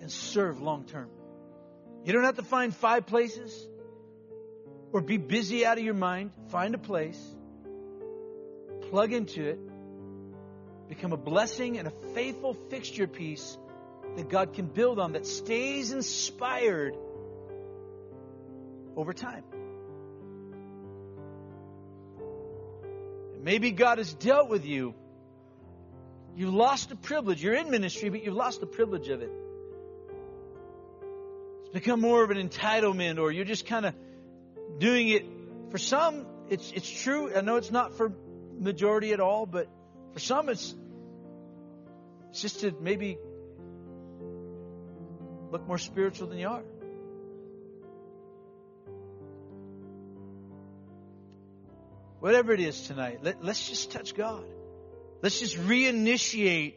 and 0.00 0.10
serve 0.10 0.60
long 0.60 0.84
term. 0.84 1.08
You 2.04 2.12
don't 2.12 2.24
have 2.24 2.36
to 2.36 2.42
find 2.42 2.74
five 2.74 3.06
places 3.06 3.68
or 4.92 5.00
be 5.00 5.16
busy 5.16 5.64
out 5.64 5.78
of 5.78 5.84
your 5.84 5.94
mind. 5.94 6.32
Find 6.48 6.74
a 6.74 6.78
place, 6.78 7.20
plug 8.90 9.12
into 9.12 9.48
it, 9.48 9.58
become 10.88 11.12
a 11.12 11.16
blessing 11.16 11.78
and 11.78 11.88
a 11.88 11.92
faithful 12.14 12.54
fixture 12.68 13.06
piece 13.06 13.56
that 14.16 14.28
God 14.28 14.52
can 14.52 14.66
build 14.66 14.98
on 14.98 15.12
that 15.12 15.26
stays 15.26 15.92
inspired 15.92 16.96
over 18.96 19.12
time. 19.12 19.44
Maybe 23.42 23.72
God 23.72 23.98
has 23.98 24.14
dealt 24.14 24.48
with 24.48 24.64
you. 24.64 24.94
You 26.36 26.50
lost 26.50 26.88
the 26.88 26.96
privilege. 26.96 27.42
You're 27.42 27.54
in 27.54 27.70
ministry, 27.70 28.08
but 28.08 28.24
you've 28.24 28.34
lost 28.34 28.60
the 28.60 28.66
privilege 28.66 29.08
of 29.08 29.20
it. 29.20 29.30
It's 31.62 31.70
become 31.72 32.00
more 32.00 32.22
of 32.22 32.30
an 32.30 32.36
entitlement, 32.48 33.18
or 33.18 33.32
you're 33.32 33.44
just 33.44 33.66
kind 33.66 33.84
of 33.84 33.94
doing 34.78 35.08
it. 35.08 35.24
For 35.70 35.78
some, 35.78 36.26
it's 36.48 36.70
it's 36.72 36.88
true. 36.88 37.34
I 37.34 37.40
know 37.40 37.56
it's 37.56 37.70
not 37.70 37.96
for 37.96 38.12
majority 38.58 39.12
at 39.12 39.20
all, 39.20 39.44
but 39.44 39.68
for 40.12 40.20
some, 40.20 40.48
it's 40.48 40.74
it's 42.30 42.40
just 42.40 42.60
to 42.60 42.74
maybe 42.80 43.18
look 45.50 45.66
more 45.66 45.78
spiritual 45.78 46.28
than 46.28 46.38
you 46.38 46.48
are. 46.48 46.62
Whatever 52.22 52.52
it 52.52 52.60
is 52.60 52.86
tonight, 52.86 53.18
let, 53.24 53.42
let's 53.44 53.68
just 53.68 53.90
touch 53.90 54.14
God. 54.14 54.44
Let's 55.22 55.40
just 55.40 55.56
reinitiate 55.56 56.74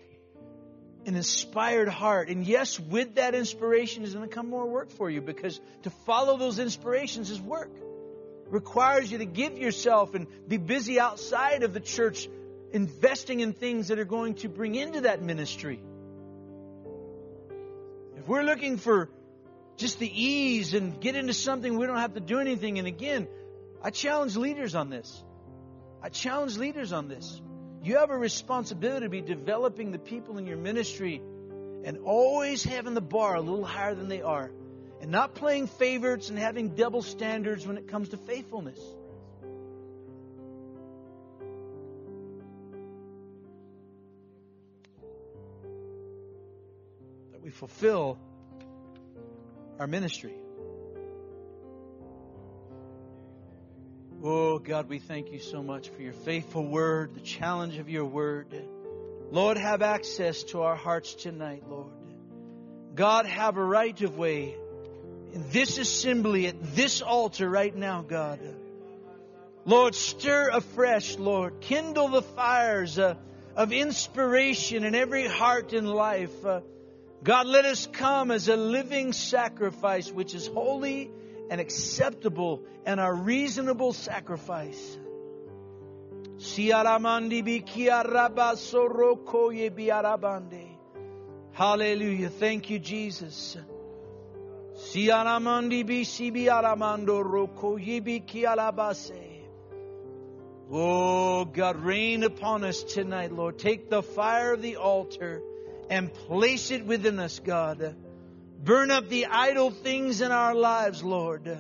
an 1.06 1.16
inspired 1.16 1.88
heart. 1.88 2.30
And 2.30 2.48
yes, 2.48 2.80
with 2.80 3.14
that 3.18 3.36
inspiration 3.36 4.02
is 4.02 4.16
going 4.16 4.28
to 4.28 4.34
come 4.34 4.50
more 4.50 4.66
work 4.66 4.90
for 4.90 5.08
you 5.08 5.22
because 5.22 5.62
to 5.84 5.92
follow 6.08 6.38
those 6.38 6.58
inspirations 6.58 7.30
is 7.30 7.40
work. 7.40 7.70
It 7.76 8.52
requires 8.52 9.12
you 9.12 9.20
to 9.20 9.26
give 9.26 9.56
yourself 9.60 10.16
and 10.16 10.26
be 10.48 10.58
busy 10.58 11.00
outside 11.00 11.62
of 11.62 11.76
the 11.76 11.80
church, 11.80 12.28
investing 12.72 13.42
in 13.42 13.54
things 13.54 13.90
that 13.90 14.00
are 14.00 14.04
going 14.04 14.34
to 14.38 14.50
bring 14.50 14.74
into 14.74 15.02
that 15.02 15.22
ministry. 15.22 15.80
If 18.18 18.28
we're 18.28 18.42
looking 18.42 18.78
for 18.78 19.12
just 19.78 20.00
the 20.00 20.10
ease 20.12 20.74
and 20.74 21.00
get 21.00 21.16
into 21.16 21.34
something 21.34 21.78
we 21.78 21.86
don't 21.86 21.98
have 22.00 22.16
to 22.16 22.20
do 22.20 22.40
anything, 22.40 22.80
and 22.80 22.88
again, 22.88 23.28
I 23.84 23.92
challenge 23.92 24.36
leaders 24.38 24.74
on 24.74 24.90
this. 24.90 25.24
I 26.06 26.10
challenge 26.10 26.56
leaders 26.58 26.94
on 26.94 27.08
this. 27.08 27.42
You 27.82 27.98
have 27.98 28.12
a 28.12 28.18
responsibility 28.18 29.08
to 29.08 29.10
be 29.10 29.22
developing 29.22 29.92
the 29.92 29.98
people 29.98 30.38
in 30.38 30.46
your 30.46 30.56
ministry 30.56 31.20
and 31.84 31.98
always 32.06 32.64
having 32.64 32.94
the 32.94 33.02
bar 33.02 33.34
a 33.34 33.42
little 33.42 33.66
higher 33.66 33.96
than 33.96 34.08
they 34.08 34.22
are 34.22 34.52
and 35.02 35.10
not 35.10 35.34
playing 35.34 35.66
favorites 35.66 36.30
and 36.30 36.38
having 36.38 36.76
double 36.76 37.02
standards 37.02 37.66
when 37.66 37.80
it 37.80 37.88
comes 37.88 38.10
to 38.10 38.18
faithfulness. 38.18 38.78
That 47.32 47.42
we 47.42 47.50
fulfill 47.50 48.20
our 49.80 49.88
ministry. 49.88 50.36
Oh, 54.28 54.58
God, 54.58 54.90
we 54.90 54.98
thank 54.98 55.32
you 55.32 55.38
so 55.38 55.62
much 55.62 55.90
for 55.90 56.02
your 56.02 56.12
faithful 56.12 56.66
word, 56.66 57.14
the 57.14 57.22
challenge 57.22 57.78
of 57.78 57.90
your 57.90 58.06
word. 58.06 58.48
Lord, 59.30 59.56
have 59.56 59.84
access 59.84 60.42
to 60.46 60.64
our 60.64 60.76
hearts 60.76 61.14
tonight, 61.14 61.62
Lord. 61.70 61.92
God, 62.96 63.28
have 63.28 63.56
a 63.56 63.64
right 63.64 64.02
of 64.02 64.18
way 64.18 64.56
in 65.32 65.46
this 65.52 65.78
assembly, 65.78 66.48
at 66.48 66.76
this 66.76 67.04
altar 67.04 67.48
right 67.48 67.76
now, 67.76 68.02
God. 68.02 68.40
Lord, 69.64 69.94
stir 69.94 70.50
afresh, 70.50 71.20
Lord. 71.20 71.62
Kindle 71.62 72.08
the 72.08 72.24
fires 72.24 72.98
uh, 72.98 73.14
of 73.56 73.72
inspiration 73.72 74.86
in 74.86 74.96
every 74.96 75.28
heart 75.28 75.72
and 75.72 75.88
life. 75.88 76.44
Uh, 76.44 76.62
God, 77.24 77.46
let 77.46 77.66
us 77.66 77.88
come 77.94 78.32
as 78.32 78.48
a 78.48 78.56
living 78.56 79.14
sacrifice, 79.14 80.12
which 80.12 80.34
is 80.34 80.48
holy 80.48 81.12
and 81.50 81.62
acceptable 81.62 82.64
and 82.86 83.00
a 83.00 83.12
reasonable 83.12 83.94
sacrifice. 83.94 84.98
Hallelujah. 91.54 92.30
Thank 92.30 92.70
you, 92.70 92.80
Jesus. 92.80 93.58
Oh, 100.70 101.46
God, 101.46 101.78
rain 101.78 102.24
upon 102.24 102.64
us 102.64 102.84
tonight, 102.84 103.32
Lord. 103.32 103.58
Take 103.58 103.90
the 103.90 104.02
fire 104.02 104.54
of 104.54 104.62
the 104.62 104.78
altar 104.78 105.42
and 105.90 106.12
place 106.12 106.72
it 106.72 106.86
within 106.86 107.20
us, 107.20 107.40
God. 107.40 107.96
Burn 108.64 108.92
up 108.92 109.10
the 109.10 109.28
idle 109.28 109.72
things 109.72 110.22
in 110.22 110.32
our 110.32 110.56
lives, 110.56 111.04
Lord. 111.04 111.58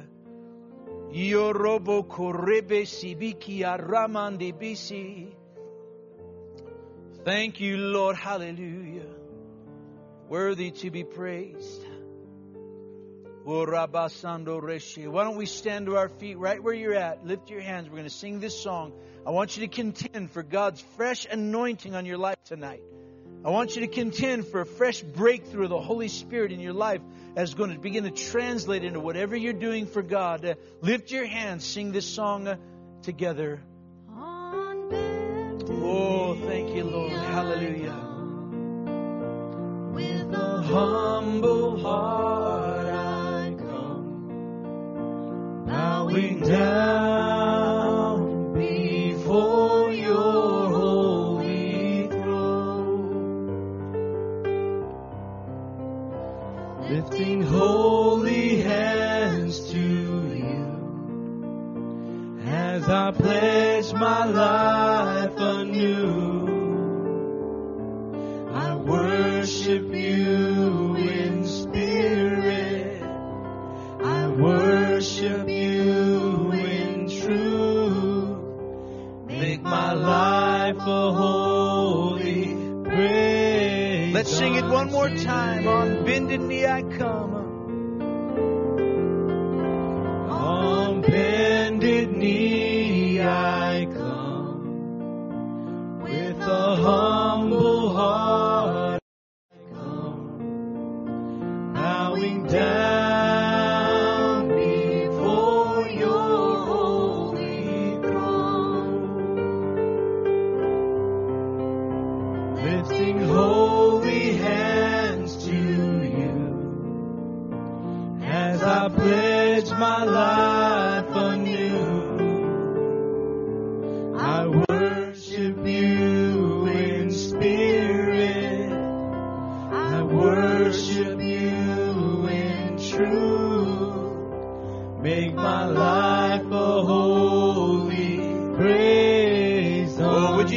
Thank 7.23 7.59
you, 7.59 7.77
Lord. 7.77 8.15
Hallelujah. 8.15 9.05
Worthy 10.29 10.71
to 10.71 10.91
be 10.91 11.03
praised. 11.03 11.83
Why 13.45 15.23
don't 15.23 15.37
we 15.37 15.45
stand 15.45 15.85
to 15.85 15.97
our 15.97 16.09
feet 16.09 16.37
right 16.37 16.61
where 16.61 16.73
you're 16.73 16.95
at? 16.95 17.25
Lift 17.25 17.51
your 17.51 17.61
hands. 17.61 17.87
We're 17.87 17.97
going 17.97 18.05
to 18.05 18.09
sing 18.09 18.39
this 18.39 18.59
song. 18.59 18.93
I 19.25 19.29
want 19.29 19.55
you 19.55 19.67
to 19.67 19.73
contend 19.73 20.31
for 20.31 20.41
God's 20.41 20.81
fresh 20.97 21.27
anointing 21.29 21.93
on 21.95 22.05
your 22.07 22.17
life 22.17 22.43
tonight. 22.45 22.81
I 23.45 23.49
want 23.49 23.75
you 23.75 23.81
to 23.81 23.87
contend 23.87 24.47
for 24.47 24.61
a 24.61 24.65
fresh 24.65 25.01
breakthrough 25.01 25.65
of 25.65 25.69
the 25.69 25.79
Holy 25.79 26.07
Spirit 26.07 26.51
in 26.51 26.59
your 26.59 26.73
life 26.73 27.01
as 27.35 27.53
going 27.53 27.71
to 27.71 27.77
begin 27.77 28.05
to 28.05 28.09
translate 28.09 28.83
into 28.83 28.99
whatever 28.99 29.35
you're 29.35 29.53
doing 29.53 29.85
for 29.85 30.01
God. 30.01 30.43
Uh, 30.43 30.55
lift 30.81 31.11
your 31.11 31.27
hands, 31.27 31.63
sing 31.63 31.91
this 31.91 32.07
song 32.07 32.47
uh, 32.47 32.57
together. 33.03 33.61
Oh, 34.17 36.35
thank 36.47 36.75
you, 36.75 36.85
Lord. 36.85 37.11
Hallelujah. 37.11 37.95
With 39.93 40.33
a 40.33 40.63
humble 40.63 41.79
heart 41.81 42.87
I 42.87 43.53
come, 43.59 45.67
bowing 45.67 46.39
down 46.39 46.94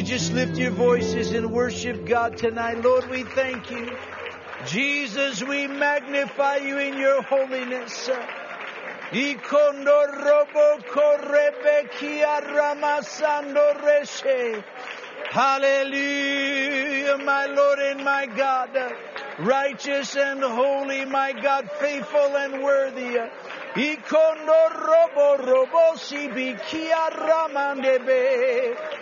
just 0.09 0.33
lift 0.33 0.57
your 0.57 0.71
voices 0.71 1.33
and 1.33 1.53
worship 1.53 2.07
God 2.07 2.39
tonight? 2.39 2.83
Lord, 2.83 3.11
we 3.11 3.25
thank 3.25 3.71
you. 3.71 3.95
Jesus, 4.67 5.43
we 5.43 5.67
magnify 5.67 6.57
you 6.57 6.79
in 6.79 6.97
your 6.97 7.21
holiness. 7.21 8.09
Hallelujah, 15.31 17.19
my 17.19 17.47
Lord 17.47 17.79
and 17.79 18.03
my 18.03 18.25
God. 18.35 18.71
Righteous 19.39 20.17
and 20.17 20.43
holy, 20.43 21.05
my 21.05 21.33
God, 21.33 21.71
faithful 21.73 22.35
and 22.35 22.63
worthy. 22.65 23.19
Ikondo 23.75 24.71
robo 24.89 25.37
robo 25.45 25.97
sibi 25.97 26.57
kia 26.71 27.11
ramandebe. 27.13 28.98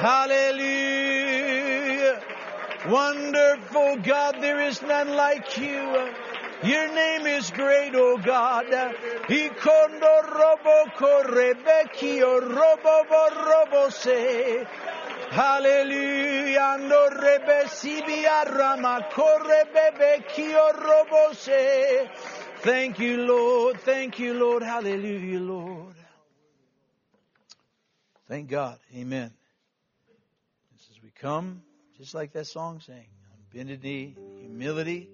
Hallelujah. 0.00 1.60
Wonderful 2.88 3.96
God, 3.98 4.36
there 4.40 4.62
is 4.62 4.80
none 4.80 5.14
like 5.14 5.58
you. 5.58 6.08
Your 6.62 6.88
name 6.94 7.26
is 7.26 7.50
great, 7.50 7.94
O 7.94 8.16
God. 8.16 8.64
Robo 13.46 13.90
se. 13.90 14.66
Hallelujah. 15.30 16.78
Rama. 18.56 19.06
Thank 22.62 22.98
you, 22.98 23.16
Lord. 23.18 23.80
Thank 23.80 24.18
you, 24.18 24.34
Lord. 24.34 24.62
Hallelujah, 24.62 25.40
Lord. 25.40 25.94
Thank 28.28 28.48
God. 28.48 28.78
Amen. 28.96 29.30
Come, 31.20 31.60
just 31.98 32.14
like 32.14 32.32
that 32.32 32.46
song 32.46 32.80
sang, 32.80 32.96
on 32.96 33.38
bended 33.52 33.82
knee, 33.82 34.16
humility, 34.38 35.10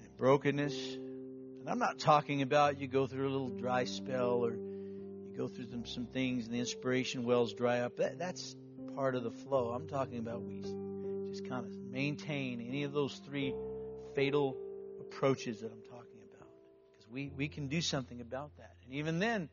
and 0.00 0.16
brokenness. 0.16 0.94
And 0.94 1.68
I'm 1.68 1.80
not 1.80 1.98
talking 1.98 2.42
about 2.42 2.78
you 2.78 2.86
go 2.86 3.08
through 3.08 3.28
a 3.28 3.32
little 3.32 3.48
dry 3.48 3.86
spell 3.86 4.44
or 4.44 4.52
you 4.52 5.34
go 5.36 5.48
through 5.48 5.68
some, 5.68 5.84
some 5.84 6.06
things 6.06 6.44
and 6.44 6.54
the 6.54 6.60
inspiration 6.60 7.24
wells 7.24 7.54
dry 7.54 7.80
up. 7.80 7.96
That, 7.96 8.20
that's 8.20 8.54
part 8.94 9.16
of 9.16 9.24
the 9.24 9.32
flow. 9.32 9.70
I'm 9.70 9.88
talking 9.88 10.20
about 10.20 10.42
we 10.42 10.60
just 10.60 11.48
kind 11.48 11.66
of 11.66 11.72
maintain 11.72 12.60
any 12.60 12.84
of 12.84 12.92
those 12.92 13.20
three 13.26 13.52
fatal 14.14 14.56
approaches 15.00 15.60
that 15.62 15.72
I'm 15.72 15.82
talking 15.82 16.20
about. 16.32 16.48
Because 16.92 17.10
we, 17.10 17.32
we 17.36 17.48
can 17.48 17.66
do 17.66 17.82
something 17.82 18.20
about 18.20 18.56
that. 18.58 18.76
And 18.84 18.94
even 18.94 19.18
then, 19.18 19.48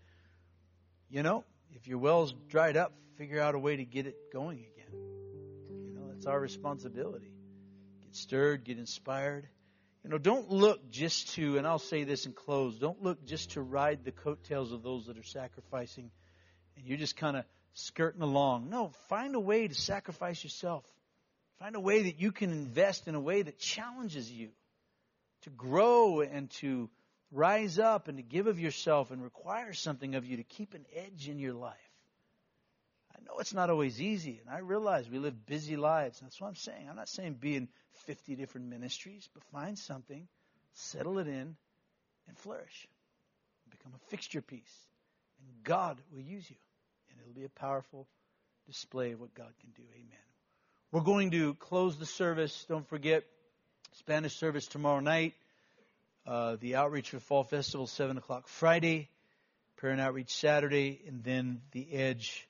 you 1.10 1.24
know, 1.24 1.46
if 1.72 1.88
your 1.88 1.98
well's 1.98 2.36
dried 2.48 2.78
up, 2.78 2.94
figure 3.18 3.42
out 3.42 3.56
a 3.56 3.60
way 3.60 3.78
to 3.78 3.86
get 3.86 4.06
it 4.06 4.16
going 4.32 4.60
again. 4.60 4.75
You 5.70 5.94
know, 5.94 6.08
that's 6.10 6.26
our 6.26 6.40
responsibility. 6.40 7.32
Get 8.04 8.16
stirred, 8.16 8.64
get 8.64 8.78
inspired. 8.78 9.48
You 10.04 10.10
know, 10.10 10.18
don't 10.18 10.52
look 10.52 10.92
just 10.92 11.34
to, 11.34 11.58
and 11.58 11.66
I'll 11.66 11.80
say 11.80 12.04
this 12.04 12.26
in 12.28 12.34
close, 12.34 12.76
don't 12.76 13.02
look 13.02 13.26
just 13.26 13.52
to 13.52 13.62
ride 13.62 14.04
the 14.04 14.12
coattails 14.12 14.72
of 14.72 14.84
those 14.84 15.08
that 15.08 15.18
are 15.18 15.24
sacrificing 15.24 16.12
and 16.76 16.86
you're 16.86 16.98
just 16.98 17.18
kind 17.18 17.38
of 17.38 17.46
skirting 17.74 18.22
along. 18.22 18.70
No, 18.70 18.92
find 19.10 19.36
a 19.36 19.40
way 19.40 19.68
to 19.68 19.74
sacrifice 19.74 20.44
yourself. 20.44 20.84
Find 21.60 21.76
a 21.76 21.80
way 21.80 22.04
that 22.04 22.20
you 22.20 22.32
can 22.32 22.52
invest 22.52 23.08
in 23.08 23.16
a 23.16 23.20
way 23.20 23.42
that 23.42 23.58
challenges 23.58 24.30
you 24.32 24.50
to 25.44 25.50
grow 25.50 26.22
and 26.22 26.50
to 26.52 26.90
rise 27.32 27.80
up 27.80 28.08
and 28.08 28.18
to 28.18 28.24
give 28.24 28.48
of 28.48 28.60
yourself 28.60 29.12
and 29.12 29.24
requires 29.24 29.80
something 29.80 30.16
of 30.16 30.26
you 30.26 30.38
to 30.38 30.44
keep 30.44 30.74
an 30.74 30.86
edge 30.96 31.30
in 31.30 31.40
your 31.40 31.54
life. 31.54 31.74
Know 33.26 33.40
it's 33.40 33.54
not 33.54 33.70
always 33.70 34.02
easy, 34.02 34.40
and 34.46 34.54
I 34.54 34.60
realize 34.60 35.10
we 35.10 35.18
live 35.18 35.46
busy 35.46 35.78
lives. 35.78 36.20
That's 36.20 36.40
what 36.40 36.48
I'm 36.48 36.56
saying. 36.56 36.88
I'm 36.90 36.96
not 36.96 37.10
saying 37.10 37.36
be 37.40 37.56
in 37.56 37.68
50 38.06 38.36
different 38.36 38.68
ministries, 38.68 39.28
but 39.34 39.44
find 39.46 39.78
something, 39.78 40.28
settle 40.74 41.18
it 41.18 41.28
in, 41.28 41.56
and 42.28 42.38
flourish. 42.38 42.88
Become 43.72 43.94
a 43.96 44.10
fixture 44.10 44.42
piece. 44.42 44.78
And 45.40 45.64
God 45.64 46.00
will 46.12 46.22
use 46.22 46.50
you. 46.50 46.56
And 47.10 47.20
it'll 47.22 47.34
be 47.34 47.46
a 47.46 47.60
powerful 47.60 48.08
display 48.68 49.12
of 49.14 49.22
what 49.22 49.34
God 49.34 49.52
can 49.60 49.72
do. 49.76 49.84
Amen. 49.94 50.26
We're 50.92 51.02
going 51.02 51.32
to 51.32 51.56
close 51.56 51.98
the 51.98 52.06
service. 52.06 52.66
Don't 52.70 52.88
forget, 52.88 53.24
Spanish 53.94 54.36
service 54.36 54.68
tomorrow 54.68 55.00
night. 55.00 55.34
Uh, 56.28 56.58
the 56.60 56.76
outreach 56.76 57.10
for 57.10 57.20
Fall 57.20 57.44
Festival, 57.44 57.88
7 57.88 58.18
o'clock 58.18 58.48
Friday. 58.48 59.10
And 59.82 60.02
outreach 60.02 60.34
Saturday. 60.34 61.00
And 61.08 61.24
then 61.24 61.62
the 61.72 61.94
Edge 61.94 62.48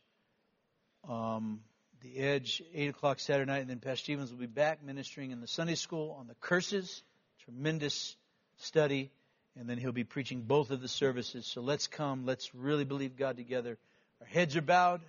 um, 1.09 1.61
the 2.01 2.17
Edge, 2.17 2.61
8 2.73 2.89
o'clock 2.89 3.19
Saturday 3.19 3.51
night, 3.51 3.61
and 3.61 3.69
then 3.69 3.79
Pastor 3.79 4.03
Stevens 4.03 4.31
will 4.31 4.39
be 4.39 4.45
back 4.45 4.83
ministering 4.83 5.31
in 5.31 5.41
the 5.41 5.47
Sunday 5.47 5.75
school 5.75 6.15
on 6.19 6.27
the 6.27 6.35
curses. 6.35 7.03
Tremendous 7.45 8.15
study. 8.57 9.11
And 9.57 9.69
then 9.69 9.77
he'll 9.77 9.91
be 9.91 10.03
preaching 10.03 10.41
both 10.41 10.69
of 10.69 10.81
the 10.81 10.87
services. 10.87 11.45
So 11.45 11.61
let's 11.61 11.87
come. 11.87 12.25
Let's 12.25 12.53
really 12.53 12.83
believe 12.83 13.15
God 13.15 13.37
together. 13.37 13.77
Our 14.21 14.27
heads 14.27 14.55
are 14.55 14.61
bowed. 14.61 15.01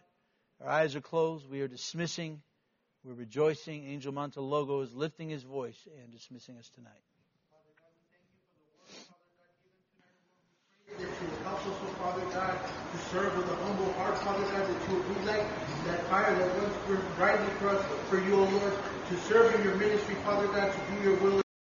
Our 0.62 0.70
eyes 0.70 0.94
are 0.96 1.00
closed. 1.00 1.48
We 1.50 1.60
are 1.62 1.68
dismissing. 1.68 2.40
We're 3.04 3.14
rejoicing. 3.14 3.86
Angel 3.86 4.12
Montalogo 4.12 4.82
is 4.82 4.94
lifting 4.94 5.28
his 5.28 5.42
voice 5.42 5.78
and 6.02 6.12
dismissing 6.12 6.56
us 6.58 6.70
tonight. 6.70 6.92
Father 11.98 12.22
God, 12.32 12.58
serve 13.10 13.36
with 13.36 13.48
a 13.50 13.56
humble 13.64 13.92
heart, 13.94 14.18
Father 14.18 14.42
God, 14.44 14.66
that 14.66 14.88
you 14.88 14.96
would 14.96 15.16
ignite 15.18 15.46
that 15.86 16.02
fire 16.08 16.34
that 16.34 16.62
once 16.62 16.74
burned 16.86 17.16
brightly 17.16 17.46
for 17.58 17.68
us, 17.68 17.84
for 18.08 18.18
you, 18.18 18.34
O 18.34 18.44
Lord, 18.44 18.72
to 19.08 19.16
serve 19.28 19.54
in 19.54 19.62
your 19.62 19.76
ministry, 19.76 20.16
Father 20.24 20.48
God, 20.48 20.72
to 20.72 20.94
do 20.94 21.10
your 21.10 21.16
will. 21.20 21.45